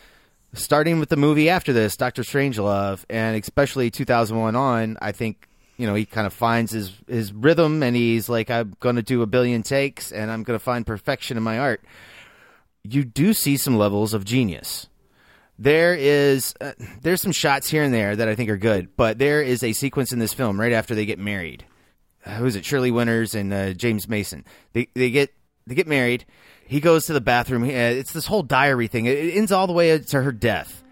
[0.53, 5.87] starting with the movie after this, Doctor Strangelove, and especially 2001 on, I think you
[5.87, 9.23] know he kind of finds his his rhythm, and he's like, I'm going to do
[9.23, 11.83] a billion takes, and I'm going to find perfection in my art.
[12.85, 14.89] You do see some levels of genius.
[15.59, 16.73] There is uh,
[17.03, 19.75] there's some shots here and there that I think are good, but there is a
[19.75, 21.65] sequence in this film right after they get married.
[22.25, 22.65] Uh, who is it?
[22.65, 24.45] Shelley Winters and uh, James Mason.
[24.73, 25.35] They they get
[25.67, 26.25] they get married.
[26.67, 27.65] He goes to the bathroom.
[27.65, 29.05] Uh, It's this whole diary thing.
[29.05, 30.83] It, it ends all the way to her death.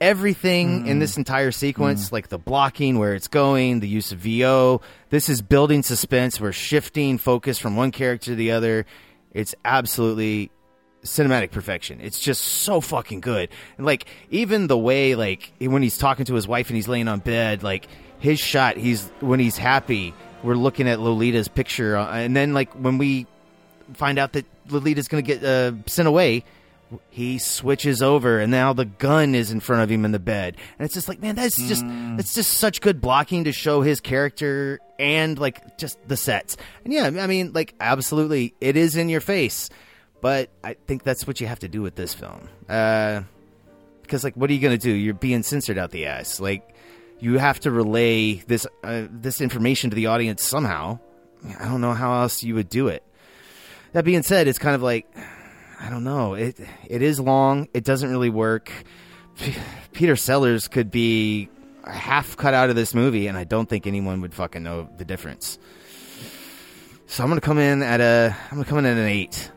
[0.00, 4.80] Everything in this entire sequence, like the blocking, where it's going, the use of VO,
[5.10, 6.40] this is building suspense.
[6.40, 8.86] We're shifting focus from one character to the other.
[9.32, 10.50] It's absolutely
[11.04, 12.00] cinematic perfection.
[12.00, 13.48] It's just so fucking good.
[13.76, 17.08] And like even the way like when he's talking to his wife and he's laying
[17.08, 17.86] on bed, like
[18.18, 22.72] his shot, he's when he's happy, we're looking at Lolita's picture, uh, and then like
[22.72, 23.26] when we
[23.94, 26.44] find out that Lolita's going to get uh, sent away,
[27.10, 30.56] he switches over, and now the gun is in front of him in the bed,
[30.78, 31.84] and it's just like, man, that's just
[32.16, 36.56] that's just such good blocking to show his character and like just the sets.
[36.84, 39.70] And yeah, I mean, like absolutely, it is in your face,
[40.20, 42.48] but I think that's what you have to do with this film.
[42.68, 43.22] Uh,
[44.02, 44.90] because like, what are you going to do?
[44.90, 46.40] You're being censored out the ass.
[46.40, 46.74] Like,
[47.20, 50.98] you have to relay this uh, this information to the audience somehow.
[51.58, 53.04] I don't know how else you would do it.
[53.92, 55.06] That being said, it's kind of like
[55.78, 56.34] I don't know.
[56.34, 56.58] It
[56.88, 57.68] it is long.
[57.72, 58.72] It doesn't really work.
[59.38, 59.54] P-
[59.92, 61.48] Peter Sellers could be
[61.84, 65.04] half cut out of this movie, and I don't think anyone would fucking know the
[65.04, 65.58] difference.
[67.06, 69.50] So I'm gonna come in at a I'm gonna come in at an eight.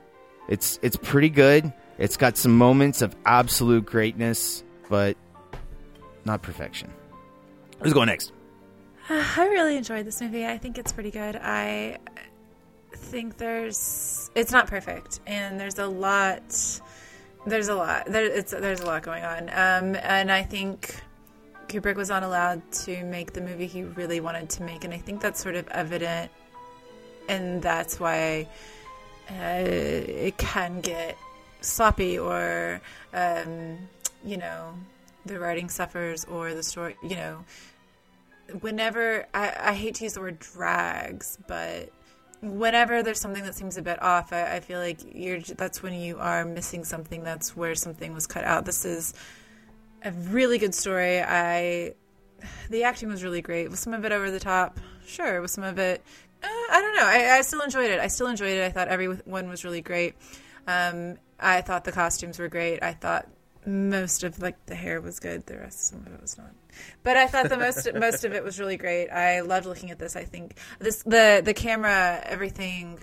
[0.48, 1.72] It's it's pretty good.
[1.98, 5.16] It's got some moments of absolute greatness, but
[6.26, 6.92] not perfection.
[7.82, 8.32] Who's going next?
[9.10, 10.46] I really enjoyed this movie.
[10.46, 11.36] I think it's pretty good.
[11.36, 11.98] I
[12.96, 16.82] think there's it's not perfect, and there's a lot.
[17.46, 18.06] There's a lot.
[18.08, 20.96] There, it's there's a lot going on, um, and I think
[21.68, 24.98] Kubrick was not allowed to make the movie he really wanted to make, and I
[24.98, 26.32] think that's sort of evident,
[27.28, 28.48] and that's why
[29.30, 31.18] it can get
[31.62, 32.82] sloppy or
[33.14, 33.78] um,
[34.26, 34.74] you know
[35.26, 37.44] the writing suffers or the story you know
[38.62, 41.92] whenever I, I hate to use the word drags, but
[42.42, 45.94] whenever there's something that seems a bit off, I, I feel like you're that's when
[45.94, 47.24] you are missing something.
[47.24, 48.66] That's where something was cut out.
[48.66, 49.14] This is
[50.04, 51.22] a really good story.
[51.22, 51.94] I
[52.70, 53.70] the acting was really great.
[53.70, 54.80] Was some of it over the top?
[55.06, 55.42] Sure.
[55.42, 56.04] Was some of it?
[56.44, 57.06] Uh, I don't know.
[57.06, 58.00] I, I still enjoyed it.
[58.00, 58.64] I still enjoyed it.
[58.64, 60.16] I thought everyone was really great.
[60.68, 62.84] Um, I thought the costumes were great.
[62.84, 63.28] I thought
[63.66, 65.46] most of like the hair was good.
[65.46, 66.52] The rest, some of it was not.
[67.04, 69.10] But I thought the most most of it was really great.
[69.10, 70.16] I loved looking at this.
[70.16, 73.00] I think this the the camera, everything,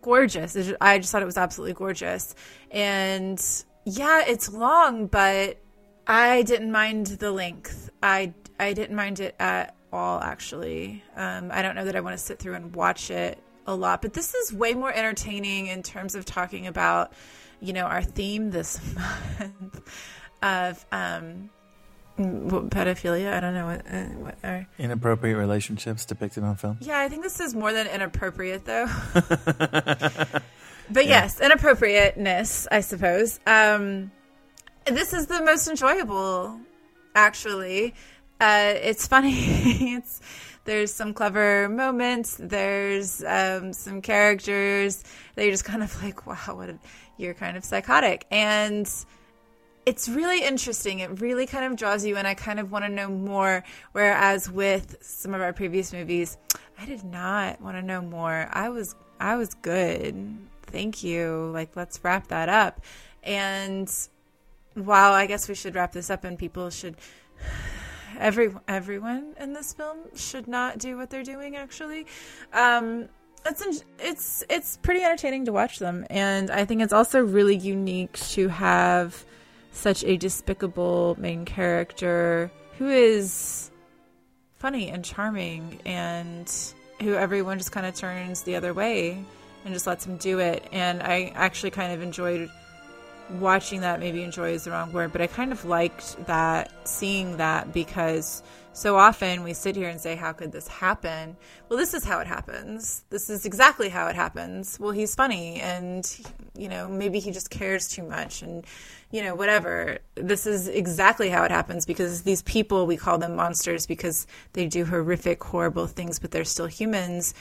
[0.00, 0.56] gorgeous.
[0.80, 2.34] I just thought it was absolutely gorgeous.
[2.70, 3.42] And
[3.84, 5.58] yeah, it's long, but
[6.06, 7.90] I didn't mind the length.
[8.02, 10.20] I I didn't mind it at all.
[10.20, 13.74] Actually, um, I don't know that I want to sit through and watch it a
[13.74, 17.12] lot, but this is way more entertaining in terms of talking about,
[17.60, 18.80] you know, our theme this
[19.38, 19.80] month
[20.42, 21.50] of um,
[22.16, 23.32] what, pedophilia.
[23.32, 26.78] I don't know what, uh, what our Inappropriate relationships depicted on film.
[26.80, 28.86] yeah, I think this is more than inappropriate, though.
[30.90, 33.40] but yes, inappropriateness, I suppose.
[33.46, 34.10] Um,
[34.86, 36.60] this is the most enjoyable,
[37.14, 37.94] actually.
[38.40, 39.34] Uh, it's funny.
[39.94, 40.20] it's
[40.64, 42.36] there's some clever moments.
[42.38, 45.04] There's um, some characters
[45.34, 46.70] that you're just kind of like, wow, what?
[46.70, 46.78] A,
[47.16, 48.86] you're kind of psychotic, and
[49.86, 50.98] it's really interesting.
[50.98, 52.26] It really kind of draws you in.
[52.26, 53.64] I kind of want to know more.
[53.92, 56.36] Whereas with some of our previous movies,
[56.78, 58.48] I did not want to know more.
[58.50, 60.36] I was I was good.
[60.62, 61.50] Thank you.
[61.54, 62.80] Like let's wrap that up.
[63.22, 63.90] And
[64.74, 66.96] while I guess we should wrap this up and people should
[68.18, 72.06] every everyone in this film should not do what they're doing actually.
[72.52, 73.08] Um
[73.44, 78.18] it's it's it's pretty entertaining to watch them and I think it's also really unique
[78.30, 79.24] to have
[79.72, 83.70] such a despicable main character who is
[84.56, 86.52] funny and charming and
[87.00, 89.22] who everyone just kind of turns the other way
[89.64, 92.50] and just lets him do it and I actually kind of enjoyed
[93.30, 97.36] watching that maybe enjoy is the wrong word but I kind of liked that seeing
[97.38, 98.42] that because
[98.72, 101.36] so often we sit here and say how could this happen?
[101.68, 103.04] Well this is how it happens.
[103.08, 104.78] This is exactly how it happens.
[104.78, 106.08] Well he's funny and
[106.56, 108.66] you know maybe he just cares too much and
[109.10, 109.98] you know whatever.
[110.14, 114.66] This is exactly how it happens because these people we call them monsters because they
[114.66, 117.34] do horrific horrible things but they're still humans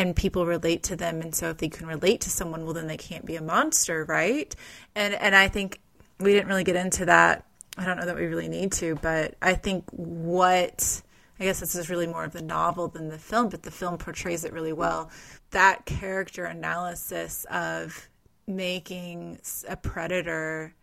[0.00, 1.20] and people relate to them.
[1.20, 4.04] And so if they can relate to someone well then they can't be a monster
[4.04, 4.54] right?
[4.94, 5.80] And and i think
[6.18, 7.44] we didn't really get into that.
[7.76, 11.02] I don't know that we really need to but i think what
[11.38, 13.98] i guess this is really more of the novel than the film but the film
[13.98, 15.10] portrays it really well.
[15.50, 18.08] That character analysis of
[18.46, 20.74] making a predator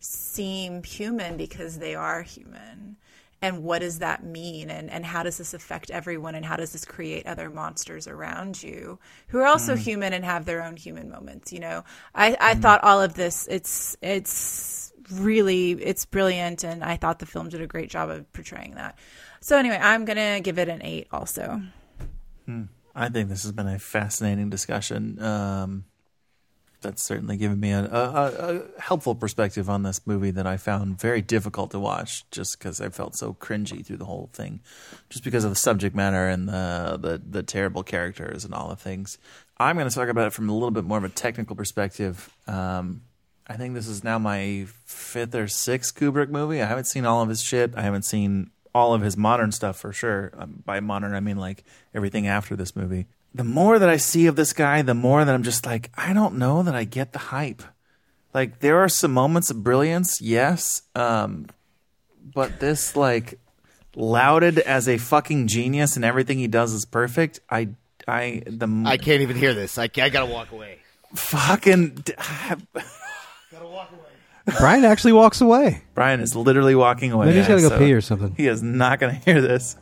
[0.00, 2.96] seem human because they are human
[3.42, 6.72] and what does that mean and, and how does this affect everyone and how does
[6.72, 8.98] this create other monsters around you
[9.28, 9.78] who are also Mm.
[9.78, 11.84] human and have their own human moments you know
[12.14, 17.26] i, I thought all of this it's it's really it's brilliant and i thought the
[17.26, 18.98] film did a great job of portraying that
[19.40, 21.60] so anyway i'm gonna give it an eight also
[22.46, 22.62] Hmm.
[22.94, 25.20] I think this has been a fascinating discussion.
[25.20, 25.84] Um,
[26.86, 31.00] that's certainly given me a, a, a, helpful perspective on this movie that I found
[31.00, 34.60] very difficult to watch, just because I felt so cringy through the whole thing,
[35.10, 38.76] just because of the subject matter and the the, the terrible characters and all the
[38.76, 39.18] things.
[39.58, 42.30] I'm going to talk about it from a little bit more of a technical perspective.
[42.46, 43.02] Um,
[43.48, 46.62] I think this is now my fifth or sixth Kubrick movie.
[46.62, 47.72] I haven't seen all of his shit.
[47.76, 50.32] I haven't seen all of his modern stuff for sure.
[50.38, 51.64] Um, by modern, I mean like
[51.94, 53.06] everything after this movie.
[53.36, 56.14] The more that I see of this guy, the more that I'm just like, I
[56.14, 57.62] don't know that I get the hype.
[58.32, 61.46] Like there are some moments of brilliance, yes, um,
[62.34, 63.38] but this like
[63.94, 67.40] lauded as a fucking genius and everything he does is perfect.
[67.50, 67.68] I,
[68.08, 69.76] I, the I can't even hear this.
[69.76, 70.78] I, I gotta walk away.
[71.14, 72.04] fucking.
[73.52, 74.56] Gotta walk away.
[74.58, 75.82] Brian actually walks away.
[75.94, 77.26] Brian is literally walking away.
[77.26, 78.34] Maybe he's gotta go so pee or something.
[78.36, 79.76] He is not going to hear this.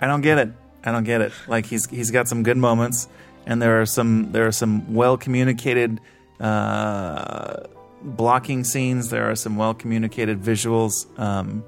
[0.00, 0.50] I don't get it.
[0.84, 1.32] I don't get it.
[1.46, 3.08] Like he's he's got some good moments,
[3.46, 6.00] and there are some there are some well communicated
[6.40, 7.64] uh,
[8.02, 9.10] blocking scenes.
[9.10, 11.06] There are some well communicated visuals.
[11.18, 11.64] Um,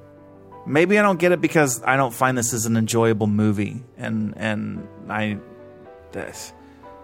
[0.67, 4.35] maybe I don't get it because I don't find this as an enjoyable movie, and
[4.37, 5.39] and I
[6.13, 6.53] this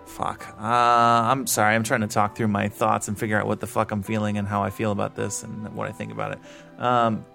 [0.06, 0.46] fuck.
[0.58, 1.74] Uh, I'm sorry.
[1.74, 4.38] I'm trying to talk through my thoughts and figure out what the fuck I'm feeling
[4.38, 6.38] and how I feel about this and what I think about it.
[6.80, 7.26] Um,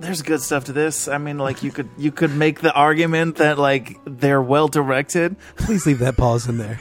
[0.00, 1.08] there's good stuff to this.
[1.08, 5.36] I mean, like you could you could make the argument that like they're well directed.
[5.56, 6.80] Please leave that pause in there.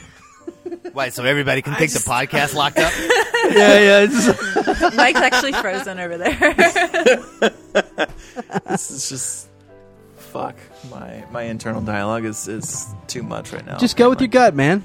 [0.93, 1.09] Why?
[1.09, 2.93] So everybody can take the podcast locked up.
[3.51, 4.89] yeah, yeah.
[4.95, 6.33] mike's actually frozen over there
[8.67, 9.49] this is just
[10.15, 10.55] fuck.
[10.89, 13.77] My my internal dialogue is is too much right now.
[13.77, 14.83] Just go with your gut, man.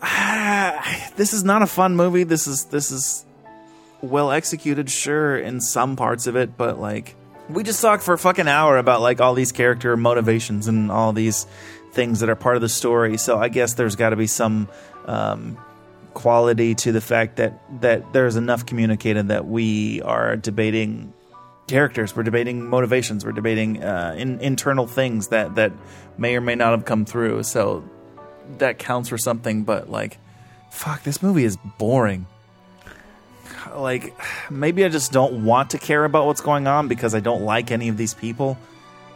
[1.16, 2.24] this is not a fun movie.
[2.24, 3.24] This is this is
[4.00, 7.14] well executed, sure, in some parts of it, but like
[7.52, 11.12] we just talked for a fucking hour about like all these character motivations and all
[11.12, 11.46] these
[11.92, 13.18] things that are part of the story.
[13.18, 14.68] So I guess there's got to be some
[15.06, 15.58] um,
[16.14, 21.12] quality to the fact that that there's enough communicated that we are debating
[21.66, 25.72] characters, we're debating motivations, we're debating uh, in, internal things that that
[26.18, 27.42] may or may not have come through.
[27.42, 27.88] So
[28.58, 29.64] that counts for something.
[29.64, 30.18] But like,
[30.70, 32.26] fuck, this movie is boring.
[33.76, 34.14] Like
[34.50, 37.70] maybe I just don't want to care about what's going on because I don't like
[37.70, 38.58] any of these people.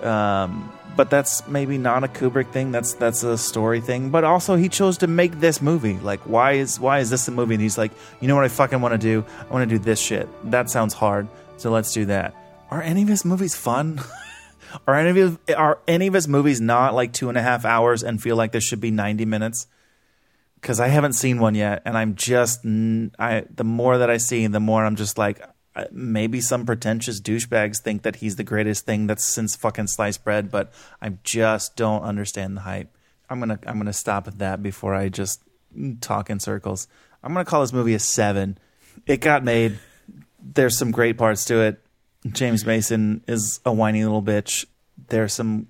[0.02, 2.72] Um, but that's maybe not a Kubrick thing.
[2.72, 4.10] That's that's a story thing.
[4.10, 5.98] But also, he chose to make this movie.
[5.98, 7.54] Like, why is why is this a movie?
[7.54, 9.24] And he's like, you know what I fucking want to do?
[9.38, 10.28] I want to do this shit.
[10.50, 11.28] That sounds hard,
[11.58, 12.34] so let's do that.
[12.70, 14.00] Are any of his movies fun?
[14.86, 18.02] are any of are any of his movies not like two and a half hours
[18.02, 19.66] and feel like this should be ninety minutes?
[20.56, 24.46] Because I haven't seen one yet, and I'm just I the more that I see,
[24.46, 25.40] the more I'm just like
[25.76, 30.24] uh, maybe some pretentious douchebags think that he's the greatest thing that's since fucking sliced
[30.24, 30.72] bread, but
[31.02, 32.96] I just don't understand the hype.
[33.28, 35.42] I'm gonna I'm gonna stop at that before I just
[36.00, 36.88] talk in circles.
[37.22, 38.56] I'm gonna call this movie a seven.
[39.06, 39.78] It got made.
[40.42, 41.80] There's some great parts to it.
[42.26, 44.64] James Mason is a whiny little bitch.
[45.08, 45.68] There's some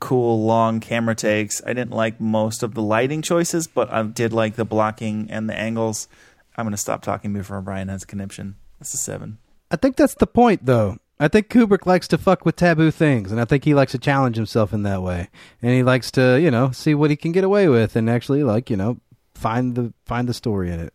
[0.00, 1.62] cool long camera takes.
[1.64, 5.48] I didn't like most of the lighting choices, but I did like the blocking and
[5.48, 6.08] the angles.
[6.56, 8.56] I'm gonna stop talking before Brian has a conniption.
[8.78, 9.38] That's a seven.
[9.70, 10.98] I think that's the point, though.
[11.18, 13.98] I think Kubrick likes to fuck with taboo things, and I think he likes to
[13.98, 15.30] challenge himself in that way.
[15.62, 18.42] And he likes to, you know, see what he can get away with, and actually,
[18.42, 18.98] like, you know,
[19.34, 20.94] find the find the story in it.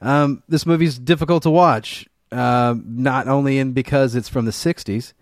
[0.00, 5.12] Um, this movie's difficult to watch, um, not only in because it's from the '60s,
[5.12, 5.17] but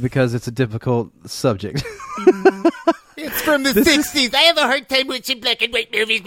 [0.00, 1.84] because it's a difficult subject.
[3.16, 4.34] It's from the This is- 60s.
[4.34, 6.20] I have a hard time watching black and white movies.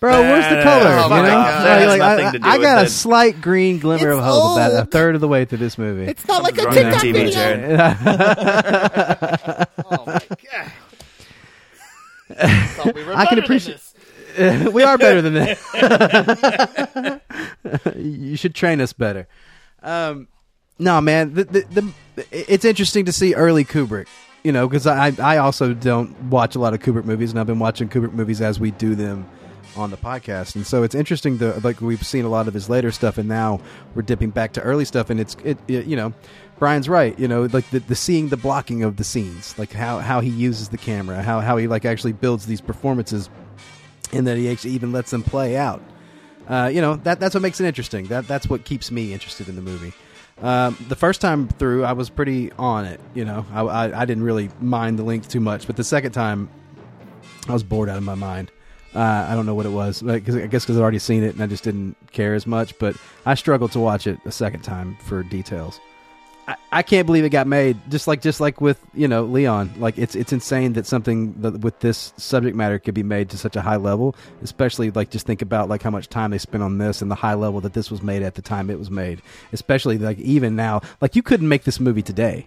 [0.00, 0.86] Bro, where's the Uh, color?
[0.88, 1.28] oh you know?
[1.28, 1.58] God.
[1.58, 2.90] So That has like, nothing I, to do I got with a it.
[2.90, 4.90] slight green glimmer It's of hope about a old.
[4.90, 6.06] third of the way through this movie.
[6.10, 7.34] It's not like a Something's wrong with TikTok TV, video.
[7.34, 7.60] Jared.
[9.86, 10.20] Oh my
[10.50, 10.72] god.
[12.70, 13.80] Thought we were I can better than appreciate-
[14.36, 14.72] this.
[14.72, 15.58] we are better than that.
[17.96, 19.28] you should train us better.
[19.82, 20.28] Um,
[20.78, 24.06] no, man, the, the, the, it's interesting to see early Kubrick.
[24.42, 27.46] You know, because I I also don't watch a lot of Kubrick movies, and I've
[27.46, 29.26] been watching Kubrick movies as we do them
[29.74, 32.68] on the podcast, and so it's interesting to like we've seen a lot of his
[32.68, 33.58] later stuff, and now
[33.94, 36.12] we're dipping back to early stuff, and it's it, it you know.
[36.56, 39.98] Brian's right, you know, like the, the seeing the blocking of the scenes, like how,
[39.98, 43.28] how he uses the camera, how, how he like actually builds these performances
[44.12, 45.82] and that he actually even lets them play out.
[46.48, 48.06] Uh, you know that that's what makes it interesting.
[48.06, 49.92] That that's what keeps me interested in the movie.
[50.42, 53.00] Um, the first time through, I was pretty on it.
[53.14, 56.12] You know, I, I, I didn't really mind the length too much, but the second
[56.12, 56.48] time,
[57.48, 58.50] I was bored out of my mind.
[58.94, 60.02] Uh, I don't know what it was.
[60.06, 62.78] I guess because I'd already seen it and I just didn't care as much.
[62.78, 62.96] But
[63.26, 65.80] I struggled to watch it a second time for details.
[66.46, 67.78] I, I can't believe it got made.
[67.90, 71.60] Just like just like with you know Leon, like it's it's insane that something that,
[71.60, 74.14] with this subject matter could be made to such a high level.
[74.42, 77.14] Especially like just think about like how much time they spent on this and the
[77.16, 79.22] high level that this was made at the time it was made.
[79.52, 82.46] Especially like even now, like you couldn't make this movie today.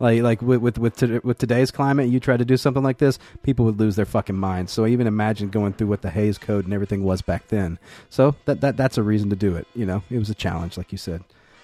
[0.00, 2.98] Like like with with with, to, with today's climate, you try to do something like
[2.98, 4.72] this, people would lose their fucking minds.
[4.72, 7.78] So even imagine going through what the Hays Code and everything was back then.
[8.08, 9.66] So that that that's a reason to do it.
[9.74, 11.22] You know, it was a challenge, like you said.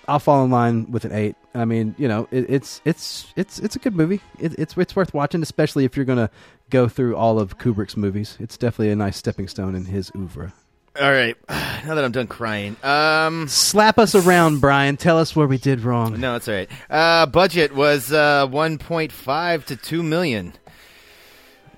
[0.09, 1.37] I'll fall in line with an eight.
[1.55, 4.21] I mean, you know, it, it's it's it's it's a good movie.
[4.39, 6.31] It, it's it's worth watching, especially if you're gonna
[6.71, 8.37] go through all of Kubrick's movies.
[8.39, 10.53] It's definitely a nice stepping stone in his oeuvre.
[11.01, 11.37] All right.
[11.87, 12.77] Now that I'm done crying.
[12.83, 14.97] Um Slap us around, Brian.
[14.97, 16.19] Tell us where we did wrong.
[16.19, 16.71] no, that's all right.
[16.91, 20.53] Uh budget was uh 1.5 to 2 million.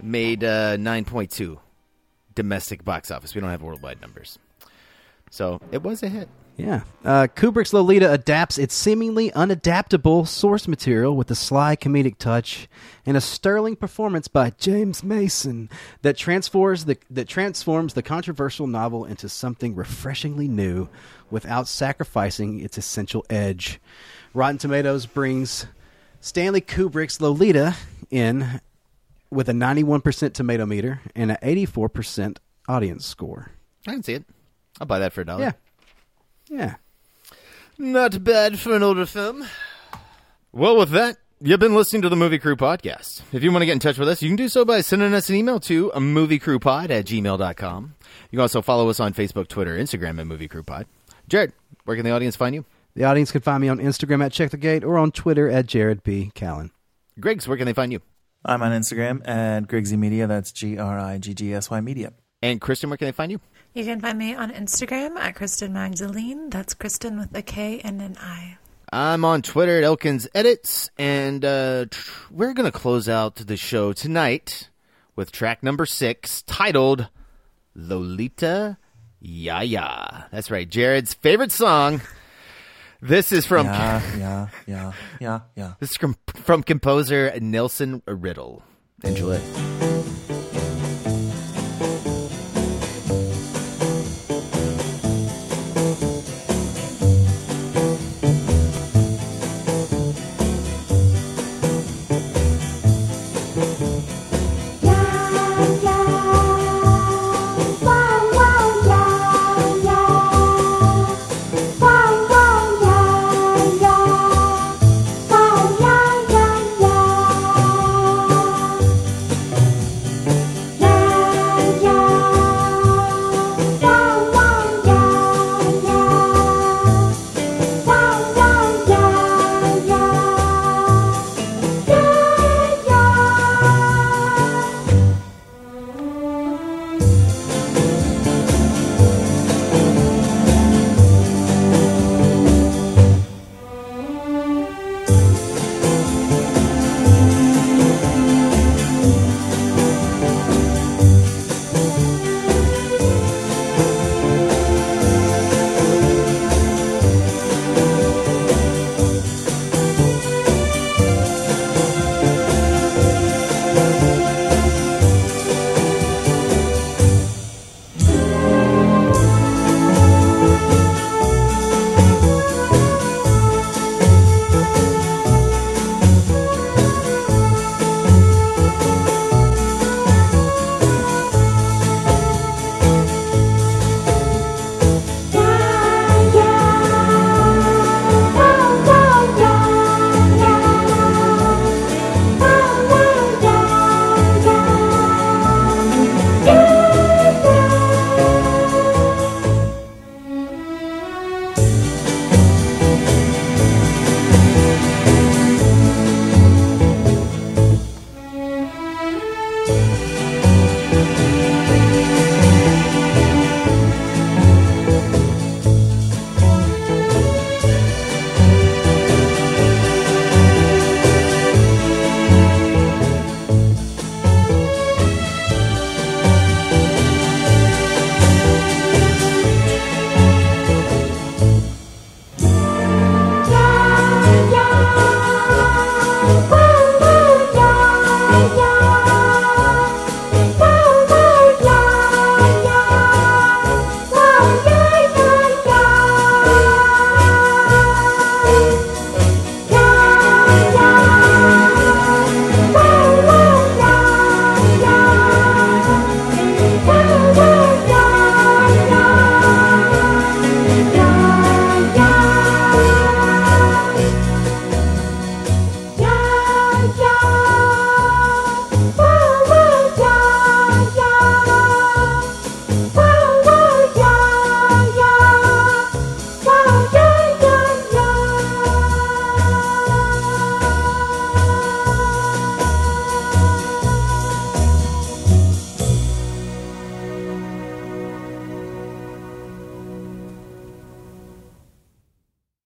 [0.00, 1.58] Made uh 9.2
[2.34, 3.34] domestic box office.
[3.34, 4.38] We don't have worldwide numbers.
[5.30, 6.28] So, it was a hit.
[6.58, 6.82] Yeah.
[7.04, 12.68] Uh, Kubrick's Lolita adapts its seemingly unadaptable source material with a sly comedic touch
[13.06, 15.70] and a sterling performance by James Mason
[16.02, 20.88] that transforms the that transforms the controversial novel into something refreshingly new
[21.30, 23.80] without sacrificing its essential edge.
[24.34, 25.66] Rotten Tomatoes brings
[26.20, 27.76] Stanley Kubrick's Lolita
[28.10, 28.60] in
[29.30, 33.52] with a 91% tomato meter and an 84% audience score.
[33.86, 34.24] I can see it.
[34.80, 35.44] I'll buy that for a dollar.
[35.44, 35.52] Yeah.
[36.48, 36.76] Yeah.
[37.76, 39.46] Not bad for an older film.
[40.52, 43.22] Well, with that, you've been listening to the Movie Crew Podcast.
[43.32, 45.12] If you want to get in touch with us, you can do so by sending
[45.14, 47.94] us an email to a moviecrewpod at gmail.com.
[48.30, 50.86] You can also follow us on Facebook, Twitter, Instagram at Movie Crew Pod.
[51.28, 51.52] Jared,
[51.84, 52.64] where can the audience find you?
[52.94, 55.66] The audience can find me on Instagram at Check the Gate or on Twitter at
[55.66, 56.32] Jared B.
[56.34, 56.70] Callen.
[57.20, 58.00] Griggs, where can they find you?
[58.44, 60.26] I'm on Instagram at Griggsy Media.
[60.26, 62.12] That's G R I G G S Y Media.
[62.42, 63.40] And Kristen, where can they find you?
[63.78, 66.50] You can find me on Instagram at Kristen Magdalene.
[66.50, 68.58] That's Kristen with a K and an I.
[68.92, 73.56] I'm on Twitter at Elkins Edits, and uh, tr- we're going to close out the
[73.56, 74.68] show tonight
[75.14, 77.06] with track number six, titled
[77.76, 78.78] Lolita
[79.20, 80.26] Yaya.
[80.32, 82.00] That's right, Jared's favorite song.
[83.00, 85.74] This is from Yeah, yeah, yeah, yeah, yeah.
[85.78, 88.64] this is from, from composer Nelson Riddle.
[89.04, 89.38] Enjoy.